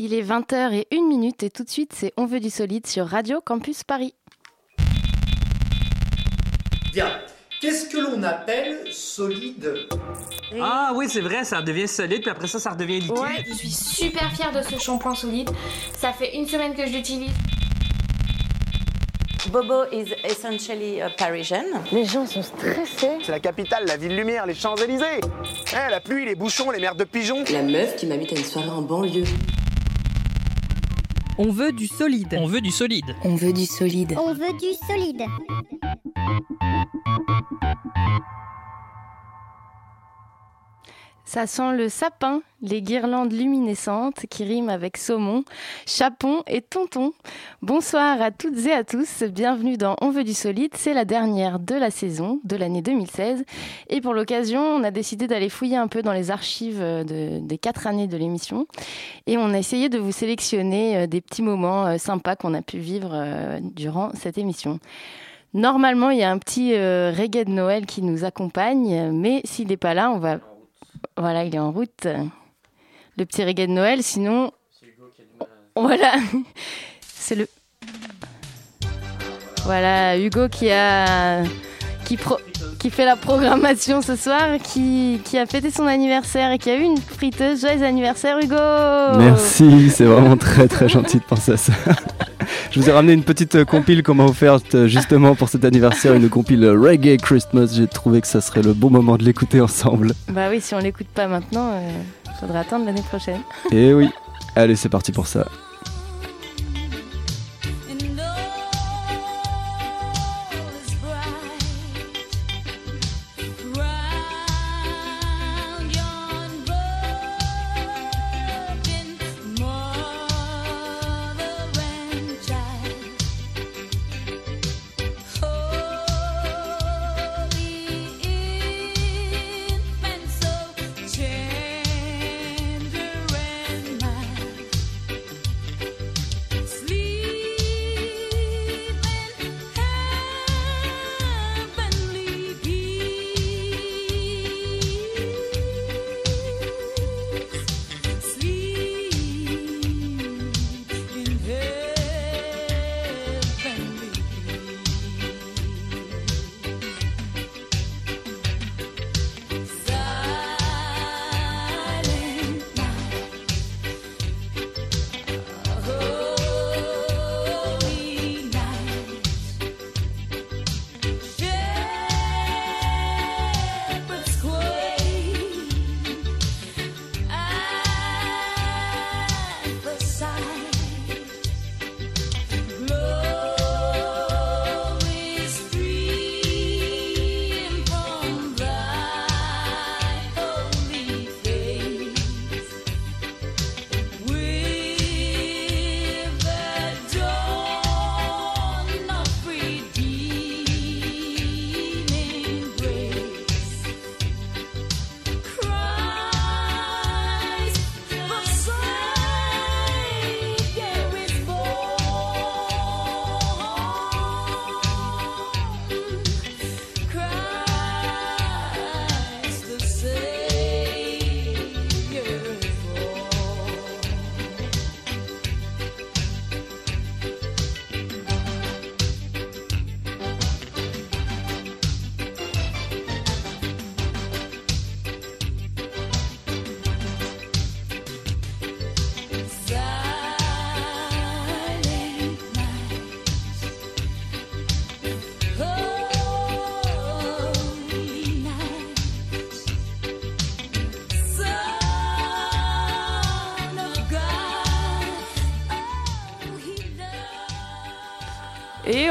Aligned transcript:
Il 0.00 0.14
est 0.14 0.22
20h 0.22 0.72
et 0.74 0.86
1 0.92 1.08
minute 1.08 1.42
et 1.42 1.50
tout 1.50 1.64
de 1.64 1.68
suite 1.68 1.92
c'est 1.92 2.12
On 2.16 2.26
veut 2.26 2.38
du 2.38 2.50
solide 2.50 2.86
sur 2.86 3.04
Radio 3.04 3.40
Campus 3.44 3.82
Paris. 3.82 4.14
Bien. 6.92 7.10
Qu'est-ce 7.60 7.88
que 7.88 7.98
l'on 7.98 8.22
appelle 8.22 8.92
solide 8.92 9.88
Ah 10.62 10.92
oui, 10.94 11.08
c'est 11.08 11.20
vrai, 11.20 11.42
ça 11.42 11.60
devient 11.62 11.88
solide, 11.88 12.20
puis 12.20 12.30
après 12.30 12.46
ça, 12.46 12.60
ça 12.60 12.70
redevient 12.70 13.00
liquide. 13.00 13.18
Ouais, 13.18 13.44
je 13.48 13.52
suis 13.52 13.70
super 13.70 14.30
fière 14.32 14.52
de 14.52 14.62
ce 14.62 14.78
shampoing 14.78 15.16
solide. 15.16 15.50
Ça 15.96 16.12
fait 16.12 16.36
une 16.36 16.46
semaine 16.46 16.76
que 16.76 16.86
je 16.86 16.92
l'utilise. 16.92 17.32
Bobo 19.50 19.86
is 19.90 20.14
essentially 20.22 21.00
a 21.00 21.10
Parisian. 21.10 21.64
Les 21.90 22.04
gens 22.04 22.26
sont 22.26 22.42
stressés. 22.42 23.18
C'est 23.24 23.32
la 23.32 23.40
capitale, 23.40 23.84
la 23.86 23.96
ville 23.96 24.14
lumière, 24.14 24.46
les 24.46 24.54
Champs-Élysées. 24.54 25.20
Eh, 25.72 25.90
la 25.90 25.98
pluie, 25.98 26.24
les 26.24 26.36
bouchons, 26.36 26.70
les 26.70 26.78
merdes 26.78 26.98
de 26.98 27.04
pigeons. 27.04 27.42
La 27.50 27.62
meuf 27.62 27.96
qui 27.96 28.06
m'invite 28.06 28.32
à 28.32 28.36
une 28.36 28.44
soirée 28.44 28.70
en 28.70 28.82
banlieue. 28.82 29.24
On 31.40 31.52
veut 31.52 31.70
du 31.70 31.86
solide. 31.86 32.34
On 32.36 32.46
veut 32.46 32.60
du 32.60 32.72
solide. 32.72 33.14
On 33.22 33.36
veut 33.36 33.52
du 33.52 33.64
solide. 33.64 34.16
On 34.18 34.34
veut 34.34 34.52
du 34.58 34.74
solide. 34.88 35.22
Ça 41.28 41.46
sent 41.46 41.76
le 41.76 41.90
sapin, 41.90 42.40
les 42.62 42.80
guirlandes 42.80 43.34
luminescentes 43.34 44.24
qui 44.30 44.44
riment 44.44 44.70
avec 44.70 44.96
saumon, 44.96 45.44
chapon 45.86 46.42
et 46.46 46.62
tonton. 46.62 47.12
Bonsoir 47.60 48.22
à 48.22 48.30
toutes 48.30 48.64
et 48.64 48.72
à 48.72 48.82
tous, 48.82 49.24
bienvenue 49.24 49.76
dans 49.76 49.94
On 50.00 50.08
veut 50.08 50.24
du 50.24 50.32
solide, 50.32 50.70
c'est 50.74 50.94
la 50.94 51.04
dernière 51.04 51.58
de 51.58 51.74
la 51.74 51.90
saison 51.90 52.40
de 52.44 52.56
l'année 52.56 52.80
2016 52.80 53.44
et 53.90 54.00
pour 54.00 54.14
l'occasion 54.14 54.62
on 54.62 54.82
a 54.82 54.90
décidé 54.90 55.26
d'aller 55.26 55.50
fouiller 55.50 55.76
un 55.76 55.86
peu 55.86 56.00
dans 56.00 56.14
les 56.14 56.30
archives 56.30 56.80
de, 56.80 57.40
des 57.40 57.58
quatre 57.58 57.86
années 57.86 58.06
de 58.06 58.16
l'émission 58.16 58.66
et 59.26 59.36
on 59.36 59.52
a 59.52 59.58
essayé 59.58 59.90
de 59.90 59.98
vous 59.98 60.12
sélectionner 60.12 60.96
euh, 60.96 61.06
des 61.06 61.20
petits 61.20 61.42
moments 61.42 61.84
euh, 61.88 61.98
sympas 61.98 62.36
qu'on 62.36 62.54
a 62.54 62.62
pu 62.62 62.78
vivre 62.78 63.10
euh, 63.12 63.58
durant 63.60 64.12
cette 64.14 64.38
émission. 64.38 64.80
Normalement, 65.52 66.08
il 66.08 66.20
y 66.20 66.22
a 66.22 66.30
un 66.30 66.38
petit 66.38 66.72
reggae 66.74 67.44
de 67.44 67.50
Noël 67.50 67.86
qui 67.86 68.02
nous 68.02 68.26
accompagne, 68.26 69.10
mais 69.12 69.40
s'il 69.44 69.68
n'est 69.68 69.78
pas 69.78 69.94
là, 69.94 70.10
on 70.10 70.18
va 70.18 70.40
voilà, 71.16 71.44
il 71.44 71.54
est 71.54 71.58
en 71.58 71.72
route. 71.72 72.06
Le 73.16 73.24
petit 73.24 73.44
reggae 73.44 73.66
de 73.66 73.72
Noël, 73.72 74.02
sinon. 74.02 74.52
Voilà. 75.74 76.14
C'est 77.00 77.34
le. 77.34 77.48
Voilà, 79.64 80.18
Hugo 80.18 80.48
qui 80.48 80.70
a. 80.70 81.42
Qui, 82.04 82.16
pro... 82.16 82.38
qui 82.78 82.90
fait 82.90 83.04
la 83.04 83.16
programmation 83.16 84.02
ce 84.02 84.16
soir, 84.16 84.58
qui... 84.62 85.20
qui 85.24 85.38
a 85.38 85.46
fêté 85.46 85.70
son 85.70 85.86
anniversaire 85.86 86.52
et 86.52 86.58
qui 86.58 86.70
a 86.70 86.76
eu 86.76 86.82
une 86.82 86.98
friteuse. 86.98 87.60
Joyeux 87.60 87.82
anniversaire, 87.82 88.38
Hugo 88.38 88.56
Merci, 89.18 89.90
c'est 89.90 90.04
vraiment 90.04 90.36
très 90.36 90.68
très 90.68 90.88
gentil 90.88 91.18
de 91.18 91.24
penser 91.24 91.52
à 91.52 91.56
ça. 91.56 91.72
Je 92.70 92.80
vous 92.80 92.88
ai 92.88 92.92
ramené 92.92 93.12
une 93.12 93.24
petite 93.24 93.64
compile 93.64 94.02
qu'on 94.02 94.14
m'a 94.14 94.24
offerte 94.24 94.86
justement 94.86 95.34
pour 95.34 95.48
cet 95.48 95.64
anniversaire, 95.64 96.14
une 96.14 96.28
compile 96.28 96.66
Reggae 96.66 97.16
Christmas. 97.18 97.72
J'ai 97.74 97.86
trouvé 97.86 98.20
que 98.20 98.26
ça 98.26 98.40
serait 98.40 98.62
le 98.62 98.72
bon 98.72 98.90
moment 98.90 99.16
de 99.16 99.24
l'écouter 99.24 99.60
ensemble. 99.60 100.12
Bah 100.28 100.48
oui, 100.50 100.60
si 100.60 100.74
on 100.74 100.78
l'écoute 100.78 101.08
pas 101.08 101.26
maintenant, 101.26 101.72
il 101.72 101.88
euh, 101.88 102.40
faudra 102.40 102.60
attendre 102.60 102.86
l'année 102.86 103.02
prochaine. 103.02 103.40
Et 103.70 103.92
oui, 103.92 104.08
allez, 104.56 104.76
c'est 104.76 104.88
parti 104.88 105.12
pour 105.12 105.26
ça. 105.26 105.46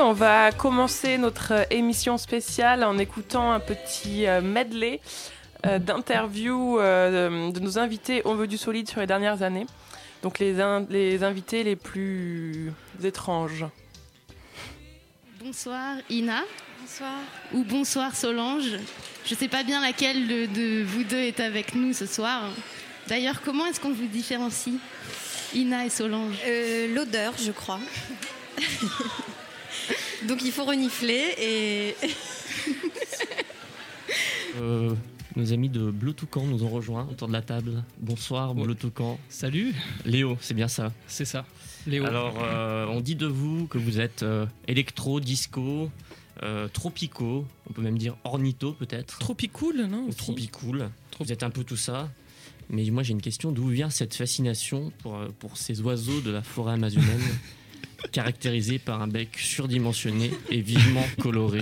On 0.07 0.13
va 0.13 0.53
commencer 0.53 1.17
notre 1.17 1.67
émission 1.69 2.17
spéciale 2.17 2.85
en 2.85 2.97
écoutant 2.97 3.51
un 3.51 3.59
petit 3.59 4.25
euh, 4.25 4.39
medley 4.39 5.01
euh, 5.65 5.79
d'interviews 5.79 6.79
euh, 6.79 7.51
de 7.51 7.59
nos 7.59 7.77
invités 7.77 8.21
On 8.23 8.33
veut 8.33 8.47
du 8.47 8.57
solide 8.57 8.87
sur 8.87 9.01
les 9.01 9.05
dernières 9.05 9.41
années. 9.43 9.67
Donc 10.23 10.39
les, 10.39 10.55
les 10.89 11.23
invités 11.25 11.65
les 11.65 11.75
plus 11.75 12.71
étranges. 13.03 13.65
Bonsoir 15.43 15.97
Ina. 16.09 16.41
Bonsoir. 16.79 17.19
Ou 17.53 17.65
bonsoir 17.65 18.15
Solange. 18.15 18.77
Je 19.25 19.33
ne 19.33 19.37
sais 19.37 19.49
pas 19.49 19.63
bien 19.63 19.81
laquelle 19.81 20.25
de, 20.25 20.45
de, 20.45 20.83
vous 20.85 21.03
deux 21.03 21.17
est 21.17 21.41
avec 21.41 21.75
nous 21.75 21.91
ce 21.91 22.05
soir. 22.05 22.43
D'ailleurs, 23.07 23.41
comment 23.41 23.65
est-ce 23.65 23.81
qu'on 23.81 23.91
vous 23.91 24.07
différencie, 24.07 24.75
Ina 25.53 25.85
et 25.85 25.89
Solange? 25.89 26.37
L'odeur, 26.95 27.33
je 27.37 27.51
crois. 27.51 27.79
Donc 30.25 30.41
il 30.43 30.51
faut 30.51 30.65
renifler 30.65 31.35
et. 31.39 31.95
euh, 34.57 34.93
nos 35.35 35.53
amis 35.53 35.69
de 35.69 35.91
Bleu 35.91 36.13
Toucan 36.13 36.45
nous 36.45 36.63
ont 36.63 36.69
rejoints 36.69 37.07
autour 37.11 37.27
de 37.27 37.33
la 37.33 37.43
table. 37.43 37.83
Bonsoir 37.99 38.55
Bleu 38.55 38.73
Toucan. 38.73 39.19
Salut. 39.29 39.75
Léo, 40.03 40.35
c'est 40.41 40.55
bien 40.55 40.67
ça 40.67 40.91
C'est 41.07 41.25
ça. 41.25 41.45
Léo. 41.85 42.05
Alors, 42.05 42.33
euh, 42.41 42.87
on 42.87 43.01
dit 43.01 43.15
de 43.15 43.27
vous 43.27 43.67
que 43.67 43.77
vous 43.77 43.99
êtes 43.99 44.23
euh, 44.23 44.47
électro, 44.67 45.19
disco, 45.19 45.91
euh, 46.41 46.67
tropico, 46.67 47.45
on 47.69 47.73
peut 47.73 47.83
même 47.83 47.99
dire 47.99 48.17
ornitho 48.23 48.73
peut-être. 48.73 49.19
Tropicool, 49.19 49.85
non 49.85 50.09
tropicool. 50.09 50.89
Vous 51.19 51.31
êtes 51.31 51.43
un 51.43 51.51
peu 51.51 51.63
tout 51.63 51.77
ça. 51.77 52.09
Mais 52.69 52.83
moi 52.89 53.03
j'ai 53.03 53.11
une 53.11 53.21
question, 53.21 53.51
d'où 53.51 53.67
vient 53.67 53.91
cette 53.91 54.15
fascination 54.15 54.91
pour, 55.03 55.19
pour 55.39 55.55
ces 55.55 55.81
oiseaux 55.81 56.19
de 56.21 56.31
la 56.31 56.41
forêt 56.41 56.73
amazonienne 56.73 57.21
caractérisés 58.11 58.79
par 58.79 59.01
un 59.01 59.07
bec 59.07 59.37
surdimensionné 59.37 60.31
et 60.49 60.61
vivement 60.61 61.05
coloré 61.21 61.61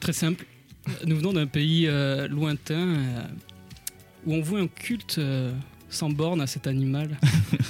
Très 0.00 0.12
simple. 0.12 0.44
Nous 1.06 1.16
venons 1.16 1.32
d'un 1.32 1.46
pays 1.46 1.86
euh, 1.86 2.28
lointain 2.28 2.88
euh, 2.88 3.22
où 4.26 4.34
on 4.34 4.40
voit 4.40 4.60
un 4.60 4.68
culte 4.68 5.18
euh, 5.18 5.52
sans 5.90 6.10
borne 6.10 6.40
à 6.40 6.46
cet 6.46 6.66
animal. 6.66 7.18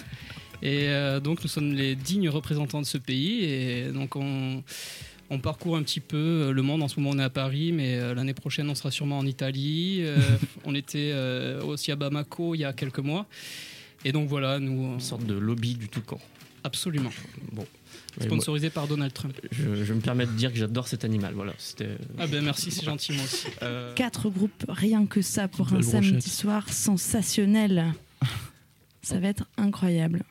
et 0.62 0.88
donc 1.22 1.42
nous 1.42 1.48
sommes 1.48 1.72
les 1.72 1.94
dignes 1.94 2.28
représentants 2.28 2.80
de 2.80 2.86
ce 2.86 2.98
pays. 2.98 3.44
Et 3.44 3.92
donc 3.92 4.16
on, 4.16 4.62
on 5.30 5.38
parcourt 5.38 5.76
un 5.76 5.82
petit 5.82 6.00
peu 6.00 6.50
le 6.52 6.62
monde. 6.62 6.82
En 6.82 6.88
ce 6.88 6.98
moment 6.98 7.14
on 7.14 7.18
est 7.18 7.24
à 7.24 7.30
Paris, 7.30 7.72
mais 7.72 8.14
l'année 8.14 8.34
prochaine 8.34 8.68
on 8.68 8.74
sera 8.74 8.90
sûrement 8.90 9.18
en 9.18 9.26
Italie. 9.26 10.04
On 10.64 10.74
était 10.74 11.14
aussi 11.64 11.92
à 11.92 11.96
Bamako 11.96 12.56
il 12.56 12.58
y 12.58 12.64
a 12.64 12.72
quelques 12.72 12.98
mois. 12.98 13.26
Et 14.04 14.12
donc 14.12 14.28
voilà, 14.28 14.58
nous... 14.58 14.94
Une 14.94 15.00
sorte 15.00 15.24
de 15.24 15.34
lobby 15.34 15.74
du 15.74 15.88
toucan. 15.88 16.20
Absolument. 16.64 17.10
Bon. 17.52 17.66
Sponsorisé 18.20 18.70
par 18.70 18.88
Donald 18.88 19.12
Trump. 19.12 19.38
Je, 19.52 19.84
je 19.84 19.92
me 19.94 20.00
permets 20.00 20.26
de 20.26 20.32
dire 20.32 20.50
que 20.52 20.58
j'adore 20.58 20.88
cet 20.88 21.04
animal. 21.04 21.34
Voilà, 21.34 21.52
c'était. 21.58 21.96
Ah 22.18 22.26
ben 22.26 22.44
merci, 22.44 22.70
c'est 22.72 22.84
gentil 22.84 23.12
moi 23.12 23.22
aussi. 23.24 23.46
Euh, 23.62 23.94
Quatre 23.94 24.28
groupes, 24.28 24.64
rien 24.68 25.06
que 25.06 25.22
ça 25.22 25.46
pour 25.46 25.72
un 25.72 25.82
samedi 25.82 26.10
brochette. 26.12 26.28
soir 26.32 26.68
sensationnel. 26.72 27.92
Ça 29.02 29.20
va 29.20 29.28
être 29.28 29.44
incroyable. 29.56 30.24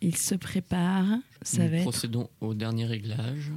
Ils 0.00 0.16
se 0.16 0.34
préparent, 0.34 1.18
ça 1.42 1.62
Nous 1.64 1.70
va 1.70 1.76
être 1.76 1.82
procédons 1.82 2.28
au 2.40 2.54
dernier 2.54 2.86
réglage. 2.86 3.52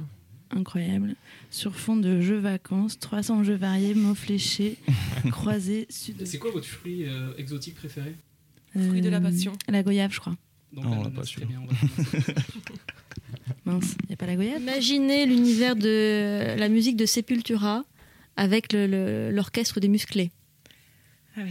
incroyable. 0.52 1.16
Sur 1.50 1.74
fond 1.74 1.96
de 1.96 2.20
jeux 2.20 2.38
vacances, 2.38 3.00
300 3.00 3.42
jeux 3.42 3.56
variés, 3.56 3.94
mots 3.94 4.14
fléchés, 4.14 4.76
croisés, 5.32 5.86
sud. 5.90 6.24
C'est 6.24 6.38
quoi 6.38 6.52
votre 6.52 6.68
fruit 6.68 7.04
euh, 7.08 7.32
exotique 7.36 7.74
préféré? 7.74 8.14
Fruit 8.72 9.00
de 9.00 9.08
la 9.08 9.20
passion. 9.20 9.52
La 9.68 9.82
goyave, 9.82 10.12
je 10.12 10.20
crois. 10.20 10.36
Donc, 10.72 10.84
Non, 10.84 10.90
l'ananas, 11.04 11.32
la 11.38 11.46
bien, 11.46 11.60
on 11.62 11.66
va- 11.66 12.32
Mince, 13.64 13.94
il 14.02 14.06
n'y 14.08 14.12
a 14.14 14.16
pas 14.16 14.26
la 14.26 14.36
goyave 14.36 14.60
Imaginez 14.60 15.26
l'univers 15.26 15.74
de 15.76 16.54
la 16.58 16.68
musique 16.68 16.96
de 16.96 17.06
Sepultura 17.06 17.84
avec 18.36 18.72
le- 18.72 18.86
le- 18.86 19.30
l'orchestre 19.30 19.80
des 19.80 19.88
musclés. 19.88 20.30
Ah 21.36 21.40
oui. 21.44 21.50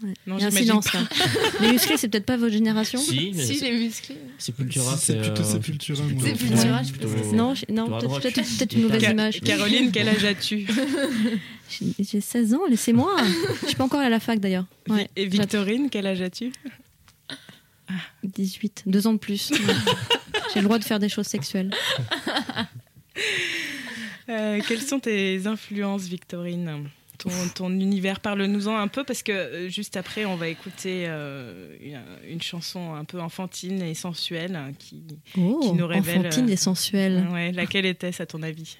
Ouais. 0.00 0.14
Non, 0.28 0.36
Il 0.38 0.42
y 0.42 0.44
a 0.44 0.46
un 0.46 0.50
silence 0.52 0.88
pas. 0.92 1.00
là. 1.00 1.08
les 1.60 1.72
musclés, 1.72 1.96
c'est 1.96 2.06
peut-être 2.08 2.24
pas 2.24 2.36
votre 2.36 2.52
génération 2.52 3.00
Si, 3.00 3.34
Si, 3.34 3.60
les 3.60 3.72
musclés. 3.78 4.16
Sepultura, 4.38 4.96
Si, 4.96 5.06
c'est 5.06 5.20
plutôt 5.20 5.42
euh, 5.42 5.44
Sepultura, 5.44 6.02
moi. 6.04 6.22
Sepultura, 6.22 6.82
je 6.84 6.92
plutôt-. 6.92 7.34
Non, 7.34 7.54
je- 7.56 7.64
non 7.72 7.86
peut-être 7.98 8.20
peut-être- 8.20 8.34
peut-être 8.58 8.72
une 8.76 8.82
mauvaise 8.82 9.00
Ca- 9.00 9.10
image. 9.10 9.40
Caroline, 9.40 9.90
quel 9.90 10.08
âge 10.08 10.24
as-tu 10.24 10.66
J'ai 11.68 11.86
j'ai 12.04 12.20
16 12.20 12.54
ans, 12.54 12.60
laissez-moi. 12.70 13.16
Je 13.62 13.66
suis 13.66 13.76
pas 13.76 13.84
encore 13.84 14.00
à 14.00 14.08
la 14.08 14.20
fac 14.20 14.38
d'ailleurs. 14.38 14.66
Ouais. 14.88 15.08
Et 15.16 15.26
Victorine, 15.26 15.88
quel 15.90 16.06
âge 16.06 16.22
as-tu 16.22 16.52
18, 18.24 18.84
deux 18.86 19.06
ans 19.06 19.12
de 19.14 19.18
plus. 19.18 19.50
J'ai 20.54 20.60
le 20.60 20.64
droit 20.64 20.78
de 20.78 20.84
faire 20.84 20.98
des 20.98 21.08
choses 21.08 21.26
sexuelles. 21.26 21.70
Euh, 24.28 24.60
Quelles 24.66 24.82
sont 24.82 25.00
tes 25.00 25.46
influences, 25.46 26.02
Victorine? 26.06 26.88
Ton, 27.18 27.30
ton 27.54 27.70
univers, 27.70 28.20
parle-nous-en 28.20 28.76
un 28.76 28.86
peu 28.86 29.02
parce 29.02 29.24
que 29.24 29.32
euh, 29.32 29.68
juste 29.68 29.96
après, 29.96 30.24
on 30.24 30.36
va 30.36 30.46
écouter 30.48 31.06
euh, 31.08 31.74
une, 31.80 32.00
une 32.34 32.40
chanson 32.42 32.94
un 32.94 33.04
peu 33.04 33.20
enfantine 33.20 33.82
et 33.82 33.94
sensuelle 33.94 34.54
hein, 34.54 34.72
qui, 34.78 35.02
Oh, 35.36 35.58
qui 35.62 35.72
nous 35.72 35.86
révèle. 35.86 36.20
enfantine 36.20 36.48
et 36.48 36.56
sensuelle. 36.56 37.26
Ouais, 37.32 37.50
laquelle 37.50 37.86
était-ce 37.86 38.22
à 38.22 38.26
ton 38.26 38.42
avis? 38.44 38.76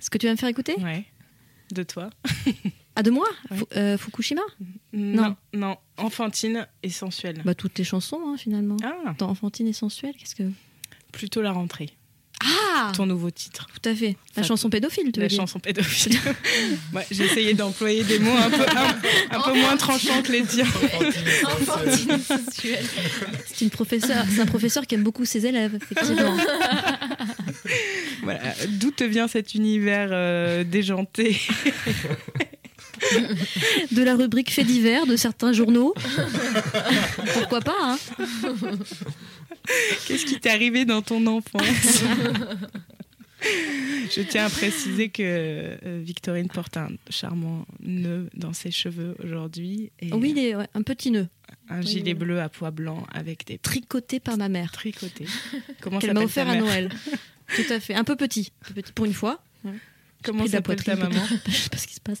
Ce 0.00 0.10
que 0.10 0.18
tu 0.18 0.26
vas 0.26 0.32
me 0.32 0.36
faire 0.36 0.48
écouter? 0.48 0.74
Ouais. 0.82 1.04
De 1.72 1.82
toi 1.84 2.10
Ah, 2.96 3.02
de 3.02 3.10
moi 3.10 3.26
Fu- 3.54 3.64
euh, 3.76 3.98
Fukushima 3.98 4.40
Non, 4.92 5.36
non, 5.52 5.76
enfantine 5.98 6.66
et 6.82 6.88
sensuelle. 6.90 7.42
Bah, 7.44 7.54
toutes 7.54 7.76
les 7.78 7.84
chansons, 7.84 8.20
hein, 8.26 8.36
finalement. 8.38 8.76
Ah. 8.82 9.14
Enfantine 9.24 9.68
et 9.68 9.72
sensuelle, 9.74 10.14
qu'est-ce 10.18 10.34
que. 10.34 10.44
Plutôt 11.12 11.42
la 11.42 11.52
rentrée. 11.52 11.90
Ah 12.44 12.92
Ton 12.94 13.06
nouveau 13.06 13.30
titre. 13.30 13.66
Tout 13.72 13.88
à 13.88 13.94
fait. 13.94 14.16
La 14.36 14.42
chanson 14.42 14.68
pédophile, 14.68 15.10
tu 15.10 15.20
La 15.20 15.24
veux 15.24 15.28
dire 15.30 15.38
chanson 15.40 15.58
pédophile. 15.58 16.18
ouais, 16.92 17.06
J'ai 17.10 17.24
essayé 17.24 17.54
d'employer 17.54 18.04
des 18.04 18.18
mots 18.18 18.36
un 18.36 18.50
peu, 18.50 18.62
un, 18.76 19.36
un 19.38 19.40
peu 19.40 19.52
moins 19.58 19.76
tranchants 19.78 20.20
que 20.22 20.32
les 20.32 20.42
tiens. 20.44 20.66
Enfantine 21.44 22.18
sensuelle. 22.18 22.84
C'est 23.46 23.64
une 23.64 23.70
professeure, 23.70 24.24
c'est 24.30 24.40
un 24.42 24.46
professeur 24.46 24.86
qui 24.86 24.94
aime 24.94 25.02
beaucoup 25.02 25.24
ses 25.24 25.46
élèves, 25.46 25.74
effectivement. 25.76 26.36
Voilà. 28.22 28.54
D'où 28.68 28.90
te 28.90 29.04
vient 29.04 29.28
cet 29.28 29.54
univers 29.54 30.08
euh, 30.10 30.64
déjanté? 30.64 31.40
De 33.92 34.02
la 34.02 34.14
rubrique 34.16 34.50
fait 34.50 34.64
divers 34.64 35.06
de 35.06 35.16
certains 35.16 35.52
journaux. 35.52 35.94
Pourquoi 37.34 37.60
pas, 37.60 37.76
hein 37.80 37.98
Qu'est-ce 40.06 40.24
qui 40.26 40.38
t'est 40.40 40.50
arrivé 40.50 40.84
dans 40.84 41.02
ton 41.02 41.26
enfance? 41.26 42.02
Je 43.42 44.22
tiens 44.22 44.46
à 44.46 44.50
préciser 44.50 45.08
que 45.08 45.22
euh, 45.22 46.00
Victorine 46.02 46.48
porte 46.48 46.76
un 46.76 46.88
charmant 47.10 47.66
nœud 47.80 48.28
dans 48.34 48.52
ses 48.52 48.70
cheveux 48.70 49.14
aujourd'hui. 49.22 49.90
Oui, 50.12 50.30
il 50.34 50.38
est, 50.38 50.56
ouais, 50.56 50.66
un 50.74 50.82
petit 50.82 51.10
nœud. 51.10 51.28
Un 51.68 51.80
Oui, 51.80 51.86
gilet 51.86 52.12
oui. 52.12 52.14
bleu 52.14 52.40
à 52.40 52.48
pois 52.48 52.70
blanc 52.70 53.04
avec 53.12 53.46
des 53.46 53.58
Tricoté 53.58 54.20
par 54.20 54.36
ma 54.36 54.48
mère. 54.48 54.72
tricotés. 54.72 55.26
Comment 55.80 55.98
Qu'elle 55.98 56.14
m'a 56.14 56.22
offert 56.22 56.48
à 56.48 56.56
Noël. 56.56 56.90
Tout 57.54 57.62
à 57.72 57.78
fait. 57.80 57.94
Un 57.94 58.04
peu 58.04 58.16
petit. 58.16 58.52
Un 58.62 58.72
peu 58.74 58.82
petit 58.82 58.92
pour 58.92 59.04
une 59.04 59.14
fois. 59.14 59.40
Comment 60.22 60.46
s'appelle 60.46 60.76
la 60.86 60.96
ta 60.96 61.08
maman 61.08 61.22
Je 61.46 61.52
sais 61.52 61.68
pas 61.68 61.76
ce 61.76 61.86
qui 61.86 61.94
se 61.94 62.00
passe. 62.00 62.18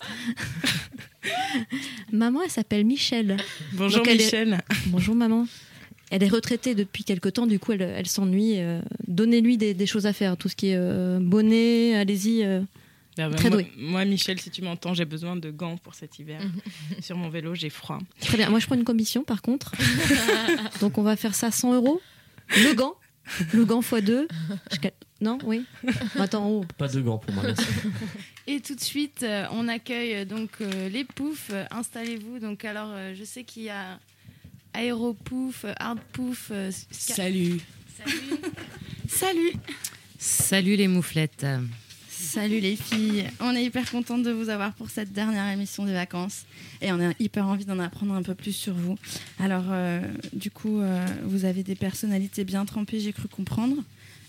maman, 2.12 2.42
elle 2.42 2.50
s'appelle 2.50 2.84
Michel. 2.84 3.36
Bonjour 3.72 3.98
Donc, 3.98 4.08
elle 4.08 4.20
est- 4.20 4.24
Michel. 4.24 4.60
Bonjour 4.86 5.14
maman. 5.14 5.46
Elle 6.10 6.22
est 6.22 6.28
retraitée 6.28 6.76
depuis 6.76 7.02
quelque 7.02 7.28
temps, 7.28 7.46
du 7.48 7.58
coup 7.58 7.72
elle, 7.72 7.82
elle 7.82 8.06
s'ennuie. 8.06 8.60
euh, 8.60 8.80
Donnez-lui 9.08 9.56
des, 9.58 9.74
des 9.74 9.86
choses 9.86 10.06
à 10.06 10.12
faire, 10.12 10.36
tout 10.36 10.48
ce 10.48 10.54
qui 10.54 10.68
est 10.68 10.76
euh, 10.76 11.18
bonnet, 11.20 11.96
allez-y. 11.96 12.44
euh, 12.44 12.60
Ah 13.18 13.28
bah, 13.28 13.34
très 13.34 13.48
moi, 13.50 13.60
douée. 13.62 13.72
moi, 13.76 14.04
Michel, 14.04 14.38
si 14.40 14.50
tu 14.50 14.62
m'entends, 14.62 14.94
j'ai 14.94 15.04
besoin 15.04 15.34
de 15.34 15.50
gants 15.50 15.76
pour 15.78 15.96
cet 15.96 16.20
hiver. 16.20 16.40
Sur 17.00 17.16
mon 17.16 17.28
vélo, 17.28 17.56
j'ai 17.56 17.70
froid. 17.70 17.98
Très 18.20 18.36
bien. 18.36 18.50
Moi 18.50 18.60
je 18.60 18.66
prends 18.66 18.76
une 18.76 18.84
commission 18.84 19.24
par 19.24 19.42
contre. 19.42 19.72
Donc 20.80 20.96
on 20.98 21.02
va 21.02 21.16
faire 21.16 21.34
ça 21.34 21.50
100 21.50 21.74
euros. 21.74 22.00
Le 22.50 22.72
gant. 22.74 22.94
Le 23.52 23.64
gant 23.64 23.80
x 23.80 24.04
2. 24.04 24.28
Non, 25.20 25.38
oui. 25.44 25.64
Attends, 26.18 26.48
oh. 26.48 26.64
Pas 26.76 26.88
de 26.88 27.00
gants 27.00 27.18
pour 27.18 27.32
moi, 27.34 27.44
merci. 27.44 27.64
Et 28.46 28.60
tout 28.60 28.74
de 28.74 28.80
suite, 28.80 29.22
euh, 29.22 29.46
on 29.50 29.66
accueille 29.66 30.14
euh, 30.14 30.24
donc 30.24 30.50
euh, 30.60 30.88
les 30.88 31.04
poufs. 31.04 31.50
Installez-vous. 31.70 32.38
Donc 32.38 32.64
alors, 32.64 32.90
euh, 32.92 33.14
je 33.18 33.24
sais 33.24 33.42
qu'il 33.44 33.62
y 33.64 33.70
a 33.70 33.98
Aéropouf, 34.74 35.64
Hardpouf. 35.78 36.48
euh, 36.50 36.70
Salut. 36.90 37.60
Salut. 37.96 38.40
Salut. 39.08 39.52
Salut 40.18 40.76
les 40.76 40.88
mouflettes. 40.88 41.46
Salut 42.10 42.60
les 42.60 42.76
filles. 42.76 43.26
On 43.40 43.54
est 43.54 43.64
hyper 43.64 43.90
contente 43.90 44.22
de 44.22 44.30
vous 44.30 44.48
avoir 44.50 44.74
pour 44.74 44.90
cette 44.90 45.12
dernière 45.12 45.50
émission 45.52 45.84
des 45.86 45.92
vacances 45.92 46.44
et 46.82 46.92
on 46.92 47.00
a 47.00 47.12
hyper 47.20 47.46
envie 47.46 47.64
d'en 47.64 47.78
apprendre 47.78 48.14
un 48.14 48.22
peu 48.22 48.34
plus 48.34 48.52
sur 48.52 48.74
vous. 48.74 48.98
Alors, 49.38 49.64
euh, 49.70 50.00
du 50.32 50.50
coup, 50.50 50.80
euh, 50.80 51.06
vous 51.24 51.44
avez 51.46 51.62
des 51.62 51.74
personnalités 51.74 52.44
bien 52.44 52.64
trempées, 52.66 53.00
j'ai 53.00 53.12
cru 53.12 53.28
comprendre. 53.28 53.76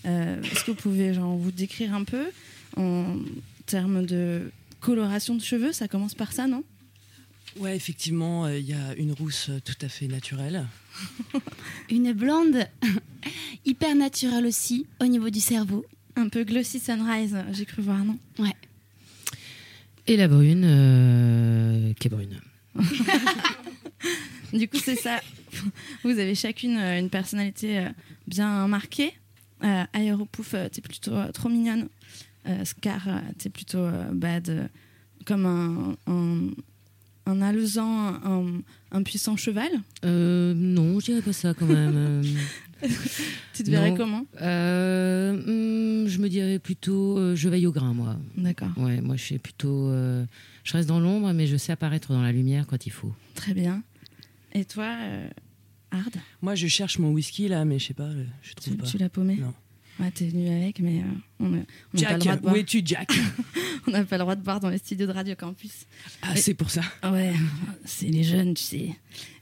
Euh, 0.06 0.42
Est-ce 0.42 0.64
que 0.64 0.70
vous 0.70 0.76
pouvez 0.76 1.14
genre, 1.14 1.36
vous 1.36 1.50
décrire 1.50 1.94
un 1.94 2.04
peu 2.04 2.26
en 2.76 3.16
termes 3.66 4.06
de 4.06 4.50
coloration 4.80 5.34
de 5.34 5.42
cheveux 5.42 5.72
Ça 5.72 5.88
commence 5.88 6.14
par 6.14 6.32
ça, 6.32 6.46
non? 6.46 6.62
Ouais, 7.58 7.74
effectivement, 7.74 8.44
euh, 8.44 8.58
il 8.58 8.66
y 8.66 8.72
a 8.74 8.94
une 8.96 9.12
rousse 9.12 9.48
euh, 9.48 9.60
tout 9.64 9.74
à 9.82 9.88
fait 9.88 10.06
naturelle. 10.06 10.66
Une 11.90 12.12
blonde 12.12 12.66
hyper 13.64 13.94
naturelle 13.96 14.46
aussi 14.46 14.86
au 15.00 15.06
niveau 15.06 15.30
du 15.30 15.40
cerveau. 15.40 15.84
Un 16.16 16.28
peu 16.28 16.44
glossy 16.44 16.78
sunrise, 16.78 17.36
j'ai 17.52 17.64
cru 17.64 17.82
voir, 17.82 18.04
non? 18.04 18.18
Ouais. 18.38 18.54
Et 20.06 20.16
la 20.16 20.28
brune, 20.28 20.64
euh, 20.64 21.92
qui 21.94 22.08
est 22.08 22.10
brune. 22.10 22.40
Du 24.50 24.66
coup, 24.66 24.78
c'est 24.82 24.96
ça. 24.96 25.20
Vous 26.04 26.18
avez 26.18 26.34
chacune 26.34 26.78
une 26.78 27.10
personnalité 27.10 27.86
bien 28.26 28.66
marquée. 28.66 29.12
Euh, 29.64 29.84
Aéropouf, 29.92 30.54
euh, 30.54 30.68
t'es 30.68 30.80
plutôt 30.80 31.12
euh, 31.12 31.30
trop 31.32 31.48
mignonne. 31.48 31.88
Euh, 32.46 32.64
Scar, 32.64 33.08
t'es 33.38 33.50
plutôt 33.50 33.86
bad, 34.12 34.70
comme 35.26 35.44
un, 35.46 35.96
un, 36.06 36.50
un 37.26 37.42
alezan, 37.42 38.14
un, 38.24 38.44
un 38.92 39.02
puissant 39.02 39.36
cheval 39.36 39.70
non, 40.04 41.00
je 41.00 41.06
dirais 41.06 41.22
pas 41.22 41.32
ça 41.32 41.54
quand 41.54 41.66
même. 41.66 42.22
Tu 43.54 43.64
te 43.64 43.70
verrais 43.72 43.90
Non. 43.90 43.96
comment? 43.96 44.24
Euh, 44.40 45.32
hmm, 46.04 46.06
Je 46.06 46.18
me 46.20 46.28
dirais 46.28 46.60
plutôt, 46.60 47.18
euh, 47.18 47.34
je 47.34 47.48
veille 47.48 47.66
au 47.66 47.72
grain, 47.72 47.92
moi. 47.92 48.16
D'accord. 48.36 48.68
Ouais, 48.76 49.00
moi 49.00 49.16
je 49.16 49.22
suis 49.24 49.38
plutôt, 49.38 49.88
euh, 49.88 50.24
je 50.62 50.72
reste 50.74 50.88
dans 50.88 51.00
l'ombre, 51.00 51.32
mais 51.32 51.48
je 51.48 51.56
sais 51.56 51.72
apparaître 51.72 52.12
dans 52.12 52.22
la 52.22 52.30
lumière 52.30 52.68
quand 52.68 52.86
il 52.86 52.90
faut. 52.90 53.12
Très 53.34 53.52
bien. 53.54 53.82
Et 54.54 54.64
toi, 54.64 54.94
Hard 55.90 56.16
Moi, 56.42 56.54
je 56.54 56.66
cherche 56.66 56.98
mon 56.98 57.10
whisky 57.12 57.48
là, 57.48 57.64
mais 57.64 57.78
je 57.78 57.86
sais 57.88 57.94
pas, 57.94 58.02
euh, 58.04 58.24
je 58.42 58.52
trouve 58.54 58.74
Tu, 58.74 58.78
pas. 58.78 58.86
tu 58.86 58.98
l'as 58.98 59.08
paumé 59.08 59.36
Non. 59.36 59.54
Ouais, 60.00 60.12
t'es 60.12 60.28
venu 60.28 60.48
avec, 60.48 60.78
mais 60.78 61.00
euh, 61.00 61.04
on 61.40 61.48
n'a 61.48 61.58
pas 61.58 61.64
Jack, 61.94 62.12
le 62.12 62.18
droit 62.20 62.36
de 62.36 62.40
boire. 62.42 62.54
où 62.54 62.56
es-tu, 62.56 62.82
Jack 62.84 63.12
On 63.88 63.90
n'a 63.90 64.04
pas 64.04 64.16
le 64.16 64.22
droit 64.22 64.36
de 64.36 64.42
boire 64.42 64.60
dans 64.60 64.68
les 64.70 64.78
studios 64.78 65.08
de 65.08 65.12
Radio 65.12 65.34
Campus. 65.34 65.86
Ah, 66.22 66.36
c'est 66.36 66.54
pour 66.54 66.70
ça. 66.70 66.82
Ouais, 67.02 67.32
c'est 67.84 68.06
les 68.06 68.22
jeunes, 68.22 68.54
tu 68.54 68.62
sais. 68.62 68.90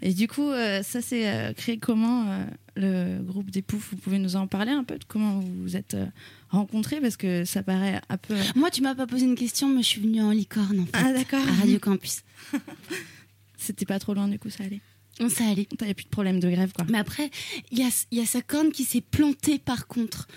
Et 0.00 0.14
du 0.14 0.28
coup, 0.28 0.48
euh, 0.48 0.82
ça 0.82 1.02
s'est 1.02 1.28
euh, 1.28 1.52
créé 1.52 1.76
comment 1.78 2.30
euh, 2.30 2.46
le 2.76 3.22
groupe 3.22 3.50
des 3.50 3.60
Poufs? 3.60 3.90
Vous 3.90 3.96
pouvez 3.98 4.18
nous 4.18 4.34
en 4.36 4.46
parler 4.46 4.70
un 4.72 4.82
peu 4.84 4.96
de 4.98 5.04
comment 5.04 5.40
vous 5.40 5.62
vous 5.62 5.76
êtes 5.76 5.92
euh, 5.92 6.06
rencontrés? 6.48 7.02
Parce 7.02 7.18
que 7.18 7.44
ça 7.44 7.62
paraît 7.62 8.00
un 8.08 8.16
peu. 8.16 8.34
Moi, 8.54 8.70
tu 8.70 8.80
m'as 8.80 8.94
pas 8.94 9.06
posé 9.06 9.26
une 9.26 9.34
question, 9.34 9.68
mais 9.68 9.82
je 9.82 9.88
suis 9.88 10.00
venue 10.00 10.22
en 10.22 10.30
licorne, 10.30 10.80
en 10.80 10.86
fait. 10.86 10.92
Ah, 10.94 11.12
d'accord. 11.12 11.46
À 11.46 11.52
Radio 11.60 11.78
Campus. 11.80 12.22
C'était 13.58 13.84
pas 13.86 13.98
trop 13.98 14.14
loin, 14.14 14.28
du 14.28 14.38
coup, 14.38 14.48
ça 14.48 14.64
allait. 14.64 14.80
On 15.20 15.28
s'est 15.28 15.44
allé. 15.44 15.66
T'avais 15.66 15.94
plus 15.94 16.04
de 16.04 16.10
problème 16.10 16.40
de 16.40 16.50
grève, 16.50 16.72
quoi. 16.72 16.84
Mais 16.90 16.98
après, 16.98 17.30
il 17.70 17.78
y 17.78 17.82
a, 17.82 17.88
il 18.10 18.18
y 18.18 18.20
a 18.20 18.26
sa 18.26 18.42
corne 18.42 18.70
qui 18.70 18.84
s'est 18.84 19.00
plantée, 19.00 19.58
par 19.58 19.86
contre, 19.86 20.28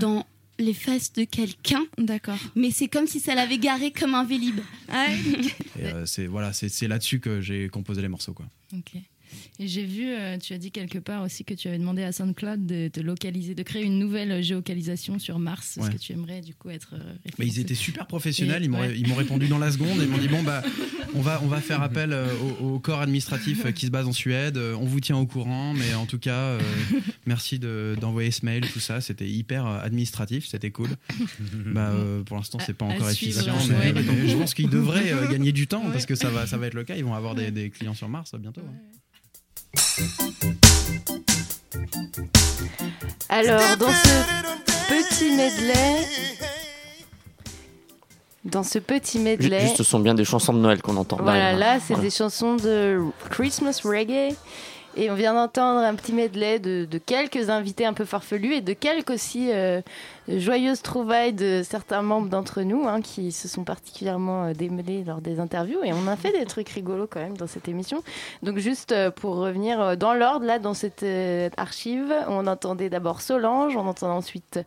dans 0.00 0.26
les 0.58 0.74
fesses 0.74 1.12
de 1.12 1.24
quelqu'un. 1.24 1.84
D'accord. 1.98 2.38
Mais 2.54 2.70
c'est 2.70 2.88
comme 2.88 3.06
si 3.06 3.20
ça 3.20 3.34
l'avait 3.34 3.58
garé 3.58 3.90
comme 3.90 4.14
un 4.14 4.24
vélib. 4.24 4.60
Et, 4.90 5.84
euh, 5.84 6.06
c'est 6.06 6.26
voilà, 6.26 6.52
c'est 6.52 6.68
c'est 6.68 6.88
là-dessus 6.88 7.20
que 7.20 7.40
j'ai 7.40 7.68
composé 7.68 8.02
les 8.02 8.08
morceaux 8.08 8.32
quoi. 8.34 8.46
Ok. 8.72 9.00
Et 9.58 9.68
j'ai 9.68 9.84
vu, 9.84 10.08
euh, 10.08 10.38
tu 10.38 10.52
as 10.52 10.58
dit 10.58 10.70
quelque 10.70 10.98
part 10.98 11.22
aussi 11.22 11.44
que 11.44 11.54
tu 11.54 11.68
avais 11.68 11.78
demandé 11.78 12.02
à 12.02 12.12
SoundCloud 12.12 12.66
de, 12.66 12.90
de 12.92 13.00
localiser, 13.00 13.54
de 13.54 13.62
créer 13.62 13.82
une 13.84 13.98
nouvelle 13.98 14.42
géocalisation 14.42 15.18
sur 15.18 15.38
Mars, 15.38 15.78
Ouais. 15.80 15.90
que 15.90 15.98
tu 15.98 16.12
aimerais 16.12 16.40
du 16.40 16.54
coup 16.54 16.70
être. 16.70 16.94
euh, 16.94 17.14
Mais 17.38 17.46
ils 17.46 17.58
étaient 17.60 17.74
super 17.74 18.06
professionnels, 18.06 18.62
Et- 18.62 18.66
ils 18.66 18.70
m'ont 18.70 18.80
ouais. 18.80 18.98
ils 18.98 19.06
m'ont 19.08 19.14
répondu 19.14 19.46
dans 19.48 19.58
la 19.58 19.70
seconde 19.70 20.00
et 20.00 20.04
ils 20.04 20.08
m'ont 20.08 20.18
dit 20.18 20.28
bon 20.36 20.42
bah 20.42 20.62
on 21.14 21.20
va 21.20 21.40
on 21.44 21.46
va 21.48 21.60
faire 21.60 21.82
appel 21.82 22.12
euh, 22.12 22.26
au, 22.60 22.74
au 22.74 22.78
corps 22.78 23.00
administratif 23.00 23.66
euh, 23.66 23.72
qui 23.72 23.86
se 23.86 23.90
base 23.90 24.06
en 24.06 24.12
Suède, 24.12 24.56
on 24.58 24.84
vous 24.84 25.00
tient 25.00 25.16
au 25.16 25.26
courant, 25.26 25.74
mais 25.74 25.94
en 25.94 26.06
tout 26.06 26.18
cas 26.18 26.38
euh, 26.38 26.60
merci 27.26 27.58
de- 27.58 27.96
d'envoyer 28.00 28.30
ce 28.30 28.44
mail 28.44 28.62
tout 28.72 28.80
ça, 28.80 29.00
c'était 29.00 29.28
hyper 29.28 29.66
administratif, 29.66 30.46
c'était 30.46 30.70
cool. 30.70 30.90
bah 31.74 31.90
euh, 31.92 32.22
pour 32.22 32.36
l'instant 32.36 32.58
c'est 32.64 32.74
pas 32.74 32.86
encore 32.86 33.10
efficient, 33.10 33.54
ouais. 33.56 33.92
mais, 33.92 34.02
mais 34.02 34.28
je 34.28 34.36
pense 34.36 34.54
qu'ils 34.54 34.68
devraient 34.70 35.12
euh, 35.12 35.28
gagner 35.30 35.52
du 35.52 35.66
temps 35.66 35.82
parce 35.92 36.06
que 36.06 36.14
ça 36.14 36.30
va 36.30 36.46
ça 36.46 36.56
va 36.56 36.66
être 36.66 36.74
le 36.74 36.84
cas, 36.84 36.96
ils 36.96 37.04
vont 37.04 37.14
avoir 37.14 37.34
des, 37.34 37.50
des 37.50 37.70
clients 37.70 37.94
sur 37.94 38.08
Mars 38.08 38.34
bientôt. 38.38 38.62
hein. 38.66 38.74
Alors, 43.28 43.76
dans 43.78 43.88
ce 43.88 44.08
petit 44.88 45.30
medley. 45.36 46.06
Dans 48.44 48.62
ce 48.62 48.78
petit 48.78 49.18
medley. 49.18 49.60
Juste, 49.60 49.76
ce 49.76 49.84
sont 49.84 50.00
bien 50.00 50.14
des 50.14 50.24
chansons 50.24 50.52
de 50.52 50.58
Noël 50.58 50.82
qu'on 50.82 50.96
entend. 50.96 51.18
Voilà, 51.20 51.52
là, 51.52 51.78
c'est 51.80 51.98
des 52.00 52.10
chansons 52.10 52.56
de 52.56 53.00
Christmas 53.30 53.80
reggae. 53.84 54.34
Et 54.94 55.10
on 55.10 55.14
vient 55.14 55.32
d'entendre 55.32 55.80
un 55.80 55.94
petit 55.94 56.12
medley 56.12 56.58
de, 56.58 56.86
quelques 56.98 57.48
invités 57.48 57.86
un 57.86 57.94
peu 57.94 58.04
farfelus 58.04 58.54
et 58.54 58.60
de 58.60 58.74
quelques 58.74 59.10
aussi 59.10 59.50
euh, 59.50 59.80
joyeuses 60.28 60.82
trouvailles 60.82 61.32
de 61.32 61.62
certains 61.64 62.02
membres 62.02 62.28
d'entre 62.28 62.62
nous 62.62 62.86
hein, 62.86 63.00
qui 63.00 63.32
se 63.32 63.48
sont 63.48 63.64
particulièrement 63.64 64.44
euh, 64.44 64.52
démêlés 64.52 65.02
lors 65.04 65.22
des 65.22 65.40
interviews. 65.40 65.82
Et 65.82 65.92
on 65.94 66.06
a 66.08 66.16
fait 66.16 66.32
des 66.32 66.44
trucs 66.44 66.68
rigolos 66.68 67.06
quand 67.06 67.20
même 67.20 67.36
dans 67.36 67.46
cette 67.46 67.68
émission. 67.68 68.02
Donc, 68.42 68.58
juste 68.58 68.92
euh, 68.92 69.10
pour 69.10 69.36
revenir 69.36 69.96
dans 69.96 70.12
l'ordre, 70.12 70.44
là, 70.44 70.58
dans 70.58 70.74
cette 70.74 71.04
archive, 71.56 72.14
on 72.28 72.46
entendait 72.46 72.90
d'abord 72.90 73.22
Solange, 73.22 73.76
on 73.76 73.86
entendait 73.86 74.12
ensuite 74.12 74.60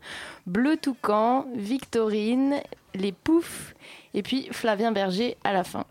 Bleu 0.47 0.77
Toucan, 0.77 1.45
Victorine, 1.55 2.55
Les 2.95 3.11
Poufs 3.11 3.75
et 4.15 4.23
puis 4.23 4.47
Flavien 4.51 4.91
Berger 4.91 5.37
à 5.43 5.53
la 5.53 5.63
fin. 5.63 5.85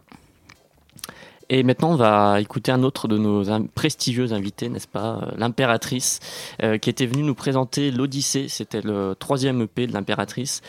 Et 1.49 1.63
maintenant, 1.63 1.93
on 1.93 1.97
va 1.97 2.41
écouter 2.41 2.73
un 2.73 2.83
autre 2.83 3.09
de 3.09 3.19
nos 3.19 3.45
prestigieux 3.75 4.33
invités, 4.33 4.69
n'est-ce 4.69 4.89
pas 4.89 5.21
euh, 5.23 5.31
L'impératrice, 5.37 6.21
euh, 6.63 6.79
qui 6.79 6.91
était 6.91 7.07
venue 7.07 7.23
nous 7.23 7.35
présenter 7.35 7.91
l'Odyssée. 7.91 8.49
C'était 8.49 8.81
le 8.81 9.15
troisième 9.19 9.63
EP 9.63 9.87
de 9.87 9.93
l'impératrice, 9.93 10.63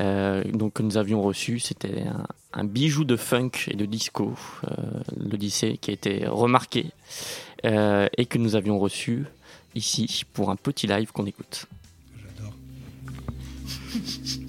euh, 0.00 0.42
donc 0.44 0.74
que 0.74 0.82
nous 0.82 0.96
avions 0.96 1.22
reçu. 1.22 1.58
C'était 1.58 2.02
un, 2.02 2.26
un 2.52 2.64
bijou 2.64 3.04
de 3.04 3.16
funk 3.16 3.50
et 3.68 3.76
de 3.76 3.86
disco, 3.86 4.34
euh, 4.64 4.74
l'Odyssée, 5.16 5.78
qui 5.80 5.90
a 5.90 5.94
été 5.94 6.26
remarqué 6.26 6.86
et 7.66 8.26
que 8.26 8.36
nous 8.36 8.56
avions 8.56 8.78
reçu 8.78 9.24
ici 9.74 10.24
pour 10.34 10.50
un 10.50 10.56
petit 10.56 10.86
live 10.86 11.12
qu'on 11.12 11.24
écoute. 11.24 11.66
Je 13.94 14.40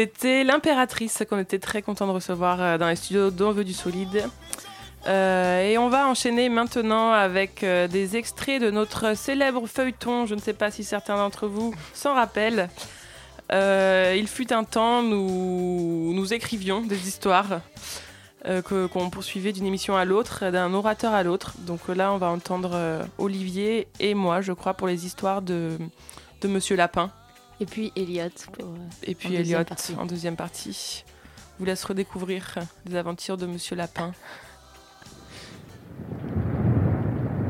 C'était 0.00 0.44
l'impératrice 0.44 1.22
qu'on 1.28 1.38
était 1.38 1.58
très 1.58 1.82
content 1.82 2.06
de 2.06 2.12
recevoir 2.12 2.62
euh, 2.62 2.78
dans 2.78 2.88
les 2.88 2.96
studios 2.96 3.30
d'On 3.30 3.52
du 3.52 3.74
solide. 3.74 4.30
Euh, 5.06 5.62
et 5.62 5.76
on 5.76 5.90
va 5.90 6.08
enchaîner 6.08 6.48
maintenant 6.48 7.12
avec 7.12 7.62
euh, 7.62 7.86
des 7.86 8.16
extraits 8.16 8.62
de 8.62 8.70
notre 8.70 9.14
célèbre 9.14 9.66
feuilleton. 9.66 10.24
Je 10.24 10.34
ne 10.34 10.40
sais 10.40 10.54
pas 10.54 10.70
si 10.70 10.84
certains 10.84 11.16
d'entre 11.16 11.46
vous 11.48 11.74
s'en 11.92 12.14
rappellent. 12.14 12.70
Il 13.52 14.26
fut 14.26 14.54
un 14.54 14.64
temps, 14.64 15.02
nous, 15.02 16.32
écrivions 16.32 16.80
des 16.80 17.06
histoires 17.06 17.60
qu'on 18.64 19.10
poursuivait 19.10 19.52
d'une 19.52 19.66
émission 19.66 19.98
à 19.98 20.06
l'autre, 20.06 20.48
d'un 20.48 20.72
orateur 20.72 21.12
à 21.12 21.22
l'autre. 21.22 21.56
Donc 21.58 21.88
là, 21.88 22.10
on 22.14 22.16
va 22.16 22.28
entendre 22.28 23.04
Olivier 23.18 23.86
et 23.98 24.14
moi, 24.14 24.40
je 24.40 24.52
crois, 24.54 24.72
pour 24.72 24.86
les 24.86 25.04
histoires 25.04 25.42
de, 25.42 25.76
de 26.40 26.48
Monsieur 26.48 26.76
Lapin. 26.76 27.12
Et 27.60 27.66
puis 27.66 27.92
Elliot. 27.94 28.28
pour, 28.52 28.64
euh, 28.66 28.76
Et 29.04 29.14
puis 29.14 29.28
en 29.28 29.30
deuxième 29.32 29.56
Elliot 29.58 29.64
partie. 29.68 29.94
en 29.94 30.06
deuxième 30.06 30.36
partie. 30.36 31.04
Je 31.06 31.58
vous 31.58 31.64
laisse 31.66 31.84
redécouvrir 31.84 32.54
les 32.86 32.96
aventures 32.96 33.36
de 33.36 33.46
Monsieur 33.46 33.76
Lapin. 33.76 34.12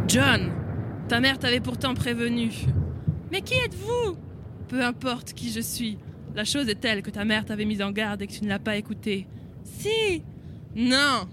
John, 0.08 0.52
ta 1.08 1.20
mère 1.20 1.38
t'avait 1.38 1.60
pourtant 1.60 1.94
prévenu. 1.94 2.50
Mais 3.30 3.42
qui 3.42 3.54
êtes-vous? 3.54 4.16
Peu 4.68 4.82
importe 4.84 5.32
qui 5.32 5.52
je 5.52 5.60
suis, 5.60 5.98
la 6.34 6.44
chose 6.44 6.68
est 6.68 6.80
telle 6.80 7.02
que 7.02 7.10
ta 7.10 7.24
mère 7.24 7.44
t'avait 7.44 7.64
mise 7.64 7.82
en 7.82 7.92
garde 7.92 8.22
et 8.22 8.26
que 8.26 8.32
tu 8.32 8.42
ne 8.44 8.48
l'as 8.48 8.58
pas 8.58 8.76
écoutée. 8.76 9.26
Si 9.64 10.22
Non 10.74 11.28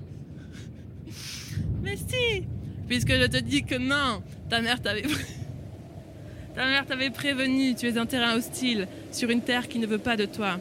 Mais 1.82 1.98
si 1.98 2.46
Puisque 2.88 3.12
je 3.12 3.26
te 3.26 3.38
dis 3.38 3.63
que 3.63 3.76
non, 3.76 4.22
ta 4.50 4.62
mère 4.62 4.82
t'avait... 4.82 5.04
ta 6.58 6.65
mère 6.65 6.88
t'avait 6.88 7.12
prévenu, 7.12 7.76
tu 7.76 7.88
es 7.88 8.00
un 8.00 8.08
terrain 8.08 8.36
hostile, 8.36 8.88
sur 9.12 9.30
une 9.30 9.43
terre 9.43 9.67
qui 9.67 9.78
ne 9.78 9.86
veut 9.86 10.00
pas 10.00 10.17
de 10.17 10.26
toi. 10.26 10.58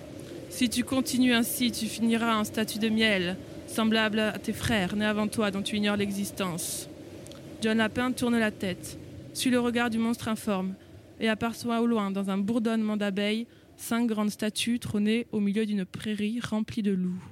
Si 0.51 0.69
tu 0.69 0.85
continues 0.85 1.33
ainsi, 1.33 1.73
tu 1.73 1.87
finiras 1.87 2.37
en 2.37 2.45
statue 2.45 2.79
de 2.79 2.91
miel, 2.91 3.39
semblable 3.67 4.19
à 4.19 4.39
tes 4.39 4.53
frères 4.53 4.95
nés 4.95 5.07
avant 5.07 5.27
toi 5.27 5.51
dont 5.51 5.63
tu 5.63 5.77
ignores 5.77 5.97
l'existence. 5.97 6.91
John 7.63 7.79
Lapin 7.79 8.13
tourne 8.13 8.39
la 8.39 8.51
tête, 8.51 8.99
suit 9.33 9.49
le 9.49 9.59
regard 9.59 9.89
du 9.89 9.97
monstre 9.97 10.29
informe, 10.29 10.75
et 11.19 11.31
aperçoit 11.31 11.81
au 11.81 11.87
loin, 11.87 12.11
dans 12.11 12.29
un 12.29 12.37
bourdonnement 12.37 12.99
d'abeilles, 12.99 13.47
cinq 13.79 14.07
grandes 14.07 14.31
statues 14.31 14.79
trônées 14.79 15.27
au 15.33 15.41
milieu 15.41 15.65
d'une 15.65 15.87
prairie 15.87 16.41
remplie 16.41 16.83
de 16.83 16.93
loups. 16.93 17.25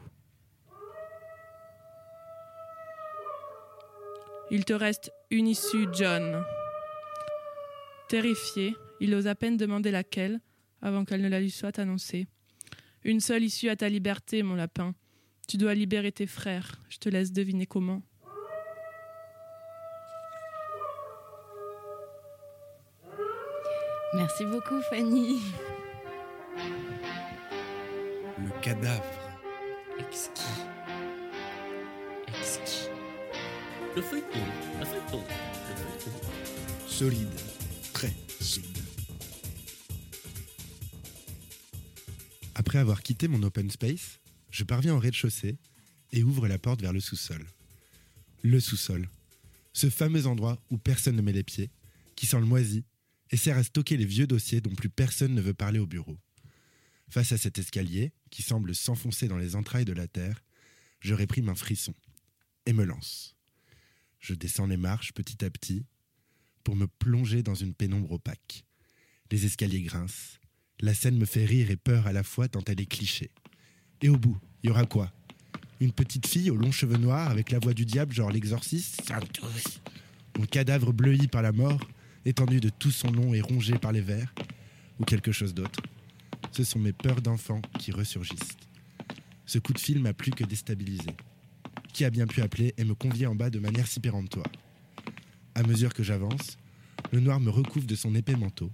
Il 4.51 4.65
te 4.65 4.73
reste 4.73 5.13
une 5.31 5.49
issue, 5.49 5.87
John. 5.93 6.43
Terrifié, 8.15 8.77
il 9.01 9.13
ose 9.13 9.27
à 9.27 9.35
peine 9.35 9.57
demander 9.57 9.91
laquelle, 9.91 10.39
avant 10.81 11.05
qu'elle 11.05 11.21
ne 11.21 11.29
la 11.29 11.41
lui 11.41 11.51
soit 11.51 11.81
annoncée. 11.81 12.29
Une 13.03 13.19
seule 13.19 13.43
issue 13.43 13.71
à 13.71 13.75
ta 13.75 13.89
liberté, 13.89 14.45
mon 14.45 14.55
lapin. 14.55 14.95
Tu 15.49 15.57
dois 15.57 15.75
libérer 15.75 16.13
tes 16.13 16.29
frères. 16.29 16.79
Je 16.89 16.99
te 16.99 17.09
laisse 17.09 17.33
deviner 17.33 17.67
comment. 17.67 18.03
Merci 24.15 24.45
beaucoup, 24.45 24.81
Fanny. 24.91 25.41
Le 28.39 28.63
cadavre. 28.63 29.03
Exquis. 29.99 30.63
Exquis. 32.29 32.91
Le 33.97 34.03
feuilleton. 34.03 34.39
Le 34.79 34.85
feuilleton. 34.85 35.25
Le 35.69 35.99
feuilleton. 35.99 36.29
Solide. 36.87 37.64
Après 42.55 42.79
avoir 42.79 43.03
quitté 43.03 43.29
mon 43.29 43.43
open 43.43 43.71
space, 43.71 44.21
je 44.51 44.65
parviens 44.65 44.95
au 44.95 44.99
rez-de-chaussée 44.99 45.59
et 46.13 46.23
ouvre 46.23 46.49
la 46.49 46.59
porte 46.59 46.81
vers 46.81 46.93
le 46.93 47.01
sous-sol. 47.01 47.45
Le 48.43 48.61
sous-sol. 48.61 49.09
Ce 49.73 49.91
fameux 49.91 50.27
endroit 50.27 50.63
où 50.71 50.79
personne 50.79 51.17
ne 51.17 51.23
met 51.23 51.33
les 51.33 51.43
pieds, 51.43 51.71
qui 52.15 52.27
sent 52.27 52.39
le 52.39 52.47
moisi 52.47 52.85
et 53.31 53.37
sert 53.37 53.57
à 53.57 53.65
stocker 53.65 53.97
les 53.97 54.05
vieux 54.05 54.27
dossiers 54.27 54.61
dont 54.61 54.75
plus 54.75 54.89
personne 54.89 55.35
ne 55.35 55.41
veut 55.41 55.55
parler 55.55 55.79
au 55.79 55.87
bureau. 55.87 56.17
Face 57.11 57.33
à 57.33 57.39
cet 57.39 57.59
escalier, 57.59 58.13
qui 58.31 58.43
semble 58.43 58.75
s'enfoncer 58.75 59.29
dans 59.29 59.39
les 59.39 59.57
entrailles 59.57 59.85
de 59.85 59.93
la 59.93 60.07
terre, 60.07 60.43
je 61.01 61.15
réprime 61.15 61.49
un 61.49 61.55
frisson 61.55 61.95
et 62.67 62.73
me 62.73 62.85
lance. 62.85 63.37
Je 64.21 64.35
descends 64.35 64.67
les 64.67 64.77
marches 64.77 65.13
petit 65.13 65.45
à 65.45 65.51
petit 65.51 65.85
pour 66.65 66.75
me 66.75 66.87
plonger 66.87 67.43
dans 67.43 67.55
une 67.55 67.75
pénombre 67.75 68.13
opaque. 68.13 68.65
Les 69.31 69.45
escaliers 69.47 69.83
grincent, 69.83 70.39
La 70.81 70.95
scène 70.95 71.17
me 71.17 71.27
fait 71.27 71.45
rire 71.45 71.71
et 71.71 71.77
peur 71.77 72.07
à 72.07 72.13
la 72.13 72.23
fois 72.23 72.49
tant 72.49 72.63
elle 72.67 72.81
est 72.81 72.87
cliché. 72.87 73.31
Et 74.03 74.09
au 74.09 74.17
bout, 74.17 74.39
il 74.63 74.69
y 74.69 74.71
aura 74.71 74.87
quoi? 74.87 75.13
Une 75.81 75.93
petite 75.93 76.27
fille 76.27 76.51
aux 76.51 76.57
longs 76.57 76.73
cheveux 76.73 76.97
noirs 76.97 77.31
avec 77.31 77.51
la 77.51 77.59
voix 77.59 77.75
du 77.75 77.85
diable, 77.85 78.15
genre 78.15 78.31
l'exorciste? 78.31 79.03
Sanctus. 79.07 79.81
Mon 80.39 80.47
cadavre 80.47 80.93
bleui 80.93 81.29
par 81.29 81.43
la 81.43 81.53
mort, 81.53 81.81
étendu 82.25 82.61
de 82.61 82.71
tout 82.71 82.91
son 82.91 83.11
long 83.13 83.35
et 83.35 83.41
rongé 83.41 83.79
par 83.79 83.93
les 83.93 84.01
vers 84.01 84.35
Ou 84.99 85.05
quelque 85.05 85.33
chose 85.33 85.55
d'autre 85.55 85.81
Ce 86.53 86.65
sont 86.65 86.79
mes 86.79 86.93
peurs 86.93 87.23
d'enfant 87.23 87.61
qui 87.79 87.93
ressurgissent. 87.93 88.57
Ce 89.47 89.59
coup 89.59 89.73
de 89.73 89.79
fil 89.79 90.01
m'a 90.01 90.15
plus 90.15 90.33
que 90.33 90.45
déstabilisé. 90.45 91.11
Qui 91.93 92.05
a 92.05 92.11
bien 92.11 92.27
pu 92.27 92.41
appeler 92.41 92.75
et 92.77 92.85
me 92.85 92.95
convier 92.95 93.27
en 93.27 93.35
bas 93.35 93.51
de 93.51 93.59
manière 93.59 93.87
si 93.87 94.01
péremptoire? 94.01 94.47
À 95.57 95.63
mesure 95.63 95.95
que 95.95 96.03
j'avance, 96.03 96.57
le 97.13 97.21
noir 97.21 97.39
me 97.39 97.49
recouvre 97.49 97.87
de 97.87 97.95
son 97.95 98.15
épais 98.17 98.35
manteau 98.35 98.73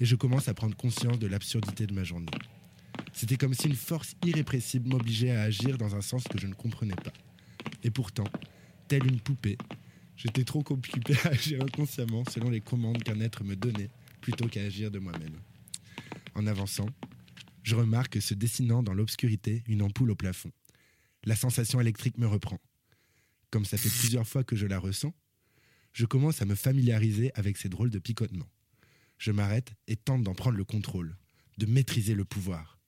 et 0.00 0.06
je 0.06 0.16
commence 0.16 0.48
à 0.48 0.54
prendre 0.54 0.74
conscience 0.74 1.18
de 1.18 1.26
l'absurdité 1.26 1.86
de 1.86 1.92
ma 1.92 2.02
journée. 2.02 2.32
C'était 3.12 3.36
comme 3.36 3.52
si 3.52 3.68
une 3.68 3.76
force 3.76 4.14
irrépressible 4.24 4.88
m'obligeait 4.88 5.32
à 5.32 5.42
agir 5.42 5.76
dans 5.76 5.94
un 5.94 6.00
sens 6.00 6.24
que 6.24 6.38
je 6.38 6.46
ne 6.46 6.54
comprenais 6.54 6.96
pas. 6.96 7.12
Et 7.82 7.90
pourtant, 7.90 8.24
telle 8.88 9.06
une 9.06 9.20
poupée, 9.20 9.58
j'étais 10.16 10.44
trop 10.44 10.64
occupé 10.66 11.14
à 11.24 11.28
agir 11.28 11.62
inconsciemment 11.62 12.24
selon 12.24 12.48
les 12.48 12.60
commandes 12.62 13.02
qu'un 13.02 13.20
être 13.20 13.44
me 13.44 13.54
donnait 13.54 13.90
plutôt 14.22 14.48
qu'à 14.48 14.62
agir 14.62 14.90
de 14.90 14.98
moi-même. 14.98 15.38
En 16.34 16.46
avançant, 16.46 16.88
je 17.62 17.76
remarque 17.76 18.20
se 18.20 18.32
dessinant 18.32 18.82
dans 18.82 18.94
l'obscurité 18.94 19.62
une 19.68 19.82
ampoule 19.82 20.10
au 20.10 20.16
plafond. 20.16 20.50
La 21.24 21.36
sensation 21.36 21.80
électrique 21.80 22.16
me 22.16 22.26
reprend. 22.26 22.58
Comme 23.50 23.64
ça 23.66 23.76
fait 23.76 23.90
plusieurs 23.90 24.26
fois 24.26 24.42
que 24.42 24.56
je 24.56 24.66
la 24.66 24.78
ressens, 24.78 25.14
je 25.94 26.06
commence 26.06 26.42
à 26.42 26.44
me 26.44 26.56
familiariser 26.56 27.30
avec 27.34 27.56
ces 27.56 27.68
drôles 27.68 27.90
de 27.90 28.00
picotements. 28.00 28.50
Je 29.16 29.30
m'arrête 29.30 29.72
et 29.86 29.96
tente 29.96 30.24
d'en 30.24 30.34
prendre 30.34 30.58
le 30.58 30.64
contrôle, 30.64 31.16
de 31.56 31.66
maîtriser 31.66 32.14
le 32.14 32.24
pouvoir. 32.24 32.78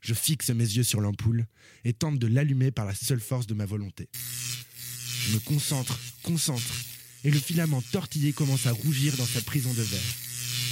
Je 0.00 0.12
fixe 0.12 0.50
mes 0.50 0.64
yeux 0.64 0.82
sur 0.82 1.00
l'ampoule 1.00 1.46
et 1.84 1.94
tente 1.94 2.18
de 2.18 2.26
l'allumer 2.26 2.70
par 2.70 2.84
la 2.84 2.94
seule 2.94 3.20
force 3.20 3.46
de 3.46 3.54
ma 3.54 3.64
volonté. 3.64 4.10
Je 4.12 5.32
me 5.32 5.40
concentre, 5.40 5.98
concentre, 6.22 6.84
et 7.24 7.30
le 7.30 7.38
filament 7.38 7.80
tortillé 7.80 8.34
commence 8.34 8.66
à 8.66 8.72
rougir 8.72 9.16
dans 9.16 9.24
sa 9.24 9.40
prison 9.40 9.72
de 9.72 9.80
verre. 9.80 10.14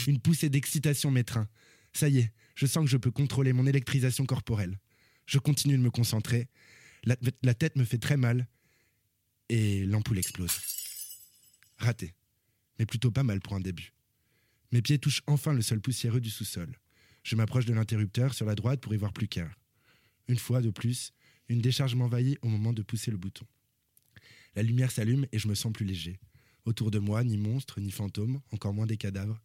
Une 0.06 0.20
poussée 0.20 0.50
d'excitation 0.50 1.10
m'étreint. 1.10 1.48
Ça 1.94 2.10
y 2.10 2.18
est, 2.18 2.32
je 2.54 2.66
sens 2.66 2.84
que 2.84 2.90
je 2.90 2.98
peux 2.98 3.10
contrôler 3.10 3.54
mon 3.54 3.66
électrisation 3.66 4.26
corporelle. 4.26 4.78
Je 5.24 5.38
continue 5.38 5.78
de 5.78 5.82
me 5.82 5.90
concentrer. 5.90 6.48
La, 7.04 7.16
la 7.42 7.54
tête 7.54 7.76
me 7.76 7.84
fait 7.84 7.96
très 7.96 8.18
mal 8.18 8.46
et 9.48 9.86
l'ampoule 9.86 10.18
explose. 10.18 10.52
Raté, 11.82 12.14
mais 12.78 12.86
plutôt 12.86 13.10
pas 13.10 13.24
mal 13.24 13.40
pour 13.40 13.54
un 13.54 13.60
début. 13.60 13.92
Mes 14.70 14.82
pieds 14.82 14.98
touchent 14.98 15.22
enfin 15.26 15.52
le 15.52 15.62
sol 15.62 15.80
poussiéreux 15.80 16.20
du 16.20 16.30
sous-sol. 16.30 16.78
Je 17.24 17.36
m'approche 17.36 17.66
de 17.66 17.74
l'interrupteur 17.74 18.34
sur 18.34 18.46
la 18.46 18.54
droite 18.54 18.80
pour 18.80 18.94
y 18.94 18.96
voir 18.96 19.12
plus 19.12 19.26
clair. 19.28 19.54
Une 20.28 20.38
fois 20.38 20.62
de 20.62 20.70
plus, 20.70 21.12
une 21.48 21.60
décharge 21.60 21.94
m'envahit 21.94 22.38
au 22.42 22.48
moment 22.48 22.72
de 22.72 22.82
pousser 22.82 23.10
le 23.10 23.16
bouton. 23.16 23.44
La 24.54 24.62
lumière 24.62 24.92
s'allume 24.92 25.26
et 25.32 25.38
je 25.38 25.48
me 25.48 25.54
sens 25.54 25.72
plus 25.72 25.84
léger. 25.84 26.20
Autour 26.64 26.90
de 26.92 27.00
moi, 27.00 27.24
ni 27.24 27.36
monstres, 27.36 27.80
ni 27.80 27.90
fantômes, 27.90 28.40
encore 28.52 28.72
moins 28.72 28.86
des 28.86 28.96
cadavres. 28.96 29.42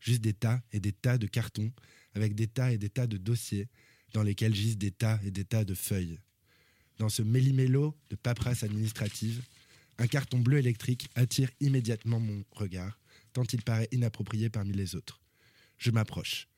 Juste 0.00 0.22
des 0.22 0.34
tas 0.34 0.60
et 0.72 0.80
des 0.80 0.92
tas 0.92 1.18
de 1.18 1.26
cartons, 1.26 1.72
avec 2.14 2.34
des 2.34 2.48
tas 2.48 2.72
et 2.72 2.78
des 2.78 2.90
tas 2.90 3.06
de 3.06 3.16
dossiers, 3.16 3.68
dans 4.12 4.22
lesquels 4.22 4.54
gisent 4.54 4.78
des 4.78 4.90
tas 4.90 5.20
et 5.24 5.30
des 5.30 5.44
tas 5.44 5.64
de 5.64 5.74
feuilles. 5.74 6.18
Dans 6.98 7.08
ce 7.08 7.22
méli-mélo 7.22 7.96
de 8.10 8.16
paperasse 8.16 8.62
administrative, 8.62 9.42
un 9.98 10.06
carton 10.06 10.38
bleu 10.38 10.58
électrique 10.58 11.08
attire 11.14 11.50
immédiatement 11.60 12.20
mon 12.20 12.44
regard, 12.52 12.98
tant 13.32 13.44
il 13.44 13.62
paraît 13.62 13.88
inapproprié 13.92 14.50
parmi 14.50 14.72
les 14.72 14.94
autres. 14.94 15.20
Je 15.78 15.90
m'approche. 15.90 16.48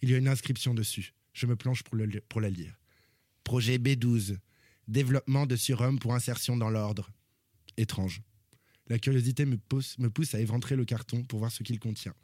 Il 0.00 0.10
y 0.10 0.14
a 0.14 0.18
une 0.18 0.28
inscription 0.28 0.74
dessus. 0.74 1.14
Je 1.32 1.46
me 1.46 1.56
planche 1.56 1.82
pour, 1.82 2.40
la 2.40 2.50
lire. 2.50 2.78
Projet 3.44 3.78
B12. 3.78 4.38
Développement 4.86 5.46
de 5.46 5.56
surhomme 5.56 5.98
pour 5.98 6.14
insertion 6.14 6.56
dans 6.56 6.70
l'ordre. 6.70 7.10
Étrange. 7.76 8.22
La 8.88 8.98
curiosité 8.98 9.44
me 9.44 9.58
pousse, 9.58 9.98
me 9.98 10.08
pousse 10.08 10.34
à 10.34 10.40
éventrer 10.40 10.76
le 10.76 10.84
carton 10.84 11.22
pour 11.24 11.40
voir 11.40 11.52
ce 11.52 11.62
qu'il 11.62 11.78
contient. 11.78 12.14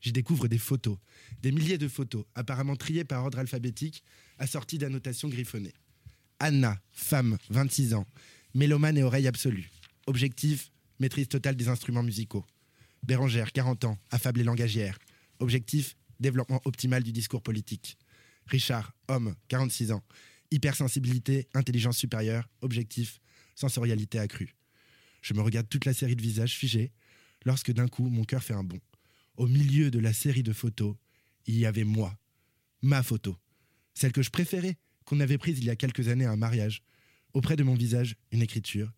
J'y 0.00 0.12
découvre 0.12 0.48
des 0.48 0.58
photos, 0.58 0.98
des 1.42 1.52
milliers 1.52 1.78
de 1.78 1.86
photos, 1.86 2.24
apparemment 2.34 2.74
triées 2.74 3.04
par 3.04 3.24
ordre 3.24 3.38
alphabétique, 3.38 4.02
assorties 4.38 4.78
d'annotations 4.78 5.28
griffonnées. 5.28 5.74
Anna, 6.40 6.80
femme, 6.90 7.38
26 7.50 7.94
ans, 7.94 8.06
mélomane 8.52 8.98
et 8.98 9.04
oreille 9.04 9.28
absolue. 9.28 9.70
Objectif, 10.06 10.72
maîtrise 10.98 11.28
totale 11.28 11.56
des 11.56 11.68
instruments 11.68 12.02
musicaux. 12.02 12.44
Bérangère, 13.02 13.52
40 13.52 13.84
ans, 13.84 13.98
affable 14.10 14.40
et 14.40 14.44
langagière. 14.44 14.98
Objectif, 15.38 15.96
développement 16.20 16.60
optimal 16.64 17.02
du 17.02 17.12
discours 17.12 17.42
politique. 17.42 17.98
Richard, 18.46 18.92
homme, 19.08 19.34
46 19.48 19.92
ans, 19.92 20.02
hypersensibilité, 20.50 21.48
intelligence 21.54 21.98
supérieure. 21.98 22.48
Objectif, 22.60 23.20
sensorialité 23.54 24.18
accrue. 24.18 24.54
Je 25.20 25.34
me 25.34 25.40
regarde 25.40 25.68
toute 25.68 25.84
la 25.84 25.94
série 25.94 26.16
de 26.16 26.22
visages 26.22 26.56
figés, 26.56 26.92
lorsque 27.44 27.72
d'un 27.72 27.88
coup, 27.88 28.08
mon 28.08 28.24
cœur 28.24 28.42
fait 28.42 28.54
un 28.54 28.64
bond. 28.64 28.80
Au 29.36 29.46
milieu 29.46 29.90
de 29.90 29.98
la 29.98 30.12
série 30.12 30.42
de 30.42 30.52
photos, 30.52 30.96
il 31.46 31.58
y 31.58 31.66
avait 31.66 31.84
moi, 31.84 32.18
ma 32.82 33.02
photo, 33.02 33.36
celle 33.94 34.12
que 34.12 34.22
je 34.22 34.30
préférais, 34.30 34.76
qu'on 35.04 35.20
avait 35.20 35.38
prise 35.38 35.58
il 35.58 35.64
y 35.64 35.70
a 35.70 35.76
quelques 35.76 36.08
années 36.08 36.24
à 36.24 36.32
un 36.32 36.36
mariage. 36.36 36.82
Auprès 37.32 37.56
de 37.56 37.62
mon 37.62 37.74
visage, 37.74 38.16
une 38.30 38.42
écriture. 38.42 38.92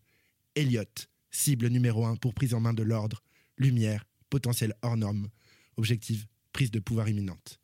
Elliot, 0.55 0.83
cible 1.31 1.67
numéro 1.67 2.05
un 2.05 2.15
pour 2.15 2.33
prise 2.33 2.53
en 2.53 2.59
main 2.61 2.73
de 2.73 2.83
l'ordre, 2.83 3.21
lumière, 3.57 4.05
potentiel 4.29 4.73
hors 4.81 4.97
norme, 4.97 5.29
objectif, 5.77 6.27
prise 6.53 6.71
de 6.71 6.79
pouvoir 6.79 7.09
imminente. 7.09 7.59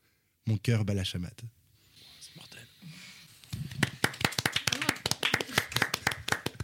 Mon 0.46 0.58
cœur 0.58 0.84
bat 0.84 0.94
la 0.94 1.04
chamade. 1.04 1.40
C'est 2.20 2.36
mortel. 2.36 2.68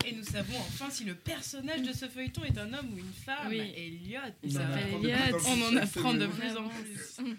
Et 0.06 0.12
nous 0.14 0.24
savons 0.24 0.58
enfin 0.60 0.90
si 0.90 1.06
le 1.06 1.16
personnage 1.16 1.82
de 1.82 1.94
ce 1.94 2.08
feuilleton 2.08 2.44
est 2.44 2.58
un 2.58 2.74
homme 2.74 2.94
ou 2.94 2.98
une 2.98 3.14
femme. 3.14 3.48
Oui. 3.50 3.60
Elliot. 3.76 4.20
Il 4.44 4.52
Ça 4.52 4.60
s'appelle. 4.60 4.94
Elliot. 4.96 5.38
On 5.46 5.62
en 5.64 5.78
apprend 5.78 6.14
de 6.14 6.28
plus 6.28 6.58
en 6.58 6.68
plus. 6.70 7.18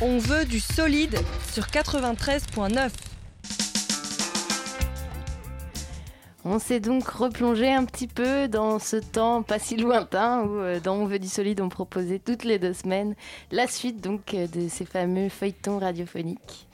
On 0.00 0.18
veut 0.18 0.44
du 0.44 0.58
solide 0.58 1.16
sur 1.52 1.66
93.9. 1.66 2.90
On 6.46 6.58
s'est 6.58 6.80
donc 6.80 7.08
replongé 7.08 7.72
un 7.72 7.86
petit 7.86 8.06
peu 8.06 8.48
dans 8.48 8.78
ce 8.78 8.96
temps 8.96 9.42
pas 9.42 9.58
si 9.58 9.76
lointain 9.76 10.42
où 10.42 10.58
euh, 10.58 10.78
dans 10.78 10.96
On 10.96 11.06
veut 11.06 11.18
du 11.18 11.26
solide 11.26 11.62
on 11.62 11.70
proposait 11.70 12.18
toutes 12.18 12.44
les 12.44 12.58
deux 12.58 12.74
semaines 12.74 13.14
la 13.50 13.66
suite 13.66 14.02
donc 14.02 14.34
euh, 14.34 14.46
de 14.48 14.68
ces 14.68 14.84
fameux 14.84 15.30
feuilletons 15.30 15.78
radiophoniques. 15.78 16.66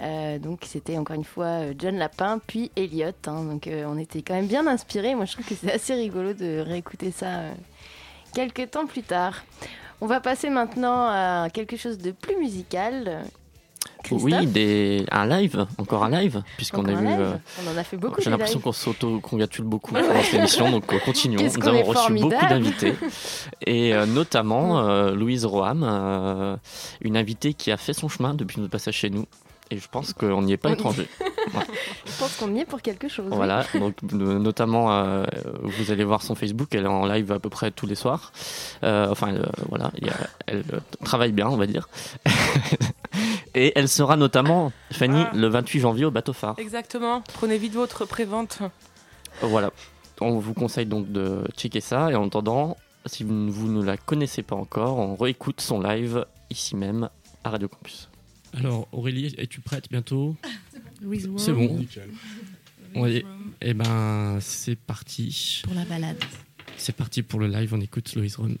Euh, 0.00 0.40
donc 0.40 0.62
c'était 0.66 0.98
encore 0.98 1.14
une 1.14 1.22
fois 1.22 1.72
John 1.78 1.98
Lapin 1.98 2.40
puis 2.44 2.72
Elliot. 2.74 3.12
hein. 3.28 3.44
donc 3.44 3.70
on 3.70 3.96
était 3.96 4.22
quand 4.22 4.34
même 4.34 4.48
bien 4.48 4.66
inspirés. 4.66 5.14
Moi 5.14 5.26
je 5.26 5.34
trouve 5.34 5.46
que 5.46 5.54
c'est 5.54 5.72
assez 5.72 5.94
rigolo 5.94 6.32
de 6.34 6.58
réécouter 6.58 7.12
ça 7.12 7.42
quelques 8.34 8.72
temps 8.72 8.86
plus 8.86 9.04
tard. 9.04 9.44
On 10.00 10.06
va 10.06 10.18
passer 10.18 10.50
maintenant 10.50 11.06
à 11.06 11.46
quelque 11.52 11.76
chose 11.76 11.98
de 11.98 12.10
plus 12.10 12.36
musical. 12.38 13.22
Christophe 14.02 14.24
Oui, 14.24 14.46
des... 14.46 15.06
un 15.12 15.26
live, 15.26 15.66
encore 15.78 16.04
un 16.04 16.10
live, 16.10 16.42
puisqu'on 16.56 16.84
a 16.86 16.92
vu. 16.92 17.06
euh, 17.08 17.34
On 17.64 17.72
en 17.72 17.76
a 17.76 17.84
fait 17.84 17.96
beaucoup. 17.96 18.20
J'ai 18.20 18.30
l'impression 18.30 18.58
qu'on 18.60 18.72
s'auto-congratule 18.72 19.64
beaucoup 19.64 19.92
pendant 19.92 20.22
cette 20.22 20.34
émission, 20.34 20.70
donc 20.70 20.92
euh, 20.92 20.98
continuons. 21.04 21.40
Nous 21.42 21.68
avons 21.68 21.82
reçu 21.84 22.12
beaucoup 22.14 22.46
d'invités, 22.48 22.94
et 23.64 23.94
euh, 23.94 24.04
notamment 24.06 24.80
euh, 24.80 25.12
Louise 25.14 25.44
Roham, 25.44 26.58
une 27.00 27.16
invitée 27.16 27.54
qui 27.54 27.70
a 27.70 27.76
fait 27.76 27.92
son 27.92 28.08
chemin 28.08 28.34
depuis 28.34 28.60
notre 28.60 28.72
passage 28.72 28.94
chez 28.96 29.10
nous, 29.10 29.24
et 29.70 29.78
je 29.78 29.88
pense 29.88 30.12
qu'on 30.12 30.42
n'y 30.42 30.52
est 30.52 30.56
pas 30.58 30.72
étranger. 30.72 31.06
Ouais. 31.54 31.60
Je 32.06 32.12
pense 32.18 32.36
qu'on 32.36 32.54
y 32.54 32.60
est 32.60 32.64
pour 32.64 32.80
quelque 32.82 33.08
chose. 33.08 33.26
oui. 33.30 33.36
Voilà, 33.36 33.64
donc 33.74 33.94
notamment, 34.12 34.92
euh, 34.92 35.24
vous 35.62 35.90
allez 35.90 36.04
voir 36.04 36.22
son 36.22 36.34
Facebook, 36.34 36.68
elle 36.72 36.84
est 36.84 36.88
en 36.88 37.04
live 37.06 37.32
à 37.32 37.38
peu 37.40 37.48
près 37.48 37.70
tous 37.72 37.86
les 37.86 37.94
soirs. 37.96 38.32
Euh, 38.84 39.08
enfin, 39.10 39.28
elle, 39.28 39.48
voilà, 39.68 39.90
elle 40.46 40.64
travaille 41.04 41.32
bien, 41.32 41.48
on 41.48 41.56
va 41.56 41.66
dire. 41.66 41.88
Et 43.54 43.72
elle 43.76 43.88
sera 43.88 44.16
notamment, 44.16 44.72
Fanny, 44.92 45.22
Ah. 45.22 45.32
le 45.34 45.46
28 45.48 45.80
janvier 45.80 46.04
au 46.06 46.10
Bateau 46.10 46.32
Phare. 46.32 46.58
Exactement. 46.58 47.22
Prenez 47.34 47.58
vite 47.58 47.74
votre 47.74 48.04
prévente. 48.06 48.58
Voilà, 49.42 49.70
on 50.20 50.38
vous 50.38 50.54
conseille 50.54 50.86
donc 50.86 51.10
de 51.12 51.44
checker 51.56 51.80
ça. 51.80 52.10
Et 52.10 52.14
en 52.14 52.26
attendant, 52.26 52.76
si 53.06 53.24
vous, 53.24 53.32
ne 53.68 53.82
la 53.84 53.96
connaissez 53.96 54.42
pas 54.42 54.56
encore, 54.56 54.98
on 54.98 55.16
réécoute 55.16 55.60
son 55.60 55.80
live 55.80 56.24
ici 56.50 56.76
même 56.76 57.08
à 57.44 57.50
Radio 57.50 57.68
Campus. 57.68 58.08
Alors, 58.54 58.86
Aurélie, 58.92 59.34
es-tu 59.38 59.60
prête 59.60 59.90
bientôt 59.90 60.36
Louise. 61.02 61.28
C'est 61.36 61.52
bon. 61.52 61.74
Nickel. 61.74 62.10
Oui. 62.94 63.24
Et 63.60 63.74
ben, 63.74 64.38
c'est 64.40 64.76
parti. 64.76 65.62
Pour 65.64 65.74
la 65.74 65.84
balade. 65.84 66.22
C'est 66.76 66.94
parti 66.94 67.22
pour 67.22 67.40
le 67.40 67.48
live. 67.48 67.72
On 67.74 67.80
écoute 67.80 68.14
Loïs 68.14 68.36
Ron. 68.36 68.56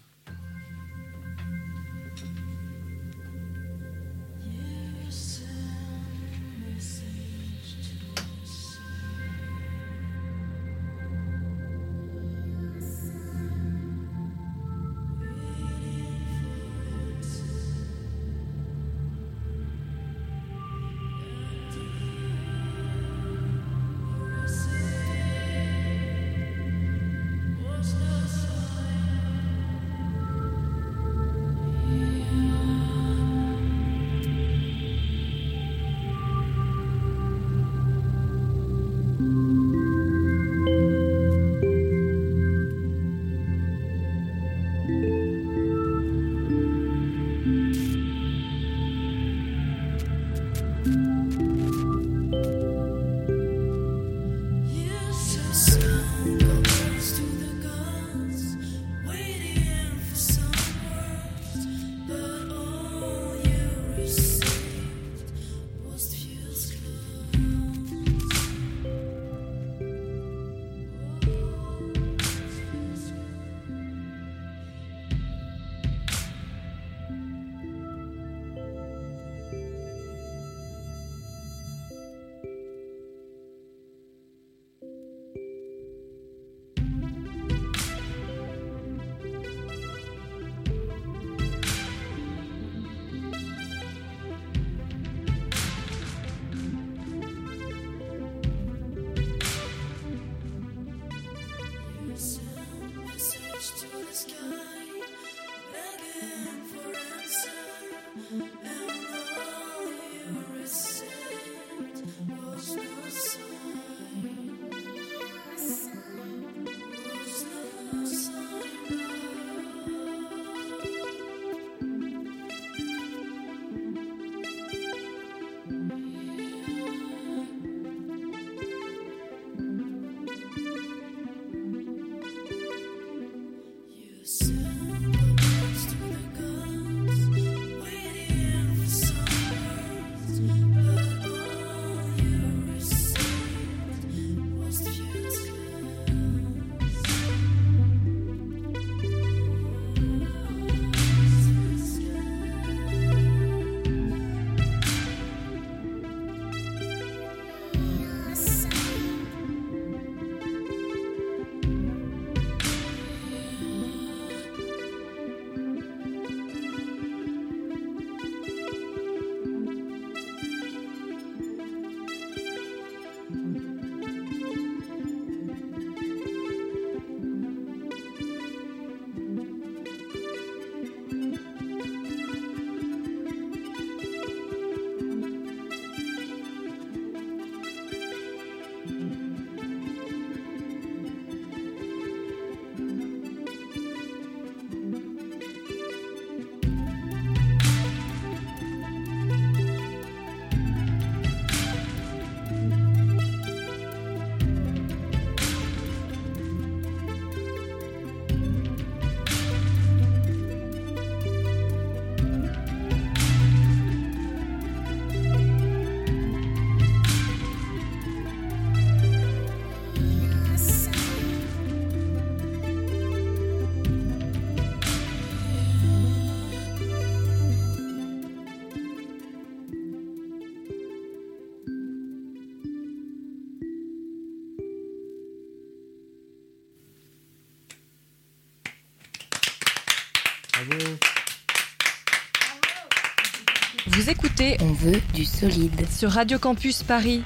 Vous 244.02 244.10
écoutez 244.10 244.56
On 244.60 244.72
veut 244.72 245.00
du 245.14 245.24
solide. 245.24 245.88
sur 245.88 246.10
Radio 246.10 246.36
Campus 246.36 246.82
Paris. 246.82 247.22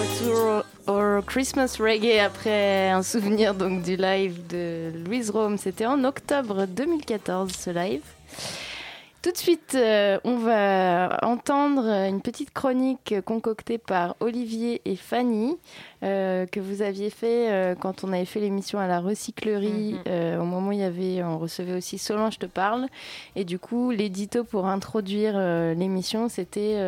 Retour 0.00 0.64
au 0.88 1.22
Christmas 1.22 1.76
Reggae 1.78 2.18
après 2.18 2.90
un 2.90 3.04
souvenir 3.04 3.54
donc 3.54 3.82
du 3.84 3.94
live 3.94 4.44
de 4.48 4.90
Louise 5.06 5.30
Rome. 5.30 5.58
C'était 5.58 5.86
en 5.86 6.02
octobre 6.02 6.66
2014 6.66 7.52
ce 7.52 7.70
live. 7.70 8.02
Tout 9.22 9.32
de 9.32 9.36
suite, 9.36 9.74
euh, 9.74 10.18
on 10.24 10.36
va 10.38 11.18
entendre 11.22 11.84
une 12.08 12.22
petite 12.22 12.52
chronique 12.54 13.14
concoctée 13.26 13.76
par 13.76 14.16
Olivier 14.20 14.80
et 14.86 14.96
Fanny 14.96 15.58
euh, 16.02 16.46
que 16.46 16.58
vous 16.58 16.80
aviez 16.80 17.10
fait 17.10 17.52
euh, 17.52 17.74
quand 17.74 18.02
on 18.02 18.14
avait 18.14 18.24
fait 18.24 18.40
l'émission 18.40 18.78
à 18.78 18.86
la 18.86 18.98
recyclerie. 18.98 19.96
euh, 20.08 20.40
au 20.40 20.46
moment 20.46 20.68
où 20.68 20.72
il 20.72 20.78
y 20.78 20.82
avait, 20.84 21.22
on 21.22 21.38
recevait 21.38 21.74
aussi 21.74 21.98
Solange 21.98 22.38
te 22.38 22.46
parle. 22.46 22.86
Et 23.36 23.44
du 23.44 23.58
coup, 23.58 23.90
l'édito 23.90 24.42
pour 24.42 24.66
introduire 24.66 25.38
l'émission, 25.74 26.30
c'était 26.30 26.78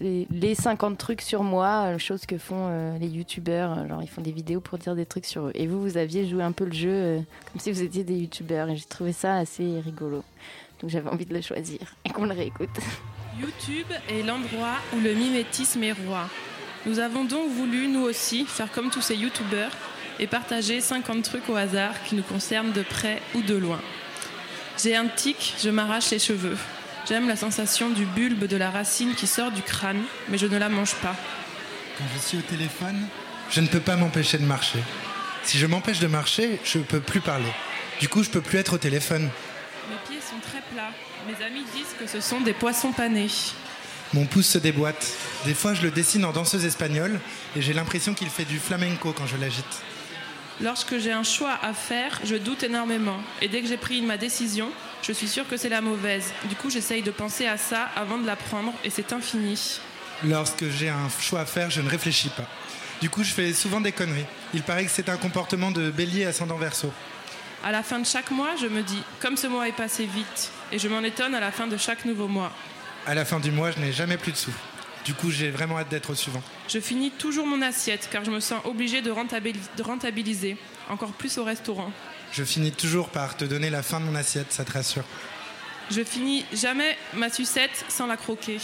les, 0.00 0.26
les 0.30 0.54
50 0.54 0.98
trucs 0.98 1.20
sur 1.20 1.42
moi, 1.42 1.96
chose 1.98 2.26
que 2.26 2.38
font 2.38 2.68
euh, 2.68 2.98
les 2.98 3.08
youtubeurs. 3.08 3.72
Alors, 3.72 4.02
ils 4.02 4.08
font 4.08 4.22
des 4.22 4.32
vidéos 4.32 4.60
pour 4.60 4.78
dire 4.78 4.94
des 4.94 5.06
trucs 5.06 5.26
sur 5.26 5.46
eux. 5.46 5.52
Et 5.54 5.66
vous, 5.66 5.80
vous 5.80 5.96
aviez 5.96 6.26
joué 6.26 6.42
un 6.42 6.52
peu 6.52 6.64
le 6.64 6.72
jeu 6.72 6.90
euh, 6.90 7.20
comme 7.52 7.60
si 7.60 7.70
vous 7.72 7.82
étiez 7.82 8.04
des 8.04 8.16
youtubeurs. 8.16 8.68
Et 8.68 8.76
j'ai 8.76 8.84
trouvé 8.84 9.12
ça 9.12 9.36
assez 9.36 9.80
rigolo. 9.80 10.22
Donc, 10.84 10.90
j'avais 10.90 11.08
envie 11.08 11.24
de 11.24 11.32
le 11.32 11.40
choisir 11.40 11.78
et 12.04 12.10
qu'on 12.10 12.26
le 12.26 12.34
réécoute. 12.34 12.68
YouTube 13.40 13.86
est 14.10 14.22
l'endroit 14.22 14.76
où 14.92 15.00
le 15.00 15.14
mimétisme 15.14 15.82
est 15.82 15.92
roi. 15.92 16.28
Nous 16.84 16.98
avons 16.98 17.24
donc 17.24 17.50
voulu, 17.52 17.88
nous 17.88 18.02
aussi, 18.02 18.44
faire 18.44 18.70
comme 18.70 18.90
tous 18.90 19.00
ces 19.00 19.16
youtubeurs 19.16 19.70
et 20.20 20.26
partager 20.26 20.82
50 20.82 21.24
trucs 21.24 21.48
au 21.48 21.56
hasard 21.56 21.94
qui 22.04 22.16
nous 22.16 22.22
concernent 22.22 22.72
de 22.72 22.82
près 22.82 23.22
ou 23.34 23.40
de 23.40 23.54
loin. 23.54 23.80
J'ai 24.76 24.94
un 24.94 25.06
tic, 25.06 25.54
je 25.58 25.70
m'arrache 25.70 26.10
les 26.10 26.18
cheveux. 26.18 26.58
J'aime 27.08 27.28
la 27.28 27.36
sensation 27.36 27.88
du 27.88 28.04
bulbe 28.04 28.44
de 28.44 28.56
la 28.58 28.70
racine 28.70 29.14
qui 29.14 29.26
sort 29.26 29.52
du 29.52 29.62
crâne, 29.62 30.02
mais 30.28 30.36
je 30.36 30.46
ne 30.46 30.58
la 30.58 30.68
mange 30.68 30.96
pas. 30.96 31.16
Quand 31.96 32.04
je 32.14 32.18
suis 32.18 32.36
au 32.36 32.42
téléphone, 32.42 33.06
je 33.48 33.62
ne 33.62 33.68
peux 33.68 33.80
pas 33.80 33.96
m'empêcher 33.96 34.36
de 34.36 34.44
marcher. 34.44 34.80
Si 35.44 35.56
je 35.56 35.64
m'empêche 35.64 36.00
de 36.00 36.08
marcher, 36.08 36.60
je 36.62 36.76
ne 36.76 36.84
peux 36.84 37.00
plus 37.00 37.20
parler. 37.20 37.52
Du 38.00 38.10
coup, 38.10 38.22
je 38.22 38.28
peux 38.28 38.42
plus 38.42 38.58
être 38.58 38.74
au 38.74 38.78
téléphone. 38.78 39.30
Sont 40.30 40.40
très 40.40 40.62
plats. 40.72 40.90
Mes 41.28 41.44
amis 41.44 41.64
disent 41.74 41.94
que 41.98 42.06
ce 42.06 42.20
sont 42.20 42.40
des 42.40 42.54
poissons 42.54 42.92
panés. 42.92 43.28
Mon 44.14 44.24
pouce 44.24 44.46
se 44.46 44.58
déboîte. 44.58 45.12
Des 45.44 45.52
fois, 45.52 45.74
je 45.74 45.82
le 45.82 45.90
dessine 45.90 46.24
en 46.24 46.32
danseuse 46.32 46.64
espagnole 46.64 47.20
et 47.54 47.60
j'ai 47.60 47.74
l'impression 47.74 48.14
qu'il 48.14 48.30
fait 48.30 48.46
du 48.46 48.58
flamenco 48.58 49.12
quand 49.12 49.26
je 49.26 49.36
l'agite. 49.36 49.82
Lorsque 50.62 50.98
j'ai 50.98 51.12
un 51.12 51.24
choix 51.24 51.58
à 51.62 51.74
faire, 51.74 52.20
je 52.24 52.36
doute 52.36 52.62
énormément. 52.62 53.18
Et 53.42 53.48
dès 53.48 53.60
que 53.60 53.68
j'ai 53.68 53.76
pris 53.76 54.00
ma 54.00 54.16
décision, 54.16 54.70
je 55.02 55.12
suis 55.12 55.28
sûre 55.28 55.46
que 55.46 55.58
c'est 55.58 55.68
la 55.68 55.82
mauvaise. 55.82 56.32
Du 56.48 56.54
coup, 56.54 56.70
j'essaye 56.70 57.02
de 57.02 57.10
penser 57.10 57.46
à 57.46 57.58
ça 57.58 57.90
avant 57.94 58.16
de 58.16 58.26
la 58.26 58.36
prendre 58.36 58.72
et 58.82 58.88
c'est 58.88 59.12
infini. 59.12 59.80
Lorsque 60.24 60.70
j'ai 60.70 60.88
un 60.88 61.08
choix 61.20 61.40
à 61.40 61.46
faire, 61.46 61.70
je 61.70 61.82
ne 61.82 61.90
réfléchis 61.90 62.30
pas. 62.30 62.48
Du 63.02 63.10
coup, 63.10 63.24
je 63.24 63.32
fais 63.32 63.52
souvent 63.52 63.80
des 63.80 63.92
conneries. 63.92 64.26
Il 64.54 64.62
paraît 64.62 64.84
que 64.86 64.90
c'est 64.90 65.10
un 65.10 65.16
comportement 65.18 65.70
de 65.70 65.90
bélier 65.90 66.24
ascendant 66.24 66.56
verso. 66.56 66.90
À 67.64 67.72
la 67.72 67.82
fin 67.82 67.98
de 67.98 68.04
chaque 68.06 68.30
mois, 68.30 68.50
je 68.60 68.66
me 68.66 68.82
dis, 68.82 69.02
comme 69.20 69.36
ce 69.38 69.46
mois 69.46 69.66
est 69.68 69.72
passé 69.72 70.04
vite, 70.04 70.50
et 70.70 70.78
je 70.78 70.86
m'en 70.88 71.00
étonne 71.02 71.34
à 71.34 71.40
la 71.40 71.50
fin 71.50 71.66
de 71.66 71.76
chaque 71.78 72.04
nouveau 72.04 72.28
mois. 72.28 72.52
À 73.06 73.14
la 73.14 73.24
fin 73.24 73.40
du 73.40 73.50
mois, 73.50 73.70
je 73.70 73.78
n'ai 73.78 73.90
jamais 73.92 74.18
plus 74.18 74.32
de 74.32 74.36
sous. 74.36 74.52
Du 75.06 75.14
coup, 75.14 75.30
j'ai 75.30 75.50
vraiment 75.50 75.78
hâte 75.78 75.88
d'être 75.88 76.10
au 76.10 76.14
suivant. 76.14 76.42
Je 76.68 76.78
finis 76.78 77.10
toujours 77.10 77.46
mon 77.46 77.60
assiette 77.62 78.08
car 78.10 78.24
je 78.24 78.30
me 78.30 78.40
sens 78.40 78.60
obligée 78.64 79.00
de, 79.02 79.10
rentabili- 79.10 79.60
de 79.76 79.82
rentabiliser, 79.82 80.56
encore 80.90 81.12
plus 81.12 81.36
au 81.38 81.44
restaurant. 81.44 81.90
Je 82.32 82.42
finis 82.44 82.72
toujours 82.72 83.08
par 83.10 83.36
te 83.36 83.44
donner 83.44 83.70
la 83.70 83.82
fin 83.82 84.00
de 84.00 84.04
mon 84.04 84.14
assiette, 84.14 84.52
ça 84.52 84.64
te 84.64 84.72
rassure. 84.72 85.04
Je 85.90 86.02
finis 86.02 86.44
jamais 86.52 86.96
ma 87.14 87.28
sucette 87.30 87.84
sans 87.88 88.06
la 88.06 88.16
croquer. 88.16 88.58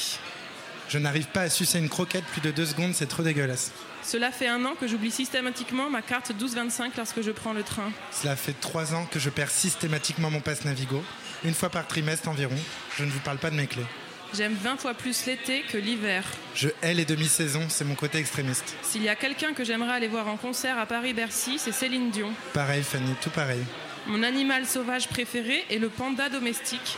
Je 0.90 0.98
n'arrive 0.98 1.26
pas 1.26 1.42
à 1.42 1.48
sucer 1.48 1.79
une 1.79 1.88
croquette 1.88 2.24
plus 2.24 2.40
de 2.40 2.50
deux 2.50 2.66
secondes, 2.66 2.94
c'est 2.94 3.07
trop 3.07 3.22
dégueulasse. 3.22 3.70
Cela 4.03 4.33
fait 4.33 4.48
un 4.48 4.64
an 4.64 4.74
que 4.74 4.88
j'oublie 4.88 5.12
systématiquement 5.12 5.88
ma 5.88 6.03
carte 6.03 6.31
1225 6.31 6.96
lorsque 6.96 7.22
je 7.22 7.31
prends 7.31 7.53
le 7.53 7.62
train. 7.62 7.92
Cela 8.11 8.35
fait 8.35 8.55
trois 8.61 8.92
ans 8.92 9.07
que 9.09 9.20
je 9.20 9.31
perds 9.31 9.53
systématiquement 9.53 10.31
mon 10.31 10.40
passe 10.40 10.64
Navigo, 10.64 11.00
une 11.44 11.55
fois 11.55 11.68
par 11.68 11.87
trimestre 11.87 12.29
environ. 12.29 12.57
Je 12.98 13.05
ne 13.05 13.11
vous 13.11 13.20
parle 13.20 13.38
pas 13.38 13.50
de 13.50 13.55
mes 13.55 13.68
clés. 13.68 13.87
J'aime 14.35 14.57
20 14.61 14.79
fois 14.79 14.94
plus 14.94 15.26
l'été 15.26 15.62
que 15.62 15.79
l'hiver. 15.79 16.24
Je 16.57 16.70
hais 16.83 16.94
les 16.94 17.05
demi-saisons, 17.05 17.68
c'est 17.68 17.85
mon 17.85 17.94
côté 17.94 18.18
extrémiste. 18.18 18.74
S'il 18.83 19.05
y 19.05 19.09
a 19.09 19.14
quelqu'un 19.14 19.53
que 19.53 19.62
j'aimerais 19.62 19.92
aller 19.92 20.09
voir 20.09 20.26
en 20.26 20.37
concert 20.37 20.76
à 20.76 20.87
Paris-Bercy, 20.87 21.61
c'est 21.61 21.72
Céline 21.72 22.11
Dion. 22.11 22.33
Pareil, 22.53 22.83
Fanny, 22.83 23.14
tout 23.22 23.31
pareil. 23.31 23.62
Mon 24.09 24.24
animal 24.24 24.66
sauvage 24.66 25.07
préféré 25.07 25.64
est 25.70 25.79
le 25.79 25.88
panda 25.88 26.29
domestique, 26.29 26.96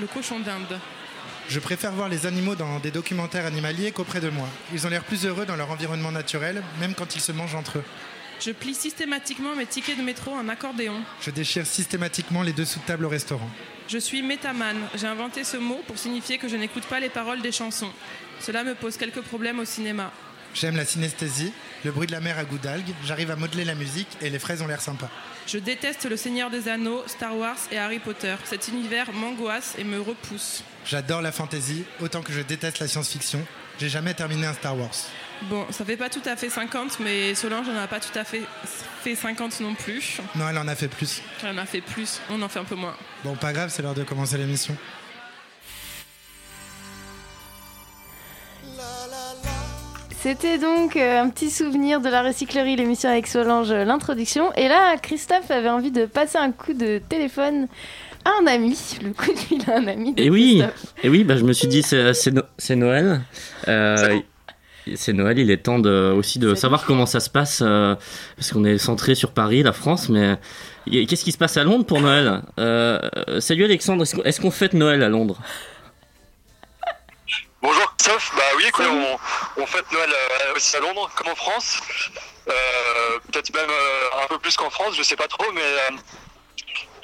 le 0.00 0.06
cochon 0.06 0.38
d'Inde. 0.38 0.78
Je 1.48 1.58
préfère 1.58 1.92
voir 1.92 2.08
les 2.08 2.26
animaux 2.26 2.54
dans 2.54 2.78
des 2.78 2.90
documentaires 2.90 3.46
animaliers 3.46 3.92
qu'auprès 3.92 4.20
de 4.20 4.30
moi. 4.30 4.48
Ils 4.72 4.86
ont 4.86 4.90
l'air 4.90 5.04
plus 5.04 5.26
heureux 5.26 5.44
dans 5.44 5.56
leur 5.56 5.70
environnement 5.70 6.12
naturel, 6.12 6.62
même 6.80 6.94
quand 6.94 7.14
ils 7.14 7.20
se 7.20 7.32
mangent 7.32 7.54
entre 7.54 7.78
eux. 7.78 7.84
Je 8.40 8.50
plie 8.50 8.74
systématiquement 8.74 9.54
mes 9.54 9.66
tickets 9.66 9.98
de 9.98 10.02
métro 10.02 10.32
en 10.32 10.48
accordéon. 10.48 11.00
Je 11.20 11.30
déchire 11.30 11.66
systématiquement 11.66 12.42
les 12.42 12.52
dessous 12.52 12.80
de 12.80 12.84
table 12.84 13.04
au 13.04 13.08
restaurant. 13.08 13.48
Je 13.88 13.98
suis 13.98 14.22
métamane. 14.22 14.78
J'ai 14.94 15.06
inventé 15.06 15.44
ce 15.44 15.56
mot 15.56 15.80
pour 15.86 15.98
signifier 15.98 16.38
que 16.38 16.48
je 16.48 16.56
n'écoute 16.56 16.84
pas 16.84 16.98
les 16.98 17.08
paroles 17.08 17.42
des 17.42 17.52
chansons. 17.52 17.92
Cela 18.40 18.64
me 18.64 18.74
pose 18.74 18.96
quelques 18.96 19.20
problèmes 19.20 19.58
au 19.58 19.64
cinéma. 19.64 20.10
J'aime 20.54 20.76
la 20.76 20.84
synesthésie, 20.84 21.52
le 21.84 21.92
bruit 21.92 22.06
de 22.06 22.12
la 22.12 22.20
mer 22.20 22.38
à 22.38 22.44
goût 22.44 22.58
d'algues, 22.58 22.92
j'arrive 23.04 23.30
à 23.30 23.36
modeler 23.36 23.64
la 23.64 23.74
musique 23.74 24.08
et 24.20 24.30
les 24.30 24.38
fraises 24.38 24.60
ont 24.62 24.66
l'air 24.66 24.80
sympas. 24.80 25.08
Je 25.46 25.58
déteste 25.58 26.04
le 26.08 26.16
Seigneur 26.16 26.50
des 26.50 26.68
Anneaux, 26.68 27.02
Star 27.06 27.36
Wars 27.36 27.56
et 27.70 27.78
Harry 27.78 27.98
Potter. 27.98 28.36
Cet 28.44 28.68
univers 28.68 29.12
m'angoisse 29.12 29.74
et 29.78 29.84
me 29.84 30.00
repousse. 30.00 30.62
J'adore 30.86 31.22
la 31.22 31.32
fantasy, 31.32 31.84
autant 32.00 32.22
que 32.22 32.32
je 32.32 32.40
déteste 32.40 32.78
la 32.78 32.86
science-fiction. 32.86 33.44
J'ai 33.80 33.88
jamais 33.88 34.14
terminé 34.14 34.46
un 34.46 34.52
Star 34.52 34.78
Wars. 34.78 34.94
Bon, 35.48 35.66
ça 35.70 35.84
fait 35.84 35.96
pas 35.96 36.08
tout 36.08 36.22
à 36.24 36.36
fait 36.36 36.50
50, 36.50 37.00
mais 37.00 37.34
Solange 37.34 37.66
n'en 37.66 37.80
a 37.80 37.88
pas 37.88 37.98
tout 37.98 38.16
à 38.16 38.24
fait 38.24 38.42
fait 39.02 39.16
50 39.16 39.60
non 39.60 39.74
plus. 39.74 40.20
Non, 40.36 40.48
elle 40.48 40.58
en 40.58 40.68
a 40.68 40.76
fait 40.76 40.86
plus. 40.86 41.22
Elle 41.42 41.58
en 41.58 41.58
a 41.58 41.66
fait 41.66 41.80
plus, 41.80 42.20
on 42.30 42.40
en 42.42 42.48
fait 42.48 42.60
un 42.60 42.64
peu 42.64 42.76
moins. 42.76 42.94
Bon, 43.24 43.34
pas 43.34 43.52
grave, 43.52 43.70
c'est 43.74 43.82
l'heure 43.82 43.94
de 43.94 44.04
commencer 44.04 44.38
l'émission. 44.38 44.76
C'était 50.22 50.58
donc 50.58 50.94
euh, 50.96 51.20
un 51.20 51.28
petit 51.30 51.50
souvenir 51.50 52.00
de 52.00 52.08
la 52.08 52.22
recyclerie, 52.22 52.76
l'émission 52.76 53.10
avec 53.10 53.26
Solange, 53.26 53.72
euh, 53.72 53.84
l'introduction. 53.84 54.52
Et 54.54 54.68
là, 54.68 54.96
Christophe 54.96 55.50
avait 55.50 55.68
envie 55.68 55.90
de 55.90 56.06
passer 56.06 56.38
un 56.38 56.52
coup 56.52 56.74
de 56.74 56.98
téléphone 57.08 57.66
à 58.24 58.30
un 58.40 58.46
ami. 58.46 58.78
Le 59.02 59.12
coup 59.12 59.32
de 59.32 59.38
fil 59.38 59.60
à 59.68 59.78
un 59.78 59.86
ami. 59.88 60.14
de 60.14 60.22
Et 60.22 60.30
oui, 60.30 60.58
Christophe. 60.62 60.94
et 61.02 61.08
oui 61.08 61.24
bah, 61.24 61.36
je 61.36 61.42
me 61.42 61.52
suis 61.52 61.66
dit, 61.66 61.82
c'est 61.82 62.30
No- 62.30 62.42
c'est 62.56 62.76
Noël. 62.76 63.20
Euh, 63.66 64.20
c'est 64.94 65.12
Noël, 65.12 65.40
il 65.40 65.50
est 65.50 65.56
temps 65.64 65.80
de, 65.80 66.12
aussi 66.16 66.38
de 66.38 66.54
savoir 66.54 66.84
comment 66.84 67.06
ça 67.06 67.18
se 67.18 67.30
passe, 67.30 67.60
euh, 67.64 67.96
parce 68.36 68.52
qu'on 68.52 68.64
est 68.64 68.78
centré 68.78 69.16
sur 69.16 69.32
Paris, 69.32 69.62
la 69.64 69.72
France, 69.72 70.08
mais 70.08 70.36
qu'est-ce 70.88 71.24
qui 71.24 71.30
se 71.32 71.38
passe 71.38 71.56
à 71.56 71.64
Londres 71.64 71.84
pour 71.86 72.00
Noël? 72.00 72.42
Euh, 72.60 72.98
Salut 73.40 73.64
Alexandre, 73.64 74.04
est-ce 74.24 74.40
qu'on 74.40 74.50
fête 74.52 74.74
Noël 74.74 75.02
à 75.02 75.08
Londres? 75.08 75.40
Bonjour 77.62 77.94
Christophe, 77.96 78.32
bah 78.36 78.42
oui, 78.56 78.68
quoi, 78.72 78.86
on, 78.88 79.18
on 79.62 79.66
fête 79.66 79.90
Noël 79.92 80.10
euh, 80.12 80.54
aussi 80.56 80.76
à 80.76 80.80
Londres, 80.80 81.08
comme 81.14 81.28
en 81.28 81.34
France. 81.36 81.80
Euh, 82.48 83.18
Peut-être 83.30 83.54
même 83.54 83.70
euh, 83.70 84.24
un 84.24 84.26
peu 84.26 84.38
plus 84.40 84.56
qu'en 84.56 84.68
France, 84.68 84.96
je 84.96 85.02
sais 85.04 85.14
pas 85.16 85.28
trop, 85.28 85.50
mais 85.52 85.62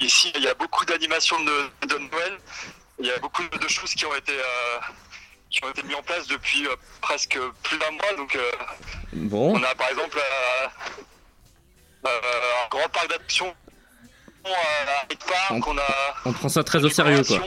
ici 0.01 0.31
il 0.35 0.43
y 0.43 0.47
a 0.49 0.53
beaucoup 0.55 0.83
d'animations 0.85 1.39
de, 1.39 1.87
de 1.87 1.97
Noël. 1.97 2.37
Il 2.99 3.05
y 3.05 3.11
a 3.11 3.17
beaucoup 3.19 3.43
de 3.43 3.67
choses 3.69 3.93
qui 3.93 4.05
ont 4.05 4.13
été, 4.15 4.33
qui 5.49 5.63
ont 5.63 5.69
été 5.69 5.81
mises 5.83 5.95
en 5.95 6.01
place 6.03 6.27
depuis 6.27 6.67
presque 6.99 7.39
plus 7.63 7.77
d'un 7.77 7.91
mois. 7.91 8.13
Donc 8.17 8.37
Bon. 9.13 9.55
on 9.57 9.63
a 9.63 9.73
par 9.75 9.89
exemple 9.89 10.19
un 12.03 12.67
grand 12.69 12.89
parc 12.89 13.07
d'attraction 13.09 13.55
à 14.45 15.13
Hyde 15.13 15.19
Park, 15.23 15.67
on, 15.67 15.77
a 15.77 15.83
On 16.25 16.33
prend 16.33 16.49
ça 16.49 16.63
très 16.63 16.83
au 16.83 16.89
sérieux, 16.89 17.23
quoi. 17.23 17.39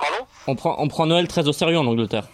Euh, 0.00 0.04
Pardon 0.06 0.26
On 0.46 0.54
prend, 0.56 0.76
on 0.78 0.88
prend 0.88 1.06
Noël 1.06 1.28
très 1.28 1.46
au 1.48 1.52
sérieux 1.52 1.78
en 1.78 1.86
Angleterre. 1.86 2.24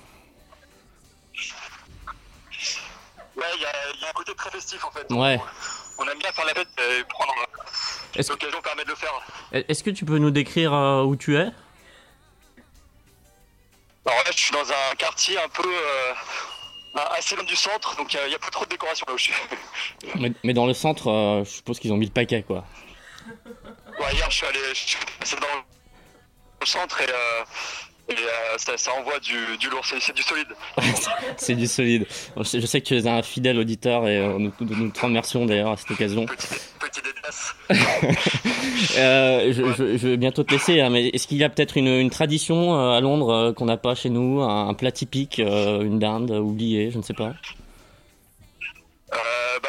Ouais, 3.37 3.45
il 3.57 3.61
y, 3.62 3.64
a- 3.67 3.73
il 3.95 4.01
y 4.01 4.05
a 4.05 4.09
un 4.09 4.12
côté 4.12 4.35
très 4.35 4.51
festif 4.51 4.83
en 4.85 4.91
fait. 4.91 5.07
Ouais. 5.12 5.39
On 5.99 6.07
aime 6.09 6.19
bien 6.19 6.33
faire 6.33 6.45
la 6.47 6.55
fête 6.55 6.69
et 6.79 7.05
prendre 7.05 7.33
Est-ce- 8.14 8.31
l'occasion 8.33 8.61
permet 8.62 8.85
de 8.85 8.89
le 8.91 8.95
faire. 8.95 9.12
Est-ce 9.53 9.83
que 9.85 9.91
tu 9.91 10.05
peux 10.05 10.19
nous 10.19 10.31
décrire 10.31 10.73
euh, 10.73 11.03
où 11.03 11.17
tu 11.17 11.37
es? 11.37 11.49
Alors 14.09 14.23
là, 14.25 14.31
je 14.31 14.39
suis 14.39 14.53
dans 14.53 14.61
un 14.71 14.95
quartier 14.97 15.37
un 15.39 15.49
peu 15.49 15.67
euh, 15.69 16.12
assez 17.17 17.35
loin 17.35 17.45
du 17.45 17.57
centre, 17.57 17.97
donc 17.97 18.14
il 18.14 18.29
n'y 18.29 18.35
a, 18.35 18.39
plus 18.39 18.51
trop 18.53 18.64
de 18.64 18.71
décoration 18.71 19.05
là 19.09 19.14
où 19.14 19.19
je 19.19 19.25
suis. 19.25 19.33
mais, 20.14 20.33
mais 20.45 20.55
dans 20.55 20.67
le 20.67 20.75
centre, 20.75 21.09
euh, 21.11 21.45
je 21.45 21.51
suppose 21.51 21.79
qu'ils 21.81 21.93
ont 21.93 21.97
mis 21.97 22.07
le 22.07 22.12
paquet, 22.12 22.43
quoi. 22.43 22.64
Ouais, 23.99 24.14
hier, 24.14 24.31
je 24.31 24.37
suis 24.37 24.47
allé 24.47 24.59
je 24.71 24.75
suis 24.75 24.99
passé 25.19 25.37
dans 25.37 25.47
le 26.61 26.67
centre 26.67 27.01
et, 27.01 27.05
euh, 27.09 27.45
et 28.09 28.15
euh, 28.15 28.57
ça, 28.59 28.77
ça 28.77 28.93
envoie 28.95 29.19
du, 29.21 29.57
du 29.59 29.69
lourd, 29.69 29.85
c'est 29.85 30.15
du 30.15 30.23
solide. 30.23 30.47
C'est 31.37 31.55
du 31.55 31.67
solide. 31.67 32.07
Je 32.37 32.65
sais, 32.67 32.81
que 32.81 32.87
tu 32.87 32.97
es 32.97 33.07
un 33.07 33.23
fidèle 33.23 33.59
auditeur 33.59 34.07
et 34.09 34.19
euh, 34.19 34.39
nous, 34.39 34.53
nous, 34.61 34.91
te 34.91 35.01
remercions 35.01 35.45
d'ailleurs 35.47 35.73
à 35.73 35.77
cette 35.77 35.91
occasion. 35.91 36.27
Petit. 36.27 36.49
Euh, 38.99 39.53
je, 39.53 39.63
je- 39.75 39.97
je 39.97 40.09
vais 40.09 40.17
bientôt 40.17 40.43
te 40.45 40.53
laisser, 40.53 40.81
hein, 40.81 40.91
mais 40.91 41.09
est-ce 41.09 41.27
qu'il 41.27 41.39
y 41.39 41.45
a 41.45 41.49
peut-être 41.49 41.77
une, 41.77 41.89
une 41.89 42.11
tradition 42.11 42.79
euh, 42.79 42.97
à 42.97 43.01
Londres 43.01 43.31
euh, 43.33 43.53
qu'on 43.53 43.65
n'a 43.65 43.77
pas 43.77 43.95
chez 43.95 44.11
nous, 44.11 44.43
un, 44.43 44.69
un 44.69 44.75
plat 44.75 44.93
typique, 44.93 45.39
une 45.39 45.99
dinde 45.99 46.31
oubliée, 46.31 46.91
je 46.91 46.99
ne 46.99 47.03
sais 47.03 47.15
pas. 47.15 47.33
Bah, 49.11 49.69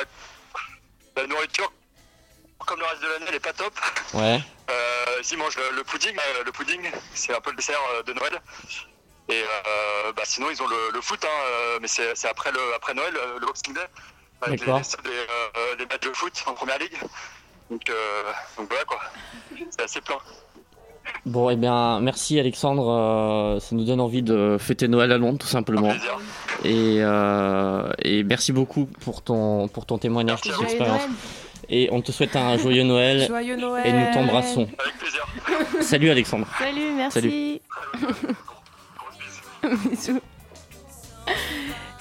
la 1.16 1.28
nourriture, 1.28 1.72
comme 2.68 2.80
le 2.80 2.86
reste 2.86 3.01
de 3.01 3.07
l'année, 3.07 3.26
elle 3.30 3.36
est 3.36 3.39
pas 3.39 3.53
top. 3.53 3.74
Ouais. 4.13 4.39
Euh, 4.70 5.22
ils 5.32 5.38
mangent 5.38 5.57
le, 5.57 5.76
le 5.78 5.84
pudding. 5.84 6.15
euh, 6.15 6.43
le 6.45 6.51
pudding, 6.51 6.82
c'est 7.15 7.34
un 7.34 7.41
peu 7.41 7.49
le 7.51 7.55
dessert 7.55 7.80
euh, 7.95 8.03
de 8.03 8.13
Noël. 8.13 8.39
Et 9.30 9.41
euh, 9.41 10.11
bah, 10.15 10.24
sinon, 10.26 10.47
ils 10.51 10.61
ont 10.61 10.68
le, 10.68 10.91
le 10.93 11.01
foot, 11.01 11.26
hein, 11.26 11.78
mais 11.82 11.88
c'est 11.88 12.28
après, 12.30 12.51
le, 12.51 12.59
après 12.76 12.93
Noël, 12.93 13.13
le 13.41 13.45
Boxing 13.45 13.74
Day, 13.74 13.82
avec 14.41 14.59
les, 14.61 14.65
D'accord. 14.68 14.82
les, 15.03 15.09
euh, 15.11 15.76
les 15.80 15.86
matchs 15.86 16.07
de 16.07 16.13
foot 16.13 16.43
en 16.45 16.53
première 16.53 16.78
ligue. 16.80 16.97
Donc, 17.70 17.89
euh, 17.89 18.24
donc 18.57 18.70
voilà 18.70 18.86
quoi, 18.86 19.01
c'est 19.72 19.82
assez 19.82 19.99
plein. 19.99 20.20
Bon, 21.26 21.49
eh 21.49 21.57
bien, 21.57 21.99
merci 21.99 22.39
Alexandre. 22.39 22.89
euh, 22.89 23.59
ça 23.59 23.76
nous 23.76 23.84
donne 23.84 23.99
envie 23.99 24.22
de 24.22 24.57
fêter 24.59 24.88
Noël 24.88 25.11
à 25.11 25.18
Londres, 25.18 25.39
tout 25.39 25.47
simplement. 25.47 25.93
Et, 26.63 26.97
euh, 26.99 27.91
et 27.99 28.24
merci 28.24 28.51
beaucoup 28.53 28.86
pour 29.03 29.22
ton, 29.22 29.68
pour 29.68 29.86
ton 29.86 29.97
témoignage, 29.97 30.41
pour 30.41 30.51
ton 30.51 30.57
Joyeux 30.57 30.70
expérience. 30.70 31.01
Et 31.70 31.89
on 31.91 32.01
te 32.01 32.11
souhaite 32.11 32.36
un 32.36 32.57
joyeux 32.57 32.84
Noël. 32.84 33.26
Joyeux 33.28 33.57
Noël. 33.57 33.86
Et 33.86 33.91
nous 33.91 34.13
t'embrassons. 34.13 34.68
Avec 34.80 34.97
plaisir. 34.97 35.26
Salut 35.82 36.09
Alexandre. 36.09 36.47
Salut, 36.59 36.93
merci. 36.95 37.61
Bisous. 39.89 40.22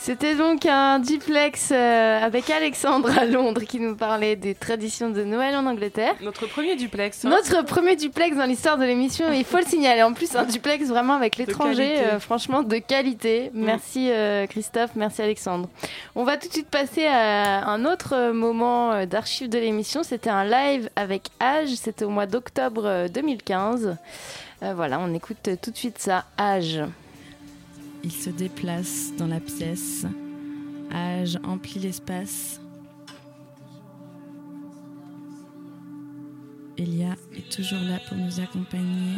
C'était 0.06 0.36
donc 0.36 0.66
un 0.66 1.00
duplex 1.00 1.70
euh, 1.72 2.22
avec 2.22 2.48
Alexandre 2.48 3.10
à 3.18 3.24
Londres 3.24 3.62
qui 3.62 3.80
nous 3.80 3.96
parlait 3.96 4.36
des 4.36 4.54
traditions 4.54 5.10
de 5.10 5.24
Noël 5.24 5.56
en 5.56 5.66
Angleterre. 5.66 6.14
Notre 6.22 6.46
premier 6.46 6.76
duplex. 6.76 7.24
hein. 7.24 7.30
Notre 7.30 7.64
premier 7.64 7.96
duplex 7.96 8.36
dans 8.36 8.44
l'histoire 8.44 8.78
de 8.78 8.84
l'émission, 8.84 9.32
il 9.32 9.42
faut 9.44 9.56
le 9.56 9.64
signaler. 9.64 10.04
En 10.04 10.12
plus, 10.12 10.36
un 10.36 10.44
duplex 10.44 10.86
vraiment 10.86 11.14
avec 11.14 11.36
l'étranger, 11.38 11.98
euh, 11.98 12.20
franchement 12.20 12.62
de 12.62 12.76
qualité. 12.76 13.50
Merci 13.52 14.08
euh, 14.12 14.46
Christophe, 14.46 14.90
merci 14.94 15.22
Alexandre. 15.22 15.68
On 16.14 16.22
va 16.22 16.36
tout 16.36 16.46
de 16.46 16.52
suite 16.52 16.70
passer 16.70 17.06
à 17.08 17.66
un 17.68 17.84
autre 17.84 18.30
moment 18.30 19.06
d'archives 19.06 19.48
de 19.48 19.58
l'émission. 19.58 20.04
C'était 20.04 20.30
un 20.30 20.44
live 20.44 20.88
avec 20.94 21.30
Age, 21.40 21.70
c'était 21.70 22.04
au 22.04 22.10
mois 22.10 22.26
d'octobre 22.26 22.86
euh, 22.86 23.08
2015. 23.08 23.96
Euh, 24.62 24.72
voilà, 24.72 25.00
on 25.00 25.12
écoute 25.14 25.50
tout 25.60 25.72
de 25.72 25.76
suite 25.76 25.98
ça, 25.98 26.26
Age. 26.38 26.80
Il 28.06 28.12
se 28.12 28.30
déplace 28.30 29.12
dans 29.18 29.26
la 29.26 29.40
pièce. 29.40 30.06
Âge 30.92 31.40
emplit 31.42 31.80
l'espace. 31.80 32.60
Elia 36.78 37.16
est 37.36 37.50
toujours 37.50 37.80
là 37.80 37.98
pour 38.08 38.16
nous 38.16 38.38
accompagner. 38.38 39.16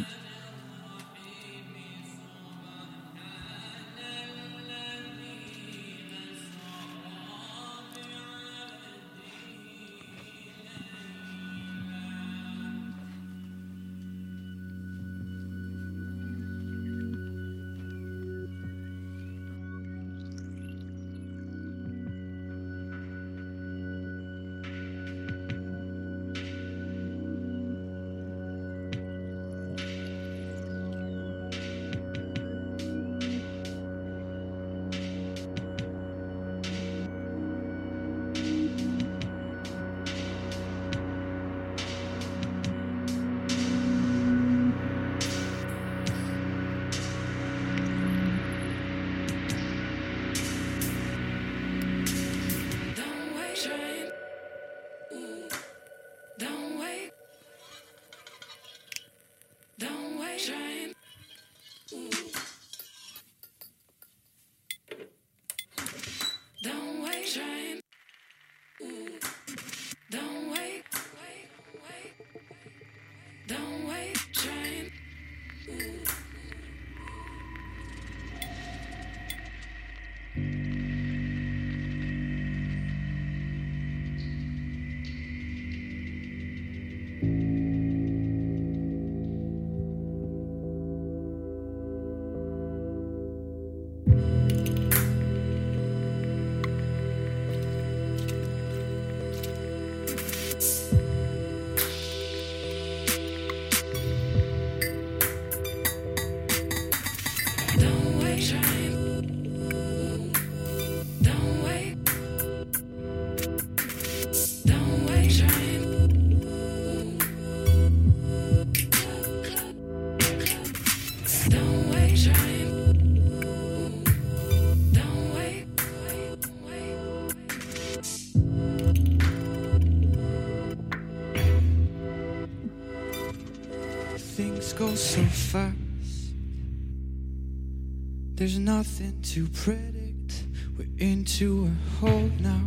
There's 138.48 138.60
nothing 138.60 139.20
to 139.34 139.46
predict. 139.48 140.44
We're 140.78 140.88
into 140.96 141.66
a 141.66 141.96
hole 142.00 142.30
now. 142.40 142.64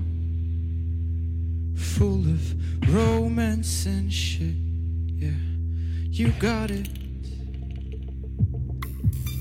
Full 1.76 2.20
of 2.20 2.88
romance 2.88 3.88
and 3.88 4.14
shit. 4.14 4.58
Yeah, 5.08 5.32
you 6.04 6.34
got 6.34 6.70
it. 6.70 6.88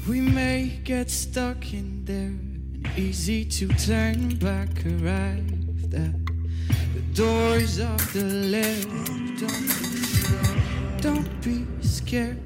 We 0.09 0.23
may 0.23 0.81
get 0.83 1.11
stuck 1.11 1.75
in 1.75 2.07
there. 2.07 2.29
And 2.29 2.89
easy 2.97 3.45
to 3.45 3.69
turn 3.69 4.37
back, 4.37 4.71
arrived 4.87 5.93
at 5.93 5.93
the 5.93 7.03
doors 7.13 7.81
of 7.81 8.01
the 8.15 8.25
left. 8.25 8.89
Don't, 11.03 11.03
don't 11.03 11.43
be 11.43 11.67
scared. 11.87 12.39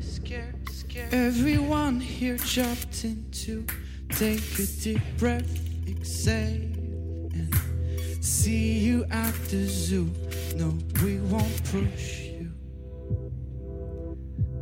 Everyone 1.10 1.98
here 2.00 2.36
jumped 2.36 3.04
in 3.04 3.24
to 3.32 3.66
take 4.18 4.58
a 4.60 4.66
deep 4.80 5.02
breath, 5.18 5.88
exhale, 5.88 6.60
and 7.32 7.52
see 8.20 8.78
you 8.78 9.04
at 9.10 9.34
the 9.48 9.66
zoo. 9.66 10.08
No, 10.54 10.72
we 11.02 11.18
won't 11.18 11.64
push 11.72 12.20
you 12.20 12.52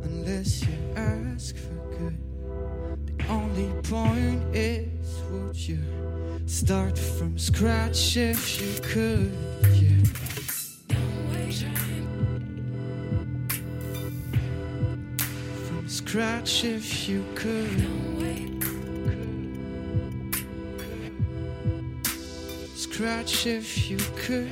unless 0.04 0.62
you 0.62 0.72
ask 0.96 1.54
for 1.56 1.74
good. 1.98 2.18
The 3.18 3.26
only 3.28 3.68
point 3.82 4.42
is, 4.56 5.20
would 5.30 5.56
you 5.56 5.82
start 6.46 6.98
from 6.98 7.36
scratch 7.38 8.16
if 8.16 8.58
you 8.58 8.80
could? 8.80 9.36
Yeah. 9.74 10.02
From 15.66 15.88
scratch 15.88 16.64
if 16.64 17.06
you 17.06 17.22
could. 17.34 18.61
scratch 23.02 23.46
if 23.48 23.90
you 23.90 23.96
could. 24.14 24.48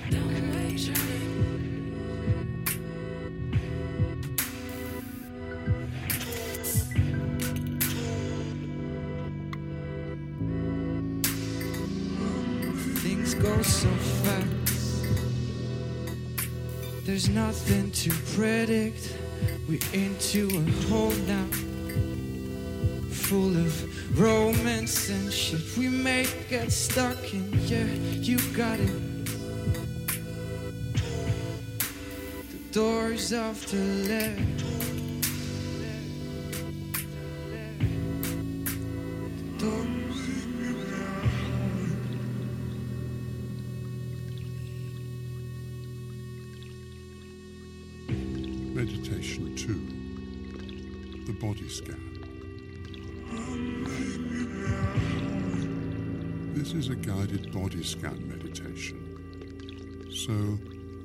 Things 12.99 13.35
go 13.35 13.63
so 13.63 13.89
fast. 14.25 15.05
There's 17.05 17.29
nothing 17.29 17.93
to 17.93 18.11
predict. 18.35 19.17
We're 19.69 19.79
into 19.93 20.49
a 20.49 20.89
hole 20.89 21.13
now 21.29 21.70
full 23.31 23.57
of 23.57 24.18
romance 24.18 25.09
and 25.09 25.33
shit. 25.33 25.61
We 25.78 25.89
may 25.89 26.26
get 26.49 26.72
stuck 26.72 27.33
in, 27.33 27.49
yeah, 27.68 27.85
you 28.20 28.39
got 28.57 28.81
it. 28.81 29.26
The 32.51 32.59
doors 32.72 33.33
of 33.33 33.55
the 33.70 33.85
left. 34.09 34.80
So, 60.27 60.59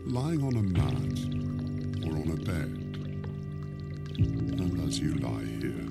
lying 0.06 0.44
on 0.44 0.58
a 0.58 0.62
mat 0.62 1.16
or 2.06 2.18
on 2.18 2.32
a 2.32 2.36
bed, 2.36 2.98
and 4.18 4.86
as 4.86 5.00
you 5.00 5.14
lie 5.14 5.46
here, 5.62 5.88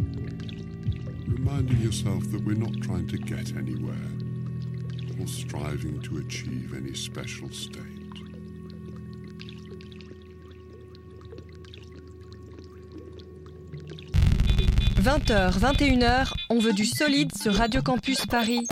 reminding 1.27 1.79
yourself 1.79 2.31
that 2.33 2.45
we're 2.45 2.55
not 2.55 2.75
trying 2.83 3.07
to 3.09 3.17
get 3.17 3.57
anywhere 3.57 4.11
or 5.19 5.27
striving 5.27 6.03
to 6.03 6.19
achieve 6.19 6.75
any 6.77 6.93
special 6.93 7.49
state. 7.49 7.95
20h, 15.01 15.61
21h, 15.61 16.35
on 16.51 16.59
veut 16.59 16.75
du 16.75 16.85
solide 16.85 17.33
sur 17.35 17.53
Radio 17.53 17.81
Campus 17.81 18.27
Paris. 18.27 18.67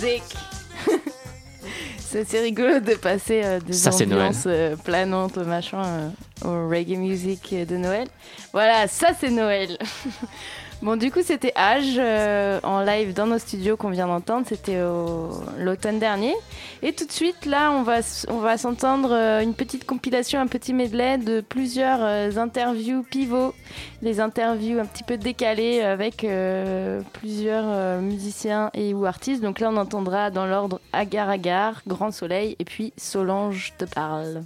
C'est 1.98 2.40
rigolo 2.40 2.80
de 2.80 2.94
passer 2.94 3.42
euh, 3.44 3.60
des 3.60 3.72
Ça, 3.72 3.92
c'est 3.92 4.04
ambiances 4.04 4.44
euh, 4.46 4.74
planantes, 4.76 5.36
machin, 5.36 5.84
euh, 5.84 6.10
au 6.44 6.68
reggae 6.68 6.96
music 6.96 7.54
de 7.54 7.76
Noël. 7.76 8.08
Voilà, 8.52 8.88
ça 8.88 9.08
c'est 9.18 9.30
Noël. 9.30 9.78
bon, 10.82 10.96
du 10.96 11.10
coup, 11.10 11.20
c'était 11.22 11.52
Age 11.54 11.94
euh, 11.98 12.60
en 12.62 12.80
live 12.80 13.12
dans 13.14 13.26
nos 13.26 13.38
studios 13.38 13.76
qu'on 13.76 13.90
vient 13.90 14.06
d'entendre. 14.06 14.46
C'était 14.48 14.80
au- 14.80 15.30
l'automne 15.58 15.98
dernier. 15.98 16.34
Et 16.82 16.92
tout 16.92 17.04
de 17.06 17.12
suite, 17.12 17.46
là, 17.46 17.70
on 17.72 17.82
va, 17.82 17.98
on 18.28 18.38
va 18.38 18.56
s'entendre 18.58 19.10
euh, 19.12 19.40
une 19.40 19.54
petite 19.54 19.84
compilation, 19.86 20.40
un 20.40 20.46
petit 20.46 20.72
medley 20.72 21.18
de 21.18 21.40
plusieurs 21.40 22.00
euh, 22.02 22.30
interviews 22.36 23.02
pivots. 23.02 23.54
Des 24.02 24.20
interviews 24.20 24.78
un 24.80 24.86
petit 24.86 25.04
peu 25.04 25.16
décalées 25.16 25.82
avec 25.82 26.24
euh, 26.24 27.02
plusieurs 27.12 28.00
musiciens 28.00 28.70
et 28.74 28.94
ou 28.94 29.04
artistes. 29.06 29.42
Donc 29.42 29.60
là, 29.60 29.70
on 29.70 29.76
entendra 29.76 30.30
dans 30.30 30.46
l'ordre 30.46 30.80
Agar 30.92 31.28
Agar, 31.28 31.82
Grand 31.86 32.10
Soleil 32.12 32.56
et 32.58 32.64
puis 32.64 32.92
Solange 32.96 33.72
te 33.78 33.84
parle. 33.84 34.42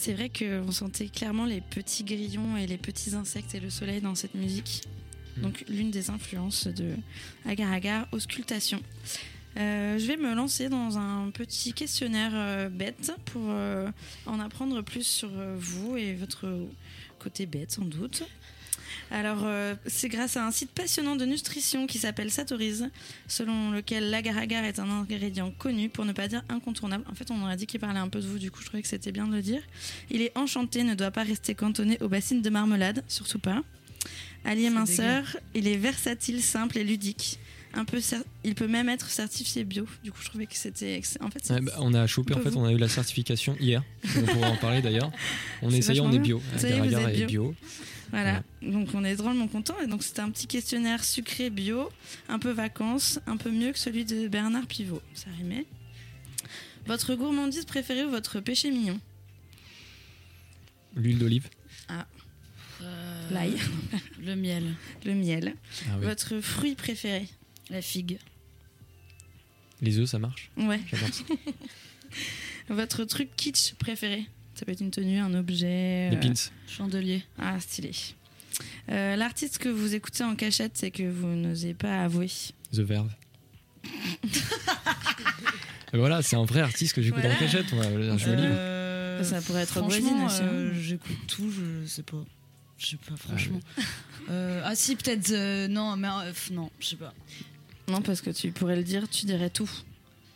C'est 0.00 0.14
vrai 0.14 0.30
qu'on 0.30 0.72
sentait 0.72 1.08
clairement 1.08 1.44
les 1.44 1.60
petits 1.60 2.04
grillons 2.04 2.56
et 2.56 2.66
les 2.66 2.78
petits 2.78 3.14
insectes 3.14 3.54
et 3.54 3.60
le 3.60 3.68
soleil 3.68 4.00
dans 4.00 4.14
cette 4.14 4.34
musique. 4.34 4.84
Donc 5.36 5.62
l'une 5.68 5.90
des 5.90 6.08
influences 6.08 6.68
de 6.68 6.94
Agar 7.46 7.70
Agar, 7.70 8.08
auscultation. 8.10 8.80
Euh, 9.58 9.98
je 9.98 10.06
vais 10.06 10.16
me 10.16 10.34
lancer 10.34 10.70
dans 10.70 10.96
un 10.96 11.30
petit 11.30 11.74
questionnaire 11.74 12.30
euh, 12.32 12.70
bête 12.70 13.12
pour 13.26 13.42
euh, 13.48 13.90
en 14.24 14.40
apprendre 14.40 14.80
plus 14.80 15.06
sur 15.06 15.28
vous 15.58 15.98
et 15.98 16.14
votre 16.14 16.46
côté 17.18 17.44
bête 17.44 17.72
sans 17.72 17.84
doute. 17.84 18.22
Alors, 19.12 19.40
euh, 19.44 19.74
c'est 19.86 20.08
grâce 20.08 20.36
à 20.36 20.46
un 20.46 20.52
site 20.52 20.70
passionnant 20.70 21.16
de 21.16 21.24
nutrition 21.24 21.86
qui 21.88 21.98
s'appelle 21.98 22.30
Satorise, 22.30 22.88
selon 23.26 23.72
lequel 23.72 24.08
l'agar-agar 24.10 24.64
est 24.64 24.78
un 24.78 24.88
ingrédient 24.88 25.50
connu, 25.50 25.88
pour 25.88 26.04
ne 26.04 26.12
pas 26.12 26.28
dire 26.28 26.44
incontournable. 26.48 27.04
En 27.10 27.14
fait, 27.14 27.30
on 27.30 27.42
aurait 27.42 27.56
dit 27.56 27.66
qu'il 27.66 27.80
parlait 27.80 27.98
un 27.98 28.08
peu 28.08 28.20
de 28.20 28.26
vous, 28.28 28.38
du 28.38 28.50
coup, 28.52 28.60
je 28.60 28.66
trouvais 28.66 28.82
que 28.82 28.88
c'était 28.88 29.10
bien 29.12 29.26
de 29.26 29.34
le 29.34 29.42
dire. 29.42 29.62
Il 30.10 30.22
est 30.22 30.30
enchanté, 30.36 30.84
ne 30.84 30.94
doit 30.94 31.10
pas 31.10 31.24
rester 31.24 31.54
cantonné 31.56 31.98
aux 32.00 32.08
bassines 32.08 32.40
de 32.42 32.50
marmelade, 32.50 33.02
surtout 33.08 33.40
pas. 33.40 33.62
Allié 34.44 34.70
minceur, 34.70 35.36
il 35.54 35.66
est 35.68 35.76
versatile, 35.76 36.40
simple 36.42 36.78
et 36.78 36.84
ludique. 36.84 37.38
Un 37.74 37.84
peu 37.84 37.98
cer- 37.98 38.24
il 38.42 38.54
peut 38.56 38.66
même 38.66 38.88
être 38.88 39.10
certifié 39.10 39.62
bio. 39.64 39.86
Du 40.02 40.10
coup, 40.10 40.18
je 40.22 40.26
trouvais 40.28 40.46
que 40.46 40.56
c'était. 40.56 40.96
ex- 40.96 41.18
En 41.20 41.30
fait, 41.30 41.48
Ouais, 41.50 41.60
bah, 41.60 41.72
on 41.78 41.94
a 41.94 42.04
chopé, 42.08 42.34
en 42.34 42.40
fait, 42.40 42.50
vous. 42.50 42.58
on 42.58 42.64
a 42.64 42.72
eu 42.72 42.78
la 42.78 42.88
certification 42.88 43.54
hier. 43.60 43.84
On 44.16 44.22
pourrait 44.22 44.46
en 44.48 44.56
parler 44.56 44.82
d'ailleurs. 44.82 45.12
On 45.62 45.70
essaye, 45.70 46.00
on 46.00 46.10
est 46.10 46.18
bio. 46.18 46.42
Est, 46.56 46.64
êtes 46.64 47.20
est 47.20 47.26
bio. 47.26 47.54
Voilà, 48.10 48.42
donc 48.62 48.88
on 48.94 49.04
est 49.04 49.16
drôlement 49.16 49.48
content. 49.48 49.74
Et 49.82 49.86
donc 49.86 50.02
c'était 50.02 50.20
un 50.20 50.30
petit 50.30 50.46
questionnaire 50.46 51.04
sucré 51.04 51.50
bio, 51.50 51.88
un 52.28 52.38
peu 52.38 52.50
vacances, 52.50 53.20
un 53.26 53.36
peu 53.36 53.50
mieux 53.50 53.72
que 53.72 53.78
celui 53.78 54.04
de 54.04 54.28
Bernard 54.28 54.66
Pivot. 54.66 55.02
Ça 55.14 55.30
rimait. 55.36 55.66
Votre 56.86 57.14
gourmandise 57.14 57.64
préférée 57.64 58.04
ou 58.04 58.10
votre 58.10 58.40
péché 58.40 58.70
mignon? 58.70 58.98
L'huile 60.96 61.18
d'olive. 61.18 61.48
Ah. 61.88 62.06
L'ail. 63.30 63.56
Le 64.20 64.34
miel. 64.34 64.74
Le 65.04 65.14
miel. 65.14 65.54
Ah 65.86 65.96
oui. 65.98 66.06
Votre 66.06 66.40
fruit 66.40 66.74
préféré? 66.74 67.28
La 67.68 67.82
figue. 67.82 68.18
Les 69.80 69.98
œufs, 69.98 70.08
ça 70.08 70.18
marche? 70.18 70.50
Ouais. 70.56 70.80
Ça. 70.90 71.06
Votre 72.74 73.04
truc 73.04 73.30
kitsch 73.36 73.74
préféré? 73.74 74.26
Ça 74.60 74.66
peut 74.66 74.72
être 74.72 74.82
une 74.82 74.90
tenue, 74.90 75.18
un 75.18 75.32
objet. 75.32 76.10
Les 76.10 76.16
euh, 76.16 76.20
pins. 76.20 76.34
Chandelier. 76.68 77.22
Ah, 77.38 77.58
stylé. 77.60 77.92
Euh, 78.90 79.16
L'artiste 79.16 79.56
que 79.56 79.70
vous 79.70 79.94
écoutez 79.94 80.22
en 80.22 80.36
cachette, 80.36 80.72
c'est 80.74 80.90
que 80.90 81.02
vous 81.10 81.28
n'osez 81.28 81.72
pas 81.72 82.02
avouer. 82.04 82.28
The 82.74 82.80
Verve. 82.80 83.10
Voilà, 85.94 86.20
c'est 86.22 86.36
un 86.36 86.44
vrai 86.44 86.60
artiste 86.60 86.92
que 86.94 87.00
j'écoute 87.02 87.20
Voilà. 87.22 87.34
en 87.34 87.38
cachette. 87.40 87.72
moi. 87.72 87.82
Je 87.84 88.30
me 88.30 88.36
livre. 88.36 88.48
Euh, 88.54 89.24
Ça 89.24 89.40
pourrait 89.40 89.62
être 89.62 89.70
franchement, 89.80 90.28
hein. 90.28 90.38
euh, 90.42 90.72
J'écoute 90.80 91.16
tout, 91.26 91.50
je 91.50 91.86
sais 91.86 92.02
pas. 92.04 92.22
Je 92.78 92.86
sais 92.86 92.96
pas, 92.96 93.16
franchement. 93.16 93.60
Euh, 94.28 94.60
ah 94.64 94.74
si, 94.76 94.94
peut-être. 94.94 95.32
euh, 95.32 95.66
non, 95.68 95.96
mais 95.96 96.06
euh, 96.08 96.32
non, 96.52 96.70
je 96.78 96.86
sais 96.86 96.96
pas. 96.96 97.12
Non, 97.88 98.02
parce 98.02 98.20
que 98.20 98.28
tu 98.30 98.52
pourrais 98.52 98.76
le 98.76 98.84
dire, 98.84 99.08
tu 99.08 99.24
dirais 99.26 99.50
tout. 99.50 99.68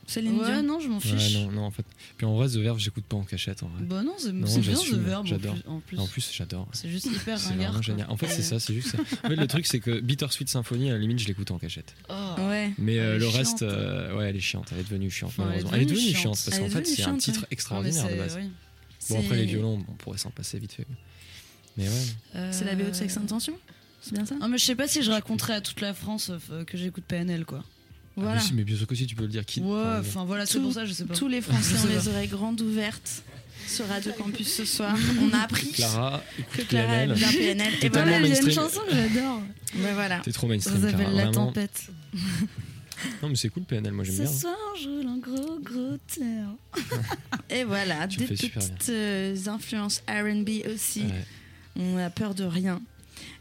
Céline 0.07 0.38
Ouais, 0.38 0.46
Dion. 0.46 0.62
non, 0.62 0.80
je 0.80 0.88
m'en 0.88 0.96
Ouais, 0.96 1.00
fiche. 1.02 1.34
non, 1.34 1.50
non, 1.50 1.62
en 1.62 1.70
fait. 1.70 1.84
Puis 2.16 2.26
en 2.26 2.34
vrai, 2.36 2.48
The 2.48 2.57
Verve, 2.57 2.78
j'écoute 2.78 3.05
pas 3.05 3.16
en 3.16 3.22
cachette. 3.24 3.62
En 3.62 3.68
vrai. 3.68 3.82
Bah 3.82 4.02
non, 4.02 4.14
c'est 4.18 4.32
bien 4.32 4.44
The 4.46 4.94
Verve, 4.94 5.26
J'adore. 5.26 5.57
en 5.66 5.80
plus. 5.80 5.98
En 5.98 6.07
plus, 6.07 6.30
j'adore. 6.32 6.68
C'est 6.72 6.88
juste 6.88 7.07
hyper 7.14 7.38
C'est 7.38 7.50
ringard, 7.50 7.82
génial. 7.82 8.07
En 8.11 8.16
fait, 8.16 8.28
c'est 8.28 8.42
ça, 8.42 8.59
c'est 8.61 8.74
juste 8.74 8.88
ça. 8.88 8.98
En 9.24 9.28
fait, 9.28 9.36
le 9.36 9.46
truc, 9.46 9.66
c'est 9.66 9.80
que 9.80 10.00
Bittersweet 10.00 10.48
Symphony, 10.48 10.90
à 10.90 10.94
la 10.94 10.98
limite, 10.98 11.18
je 11.20 11.26
l'écoute 11.26 11.50
en 11.50 11.59
cachette. 11.59 11.94
Oh. 12.09 12.14
Ouais. 12.48 12.72
Mais 12.78 12.98
euh, 12.98 13.18
le 13.18 13.26
reste, 13.28 13.62
euh, 13.62 14.16
ouais, 14.16 14.28
elle 14.30 14.36
est 14.36 14.40
chiante. 14.40 14.68
Elle 14.72 14.80
est 14.80 14.84
devenue 14.84 15.11
chiante. 15.11 15.30
Enfin, 15.30 15.44
elle 15.52 15.61
est 15.61 15.64
malheureusement. 15.64 15.76
elle 15.76 15.82
est 15.82 15.86
devenue 15.86 16.00
chiante. 16.14 16.36
chiante 16.36 16.42
parce 16.44 16.59
qu'en 16.59 16.68
fait, 16.68 16.84
c'est 16.86 17.02
un 17.05 17.16
titre 17.16 17.46
extraordinaire 17.50 18.09
de 18.11 18.16
base. 18.16 18.38
Bon, 19.11 19.20
après, 19.20 19.36
les 19.36 19.44
violons, 19.46 19.84
on 19.88 19.92
pourrait 19.92 20.18
s'en 20.18 20.30
passer 20.30 20.59
vite 20.59 20.72
fait. 20.72 20.86
Mais 21.76 21.88
ouais. 21.88 22.48
C'est 22.52 22.64
la 22.64 22.74
BO 22.74 22.84
de 22.84 22.92
Sex 22.92 23.16
Intention? 23.16 23.55
C'est 24.00 24.12
bien 24.14 24.26
ça? 24.26 24.34
Non, 24.36 24.48
mais 24.48 24.59
je 24.59 24.64
sais 24.64 24.74
pas 24.76 24.86
si 24.86 25.02
je 25.02 25.11
raconterais 25.11 25.55
à 25.55 25.61
toute 25.62 25.80
la 25.80 25.94
France 25.94 26.30
euh, 26.50 26.64
que 26.64 26.76
j'écoute 26.76 27.05
PNL, 27.09 27.44
quoi. 27.46 27.64
Voilà. 28.16 28.32
Ah, 28.32 28.34
mais, 28.36 28.40
si, 28.48 28.54
mais 28.54 28.64
bien 28.64 28.76
sûr 28.76 28.86
que 28.86 28.94
si, 28.94 29.06
tu 29.06 29.14
peux 29.16 29.22
le 29.24 29.28
dire. 29.28 29.44
Qui, 29.44 29.60
Ouais, 29.60 29.82
enfin 30.00 30.24
voilà, 30.24 30.46
c'est 30.46 30.58
Tout- 30.58 30.64
pour 30.64 30.72
ça, 30.72 30.84
je 30.84 30.92
sais 30.92 31.04
pas. 31.04 31.14
Tous 31.14 31.28
les 31.28 31.40
Français 31.40 31.74
ont 31.84 31.88
les 31.88 32.08
oreilles 32.08 32.28
grandes 32.28 32.60
ouvertes 32.60 33.22
sur 33.66 33.86
Radio 33.88 34.12
Campus 34.12 34.54
ce 34.54 34.64
soir. 34.64 34.94
On 35.20 35.32
a 35.34 35.40
appris 35.42 35.70
Clara, 35.72 36.22
que 36.52 36.62
Clara 36.62 36.86
PNL. 36.86 37.10
aime 37.10 37.16
bien 37.16 37.32
PNL. 37.32 37.72
Et 37.82 37.88
voilà, 37.88 38.22
j'ai 38.22 38.40
une 38.42 38.50
chanson 38.52 38.80
que 38.88 38.94
j'adore. 38.94 39.42
Ben 39.76 39.94
voilà. 39.94 40.20
T'es 40.20 40.32
trop 40.32 40.46
mainstream, 40.46 40.80
Ça 40.80 40.90
s'appelle 40.90 41.06
La 41.14 41.24
vraiment. 41.30 41.46
Tempête. 41.46 41.88
Non, 43.22 43.28
mais 43.28 43.34
c'est 43.36 43.48
cool 43.50 43.64
PNL, 43.64 43.92
moi 43.92 44.04
j'aime 44.04 44.14
Ce 44.16 44.22
bien. 44.22 44.30
hein. 44.30 44.34
soir, 44.34 44.56
je 44.80 44.88
roule 44.88 45.06
un 45.06 45.18
gros, 45.18 45.58
gros 45.60 45.96
terre. 46.06 46.48
Et 47.50 47.64
voilà, 47.64 48.06
Tu 48.08 48.18
des 48.20 48.26
petites 48.26 48.88
euh, 48.88 49.36
influences 49.46 50.02
RB 50.08 50.48
aussi. 50.72 51.00
Ouais. 51.02 51.24
On 51.76 51.98
a 51.98 52.08
peur 52.08 52.34
de 52.34 52.44
rien. 52.44 52.80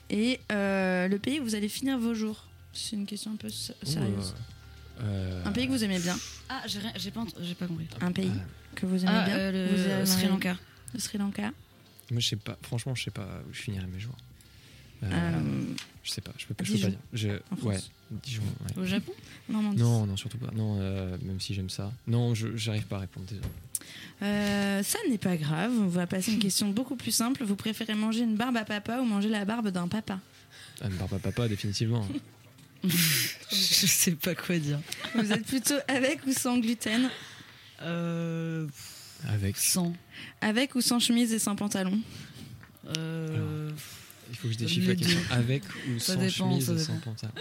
Et 0.10 0.40
euh, 0.52 1.08
le 1.08 1.18
pays 1.18 1.40
où 1.40 1.44
vous 1.44 1.56
allez 1.56 1.70
finir 1.70 1.98
vos 1.98 2.14
jours 2.14 2.46
C'est 2.74 2.96
une 2.98 3.06
question 3.06 3.32
un 3.32 3.36
peu 3.38 3.48
sérieuse. 3.50 4.34
Euh, 4.36 4.40
Un 5.46 5.52
pays 5.52 5.68
que 5.68 5.72
vous 5.72 5.84
aimez 5.84 6.00
bien 6.00 6.16
Ah, 6.50 6.62
j'ai 6.66 6.80
rien- 6.80 6.94
j'ai 6.96 7.12
pas, 7.12 7.22
ent- 7.22 7.28
j'ai 7.42 7.56
pas 7.56 7.68
compris. 7.68 7.88
Un 8.02 8.12
pays 8.12 8.32
que 8.76 8.86
vous 8.86 9.04
aimez 9.04 9.12
Ah, 9.14 9.26
bien 9.26 9.38
euh, 9.38 9.52
le 9.52 9.76
Vous 9.76 9.84
aimeriez- 9.90 10.06
Sri 10.06 10.28
Lanka. 10.28 10.58
Le 10.94 11.00
Sri 11.00 11.18
Lanka 11.18 11.52
Moi, 12.12 12.20
je 12.20 12.28
sais 12.28 12.36
pas, 12.36 12.58
franchement, 12.62 12.94
je 12.96 13.04
sais 13.06 13.12
pas 13.12 13.28
où 13.50 13.54
je 13.54 13.62
finirai 13.62 13.86
mes 13.88 14.00
jours. 14.00 14.16
Euh, 15.04 15.42
je 16.04 16.12
sais 16.12 16.22
pas, 16.22 16.32
je 16.38 16.46
peux 16.46 16.54
pas, 16.54 16.64
je 16.64 16.70
peux 16.72 16.76
Dijon. 16.78 16.88
pas 16.88 16.92
dire. 16.92 17.00
Je, 17.12 17.30
En 17.52 17.56
France. 17.58 17.64
ouais, 17.66 17.80
Dijon. 18.24 18.44
ouais. 18.44 18.82
Au 18.82 18.86
Japon? 18.86 19.12
Normandie. 19.50 19.82
Non, 19.82 20.06
non, 20.06 20.16
surtout 20.16 20.38
pas. 20.38 20.52
Non, 20.54 20.78
euh, 20.80 21.18
même 21.24 21.42
si 21.42 21.54
j'aime 21.54 21.70
ça. 21.70 21.92
Non, 22.08 22.34
je 22.34 22.56
j'arrive 22.56 22.86
pas 22.86 22.98
à 22.98 23.00
répondre. 23.00 23.26
désolé. 23.26 23.46
Euh, 24.22 24.82
ça 24.84 25.00
n'est 25.10 25.18
pas 25.18 25.36
grave. 25.36 25.72
On 25.78 25.88
va 25.88 26.08
passer 26.08 26.32
à 26.32 26.34
une 26.36 26.40
question 26.40 26.70
beaucoup 26.70 26.96
plus 26.96 27.12
simple. 27.12 27.44
Vous 27.44 27.58
préférez 27.58 27.96
manger 27.96 28.22
une 28.22 28.36
barbe 28.38 28.56
à 28.56 28.64
papa 28.64 29.00
ou 29.02 29.04
manger 29.06 29.28
la 29.28 29.44
barbe 29.44 29.68
d'un 29.70 29.90
papa? 29.90 30.20
Ah, 30.82 30.88
me 30.88 30.96
parle 30.96 31.10
pas 31.10 31.20
papa, 31.20 31.48
définitivement. 31.50 32.08
Je 32.84 33.86
sais 33.88 34.12
pas 34.12 34.36
quoi 34.36 34.58
dire. 34.58 34.80
Vous 35.16 35.32
êtes 35.32 35.46
plutôt 35.46 35.76
avec 35.88 36.26
ou 36.28 36.34
sans 36.34 36.58
gluten 36.58 37.10
Euh, 37.82 38.68
Avec. 39.28 39.58
Sans. 39.58 39.94
Avec 40.42 40.76
ou 40.76 40.82
sans 40.82 41.00
chemise 41.00 41.32
et 41.34 41.40
sans 41.40 41.56
pantalon 41.56 42.00
Euh, 42.98 43.72
Il 44.30 44.36
faut 44.38 44.48
que 44.48 44.54
je 44.54 44.58
déchiffre 44.60 44.88
la 44.90 44.96
question. 44.96 45.20
Avec 45.32 45.64
ou 45.90 46.00
Ça 46.00 46.14
sans 46.14 46.20
dépend, 46.20 46.32
chemise 46.52 46.70
et 46.70 46.78
sans 46.80 46.94
dépend. 46.94 47.12
pantalon. 47.12 47.34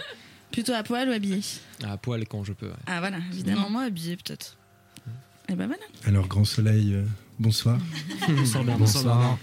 Plutôt 0.51 0.73
à 0.73 0.83
poil 0.83 1.09
ou 1.09 1.11
habillé 1.11 1.41
À 1.83 1.97
poil 1.97 2.25
quand 2.27 2.43
je 2.43 2.53
peux. 2.53 2.67
ouais. 2.67 2.73
Ah 2.85 2.99
voilà, 2.99 3.17
évidemment. 3.31 3.69
Moi 3.69 3.83
habillé 3.83 4.15
peut-être. 4.17 4.57
Et 5.49 5.55
ben 5.55 5.67
voilà. 5.67 5.83
Alors, 6.05 6.27
Grand 6.27 6.45
Soleil, 6.45 6.93
euh, 6.93 7.03
bonsoir. 7.37 7.77
Bonsoir. 8.29 8.63
Bonsoir, 8.63 9.03
Bernard. 9.03 9.39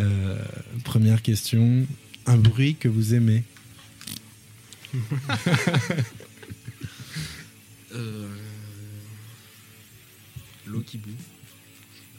Euh, 0.00 0.42
première 0.84 1.22
question. 1.22 1.86
Un 2.26 2.36
bruit 2.36 2.74
que 2.76 2.88
vous 2.88 3.14
aimez 3.14 3.44
Euh, 7.92 8.28
L'eau 10.66 10.82
qui 10.82 10.98
bout. 10.98 11.08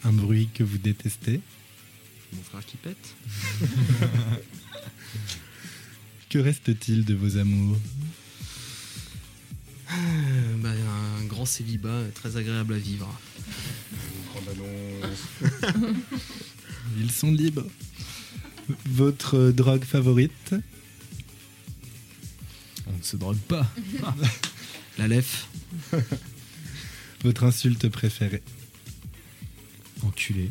Un 0.04 0.12
bruit 0.12 0.50
que 0.52 0.64
vous 0.64 0.80
détestez 0.80 1.42
Mon 2.34 2.42
frère 2.42 2.66
qui 2.66 2.76
pète. 2.78 3.16
Que 6.30 6.38
reste-t-il 6.38 7.06
de 7.06 7.16
vos 7.16 7.38
amours? 7.38 7.78
Euh, 9.92 10.56
bah, 10.58 10.70
un 10.70 11.26
grand 11.26 11.46
célibat 11.46 12.04
très 12.14 12.38
agréable 12.38 12.76
à 12.76 12.78
vivre. 12.78 13.20
Ils 17.00 17.10
sont 17.10 17.32
libres. 17.32 17.66
Votre 18.86 19.50
drogue 19.50 19.84
favorite? 19.84 20.54
On 22.90 22.98
ne 22.98 23.04
se 23.04 23.16
drogue 23.18 23.38
pas. 23.38 23.66
La 24.98 25.08
lef. 25.08 25.48
Votre 27.24 27.44
insulte 27.44 27.90
préférée 27.90 28.42
Enculé. 30.04 30.50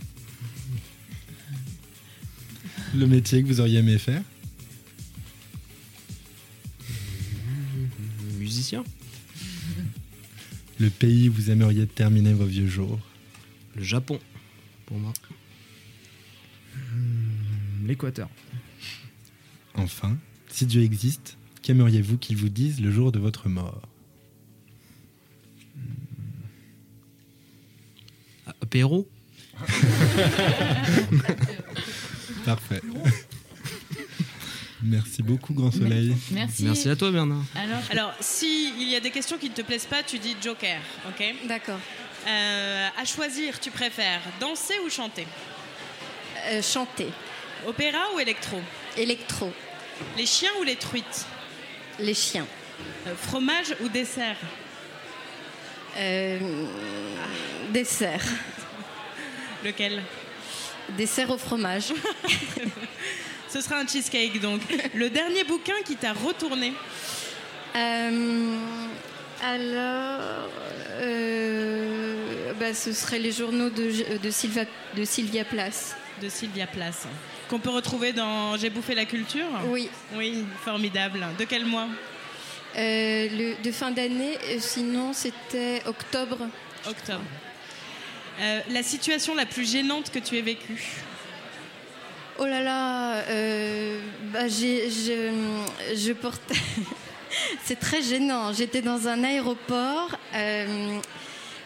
Le 2.95 3.07
métier 3.07 3.43
que 3.43 3.49
vous 3.49 3.61
auriez 3.61 3.79
aimé 3.79 3.99
faire 3.99 4.23
Musicien. 8.39 8.85
Le 10.79 10.91
pays 10.91 11.29
où 11.29 11.33
vous 11.33 11.51
aimeriez 11.51 11.87
terminer 11.87 12.33
vos 12.33 12.45
vieux 12.45 12.69
jours 12.69 13.01
Le 13.75 13.83
Japon, 13.83 14.21
pour 14.87 14.99
moi. 14.99 15.13
L'Équateur. 17.85 18.29
Enfin, 19.75 20.17
si 20.49 20.67
Dieu 20.67 20.83
existe, 20.83 21.37
qu'aimeriez-vous 21.69 22.17
qu'il 22.17 22.39
vous 22.39 22.49
dise 22.49 22.81
le 22.81 22.91
jour 22.91 23.13
de 23.13 23.19
votre 23.19 23.51
mort 23.51 23.83
Ah, 28.47 28.55
Apéro 28.63 29.07
Parfait. 32.47 32.81
Merci 34.83 35.23
beaucoup, 35.23 35.53
Grand 35.53 35.71
Soleil. 35.71 36.17
Merci. 36.31 36.65
Merci 36.65 36.89
à 36.89 36.97
toi, 36.97 37.11
Bernard. 37.11 37.45
Alors, 37.55 37.81
Alors, 37.91 38.15
si 38.19 38.73
il 38.81 38.89
y 38.89 38.97
a 38.97 39.01
des 39.01 39.11
questions 39.11 39.37
qui 39.37 39.51
ne 39.51 39.55
te 39.55 39.61
plaisent 39.61 39.85
pas, 39.85 40.03
tu 40.03 40.19
dis 40.19 40.37
Joker, 40.43 40.81
ok? 41.07 41.23
D'accord. 41.49 41.81
Euh, 42.27 42.89
À 42.99 43.05
choisir, 43.05 43.61
tu 43.61 43.71
préfères 43.71 44.23
danser 44.41 44.73
ou 44.87 44.89
chanter? 44.89 45.27
Euh, 46.51 46.63
chanter. 46.63 47.09
Opéra 47.67 47.99
ou 48.17 48.21
électro? 48.21 48.59
Électro. 48.97 49.53
Les 50.17 50.25
chiens 50.25 50.53
ou 50.61 50.63
les 50.65 50.77
truites? 50.77 51.27
Les 51.99 52.15
chiens. 52.15 52.47
Euh, 53.07 53.15
Fromage 53.17 53.75
ou 53.81 53.89
dessert 53.89 54.37
Euh, 55.97 56.39
dessert. 57.71 58.25
Lequel 59.65 60.03
Dessert 60.97 61.31
au 61.31 61.39
fromage. 61.39 61.93
Ce 63.49 63.61
sera 63.61 63.79
un 63.79 63.87
cheesecake 63.87 64.41
donc. 64.41 64.61
Le 64.95 65.11
dernier 65.11 65.45
bouquin 65.45 65.75
qui 65.85 65.97
t'a 65.97 66.13
retourné 66.13 66.73
Euh, 67.75 68.57
alors, 69.43 70.51
bah, 72.59 72.75
ce 72.75 72.93
serait 72.93 73.19
les 73.19 73.33
journaux 73.33 73.71
de, 73.71 74.19
de, 74.19 74.31
Sylva, 74.31 74.63
de 74.97 75.05
Sylvia 75.05 75.45
Place. 75.45 75.97
De 76.23 76.29
Sylvia 76.29 76.67
Place. 76.67 77.07
Qu'on 77.49 77.59
peut 77.59 77.71
retrouver 77.71 78.13
dans 78.13 78.57
J'ai 78.59 78.69
bouffé 78.71 78.95
la 78.95 79.05
culture 79.07 79.47
Oui. 79.69 79.89
Oui, 80.15 80.45
formidable. 80.65 81.25
De 81.39 81.45
quel 81.45 81.65
mois 81.65 81.87
Euh, 82.77 83.29
le, 83.31 83.63
de 83.63 83.73
fin 83.73 83.91
d'année, 83.91 84.37
euh, 84.51 84.57
sinon 84.61 85.13
c'était 85.15 85.83
octobre. 85.87 86.39
Octobre. 86.87 87.25
Euh, 88.41 88.61
la 88.71 88.83
situation 88.83 89.35
la 89.35 89.47
plus 89.47 89.69
gênante 89.71 90.11
que 90.11 90.19
tu 90.19 90.37
aies 90.37 90.43
vécue 90.43 90.85
Oh 92.39 92.45
là 92.47 92.61
là, 92.61 93.15
euh, 93.31 93.99
bah, 94.33 94.47
j'ai, 94.47 94.91
je, 94.91 95.33
je 95.97 96.13
portais. 96.13 96.55
C'est 97.65 97.81
très 97.81 98.01
gênant. 98.03 98.53
J'étais 98.53 98.81
dans 98.83 99.09
un 99.09 99.25
aéroport. 99.25 100.17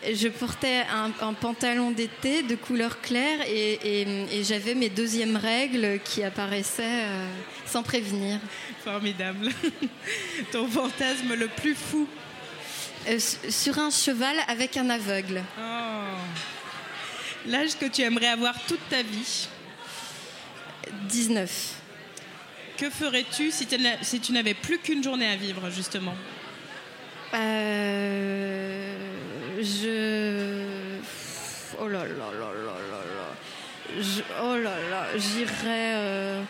Je 0.04 0.28
portais 0.28 0.82
un, 0.92 1.10
un 1.20 1.32
pantalon 1.34 1.90
d'été 1.90 2.42
de 2.42 2.54
couleur 2.56 3.00
claire 3.00 3.38
et, 3.46 3.78
et- 4.02 4.38
et 4.38 4.44
j'avais 4.44 4.74
mes 4.74 4.88
deuxièmes 4.88 5.36
règles 5.36 6.00
qui 6.04 6.22
apparaissaient 6.22 7.04
euh, 7.04 7.26
sans 7.66 7.82
prévenir. 7.82 8.38
Formidable. 8.84 9.50
Ton 10.52 10.66
fantasme 10.68 11.34
le 11.34 11.48
plus 11.48 11.74
fou 11.74 12.08
Euh, 13.08 13.18
sur 13.48 13.78
un 13.80 13.90
cheval 13.90 14.36
avec 14.46 14.76
un 14.76 14.88
aveugle. 14.88 15.42
Oh. 15.58 16.16
L'âge 17.46 17.76
que 17.76 17.86
tu 17.86 18.02
aimerais 18.02 18.28
avoir 18.28 18.54
toute 18.68 18.88
ta 18.88 19.02
vie 19.02 19.48
19. 21.08 21.74
Que 22.78 22.88
ferais-tu 22.90 23.50
si 23.50 23.66
si 24.02 24.20
tu 24.20 24.32
n'avais 24.32 24.54
plus 24.54 24.78
qu'une 24.78 25.02
journée 25.02 25.26
à 25.28 25.34
vivre, 25.36 25.68
justement? 25.70 26.14
Euh, 27.34 28.91
je. 29.64 30.98
Oh 31.80 31.88
là 31.88 32.04
là 32.04 32.08
là 32.08 32.30
là 32.40 32.74
là 32.90 33.00
là. 33.16 34.00
Je- 34.00 34.22
Oh 34.42 34.56
là 34.56 34.76
là, 34.90 35.06
j'irai. 35.16 35.94
euh, 35.94 36.42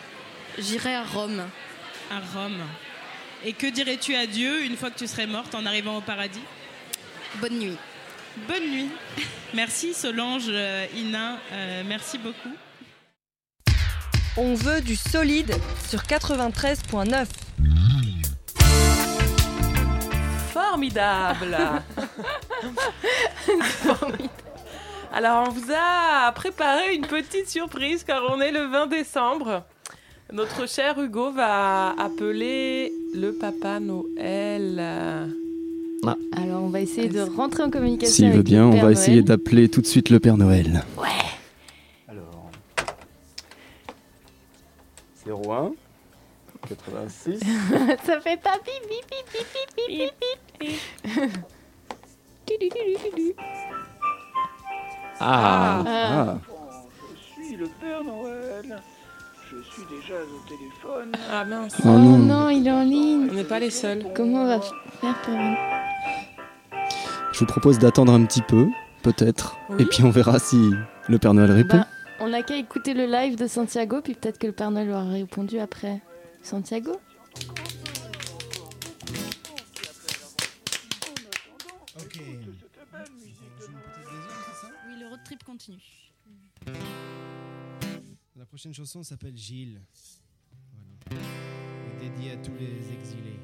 J'irai 0.59 0.93
à 0.95 1.03
Rome. 1.03 1.41
À 2.11 2.19
Rome. 2.37 2.61
Et 3.43 3.53
que 3.53 3.67
dirais-tu 3.67 4.15
à 4.15 4.27
Dieu 4.27 4.63
une 4.63 4.77
fois 4.77 4.91
que 4.91 4.99
tu 4.99 5.07
serais 5.07 5.25
morte 5.27 5.55
en 5.55 5.65
arrivant 5.65 5.97
au 5.97 6.01
paradis? 6.01 6.43
Bonne 7.41 7.57
nuit. 7.57 7.77
Bonne 8.47 8.69
nuit. 8.69 8.89
Merci 9.53 9.93
Solange, 9.93 10.43
euh, 10.47 10.85
Ina, 10.95 11.37
euh, 11.51 11.83
merci 11.87 12.17
beaucoup. 12.17 12.53
On 14.37 14.55
veut 14.55 14.81
du 14.81 14.95
solide 14.95 15.53
sur 15.89 16.01
93.9. 16.03 17.27
Formidable 20.53 21.57
Alors, 25.11 25.47
on 25.47 25.51
vous 25.51 25.71
a 25.75 26.31
préparé 26.33 26.93
une 26.93 27.07
petite 27.07 27.49
surprise 27.49 28.03
car 28.03 28.21
on 28.29 28.39
est 28.39 28.51
le 28.51 28.67
20 28.67 28.87
décembre. 28.87 29.63
Notre 30.31 30.67
cher 30.67 30.99
Hugo 30.99 31.31
va 31.31 31.95
appeler 31.99 32.93
le 33.15 33.31
Papa 33.31 33.79
Noël. 33.79 34.79
Ah. 36.05 36.15
Alors, 36.35 36.63
on 36.63 36.69
va 36.69 36.81
essayer 36.81 37.09
de 37.09 37.21
rentrer 37.21 37.63
en 37.63 37.69
communication. 37.69 38.13
S'il 38.13 38.31
veut 38.31 38.43
bien, 38.43 38.65
on 38.65 38.79
va 38.79 38.91
essayer 38.91 39.23
d'appeler 39.23 39.69
tout 39.69 39.81
de 39.81 39.87
suite 39.87 40.09
le 40.09 40.19
Père 40.19 40.37
Noël. 40.37 40.83
Ouais. 40.97 41.09
Alors. 42.07 42.51
01 45.25 45.71
86. 46.67 47.39
Ça 48.05 48.21
fait 48.21 48.37
pas 48.37 48.57
bip 48.63 48.89
bip 48.89 49.05
bip 49.87 50.11
bip. 50.19 50.42
Ah, 55.19 55.83
Ah. 55.85 56.37
Je 57.39 57.43
suis 57.45 57.55
le 57.55 57.65
Père 57.79 58.03
Noël. 58.03 58.81
Je 59.49 59.61
suis 59.71 59.83
déjà 59.89 60.15
au 60.15 60.47
téléphone. 60.49 61.11
Ah 61.31 61.45
mince. 61.45 61.75
Oh 61.85 61.87
non. 61.89 62.49
il 62.49 62.67
est 62.67 62.71
en 62.71 62.83
ligne. 62.83 63.27
On 63.31 63.33
n'est 63.35 63.43
pas 63.43 63.59
les 63.59 63.69
seuls. 63.69 64.03
Comment 64.15 64.43
on 64.43 64.47
va 64.47 64.59
faire 64.59 65.15
pour 65.21 65.35
Je 67.31 67.39
vous 67.39 67.45
propose 67.45 67.77
d'attendre 67.79 68.13
un 68.13 68.23
petit 68.25 68.41
peu, 68.41 68.67
peut-être, 69.03 69.57
Oui. 69.69 69.83
et 69.83 69.85
puis 69.85 70.03
on 70.03 70.09
verra 70.09 70.39
si 70.39 70.71
le 71.07 71.17
Père 71.19 71.33
Noël 71.33 71.51
répond. 71.51 71.77
Bah, 71.77 71.87
on 72.19 72.29
n'a 72.29 72.41
qu'à 72.41 72.55
écouter 72.57 72.93
le 72.93 73.05
live 73.05 73.35
de 73.37 73.47
Santiago, 73.47 74.01
puis 74.03 74.13
peut-être 74.15 74.39
que 74.39 74.47
le 74.47 74.53
Père 74.53 74.71
Noël 74.71 74.89
aura 74.89 75.03
répondu 75.03 75.59
après. 75.59 76.01
Santiago? 76.41 76.93
La 88.35 88.45
prochaine 88.45 88.73
chanson 88.73 89.03
s'appelle 89.03 89.37
Gilles. 89.37 89.81
Dédiée 91.99 92.31
à 92.31 92.37
tous 92.37 92.55
les 92.55 92.91
exilés. 92.91 93.39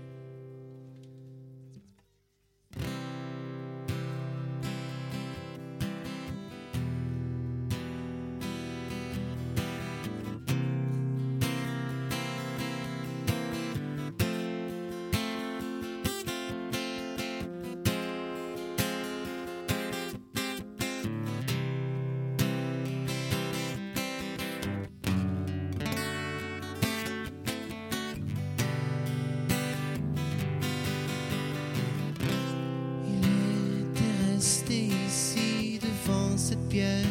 Pierre 36.80 37.06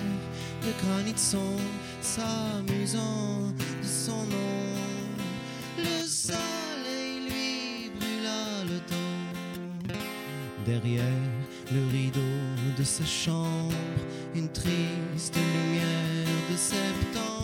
de 0.64 0.72
granit 0.82 1.18
sombre, 1.18 1.60
s'amusant 2.00 3.52
de 3.58 3.86
son 3.86 4.22
nom. 4.34 4.64
Le 5.76 6.06
soleil 6.06 7.20
lui 7.28 7.90
brûla 7.98 8.64
le 8.64 8.78
dos. 8.90 9.94
Derrière 10.64 11.28
le 11.70 11.82
rideau 11.92 12.34
de 12.78 12.84
sa 12.84 13.04
chambre, 13.04 13.74
une 14.34 14.48
triste 14.48 15.36
lumière 15.36 16.34
de 16.50 16.56
septembre 16.56 17.37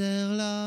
de 0.00 0.59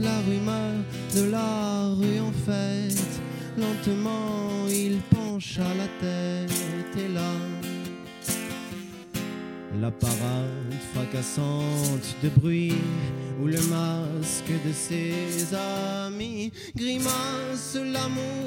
la 0.00 0.18
rumeur 0.20 0.76
de 1.14 1.30
la 1.30 1.88
rue 1.98 2.20
en 2.20 2.32
fête. 2.32 3.20
Lentement, 3.58 4.66
il 4.68 4.98
pencha 5.10 5.74
la 5.76 5.88
tête 6.00 6.96
et 6.96 7.12
là, 7.12 7.32
la 9.80 9.90
parade 9.90 10.72
fracassante 10.94 12.16
de 12.22 12.28
bruit 12.28 12.74
où 13.40 13.46
le 13.46 13.60
masque 13.68 14.52
de 14.66 14.72
ses 14.72 15.54
amis 15.54 16.52
grimace 16.76 17.76
l'amour 17.76 18.39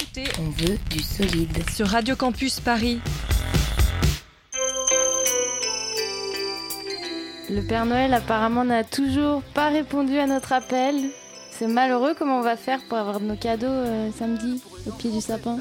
écoutez 0.00 0.24
On 0.38 0.50
veut 0.50 0.78
du 0.90 1.00
solide. 1.02 1.70
sur 1.70 1.86
Radio 1.88 2.16
Campus 2.16 2.60
Paris. 2.60 3.00
Le 7.48 7.62
Père 7.62 7.84
Noël 7.86 8.14
apparemment 8.14 8.64
n'a 8.64 8.84
toujours 8.84 9.42
pas 9.42 9.68
répondu 9.70 10.18
à 10.18 10.26
notre 10.26 10.52
appel. 10.52 10.94
C'est 11.50 11.66
malheureux 11.66 12.14
comment 12.18 12.38
on 12.38 12.42
va 12.42 12.56
faire 12.56 12.80
pour 12.88 12.96
avoir 12.98 13.20
nos 13.20 13.34
cadeaux 13.36 13.66
euh, 13.66 14.10
samedi 14.16 14.62
au 14.86 14.92
pied 14.92 15.10
du 15.10 15.20
sapin. 15.20 15.58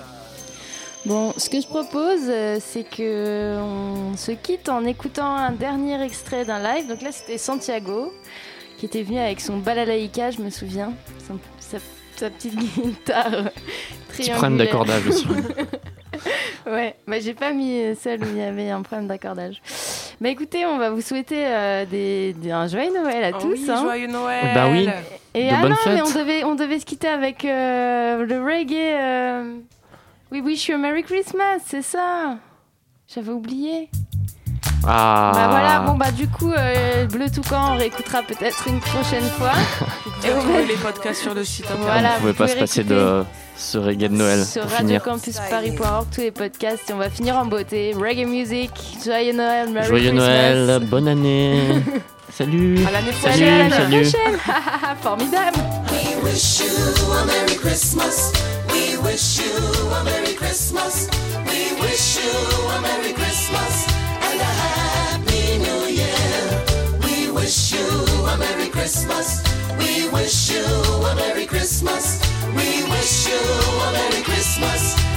Bon, 1.06 1.34
ce 1.38 1.50
que 1.50 1.60
je 1.60 1.68
propose, 1.68 2.20
euh, 2.28 2.60
c'est 2.62 2.84
que 2.84 3.58
on 3.60 4.16
se 4.16 4.32
quitte 4.32 4.70
en 4.70 4.86
écoutant 4.86 5.34
un 5.36 5.52
dernier 5.52 6.02
extrait 6.04 6.46
d'un 6.46 6.60
live. 6.62 6.88
Donc 6.88 7.02
là, 7.02 7.12
c'était 7.12 7.38
Santiago 7.38 8.14
qui 8.78 8.86
était 8.86 9.02
venu 9.04 9.18
avec 9.20 9.42
son 9.42 9.58
balalaïka, 9.58 10.32
je 10.32 10.42
me 10.42 10.50
souviens, 10.50 10.94
Son- 11.28 11.40
sa, 11.60 11.78
sa 12.16 12.30
petite 12.30 12.56
guitare 12.82 13.50
Petit 14.20 14.32
problème 14.32 14.58
d'accordage 14.58 15.08
aussi. 15.08 15.28
ouais, 16.68 16.96
bah 17.08 17.20
j'ai 17.20 17.34
pas 17.34 17.52
mis 17.54 17.82
celle 18.00 18.22
où 18.24 18.28
il 18.28 18.38
y 18.38 18.42
avait 18.42 18.70
un 18.70 18.82
problème 18.82 19.08
d'accordage. 19.08 19.62
Bah 20.22 20.30
écoutez, 20.30 20.66
on 20.66 20.78
va 20.78 20.90
vous 20.90 21.02
souhaiter 21.02 21.46
euh, 21.48 21.86
des, 21.86 22.34
des- 22.34 22.52
un 22.52 22.68
joyeux 22.68 22.92
Noël 22.94 23.24
à 23.24 23.38
Oh 23.38 23.42
tous. 23.42 23.54
oui, 23.54 23.66
hein. 23.70 23.82
joyeux 23.82 24.08
Noël. 24.08 24.52
Bah 24.54 24.68
oui. 24.72 24.90
Et 25.34 25.48
De 25.50 25.54
ah 25.54 25.68
non, 25.70 25.76
mais 25.86 26.02
on 26.02 26.10
devait, 26.12 26.44
on 26.44 26.56
devait 26.56 26.80
se 26.80 26.86
quitter 26.86 27.08
avec 27.08 27.46
euh, 27.46 28.26
le 28.26 28.44
reggae. 28.44 28.74
euh, 28.76 29.54
We 30.32 30.42
wish 30.42 30.68
you 30.68 30.76
a 30.76 30.78
Merry 30.78 31.04
Christmas, 31.04 31.60
c'est 31.66 31.82
ça? 31.82 32.36
J'avais 33.14 33.32
oublié. 33.32 33.90
Ah. 34.86 35.32
Bah 35.34 35.48
voilà, 35.50 35.80
bon 35.80 35.94
bah 35.98 36.12
du 36.12 36.28
coup, 36.28 36.52
euh, 36.52 37.06
Bleu 37.08 37.30
Toucan, 37.30 37.74
on 37.74 37.78
réécoutera 37.78 38.22
peut-être 38.24 38.68
une 38.68 38.80
prochaine 38.80 39.24
fois. 39.24 39.52
Et 40.26 40.30
vous 40.32 40.40
trouvez 40.42 40.66
les 40.66 40.76
podcasts 40.76 41.22
sur 41.22 41.34
le 41.34 41.44
site. 41.44 41.66
Voilà, 41.80 42.12
on 42.16 42.20
pouvait 42.20 42.32
vous 42.32 42.38
pas 42.38 42.48
se 42.48 42.56
passer 42.58 42.84
de 42.84 43.24
ce 43.60 43.78
reggae 43.78 44.08
de 44.08 44.16
Noël. 44.16 44.46
Sur 44.46 44.68
Radio. 44.68 45.00
Campus 45.00 45.38
Paris.org, 45.50 46.08
tous 46.14 46.22
les 46.22 46.32
podcasts 46.32 46.90
et 46.90 46.94
on 46.94 46.98
va 46.98 47.10
finir 47.10 47.36
en 47.36 47.46
beauté. 47.46 47.94
Reggae 47.94 48.26
music, 48.26 48.72
joyeux 49.04 49.34
Noël, 49.34 49.70
Joyeux 49.86 50.12
Noël, 50.12 50.80
bonne 50.86 51.08
année. 51.08 51.82
salut. 52.34 52.80
À 52.88 52.92
l'année. 52.92 53.12
Salut. 53.22 54.08
Formidable. 55.02 55.60
We 55.92 56.16
wish 56.24 56.62
you 56.62 56.72
a 57.12 57.26
Merry 57.26 57.56
Christmas. 57.58 58.32
We 58.72 58.98
wish 59.04 59.40
you 59.40 59.52
a 59.94 60.04
Merry 60.04 60.36
Christmas. 60.36 61.08
We 61.48 61.74
wish 70.12 70.52
you 70.52 70.66
a 71.06 71.16
Merry 71.16 71.46
Christmas. 71.46 72.29
We 72.56 72.84
wish 72.90 73.28
you 73.28 73.40
a 73.40 73.92
Merry 73.94 74.24
Christmas. 74.24 75.09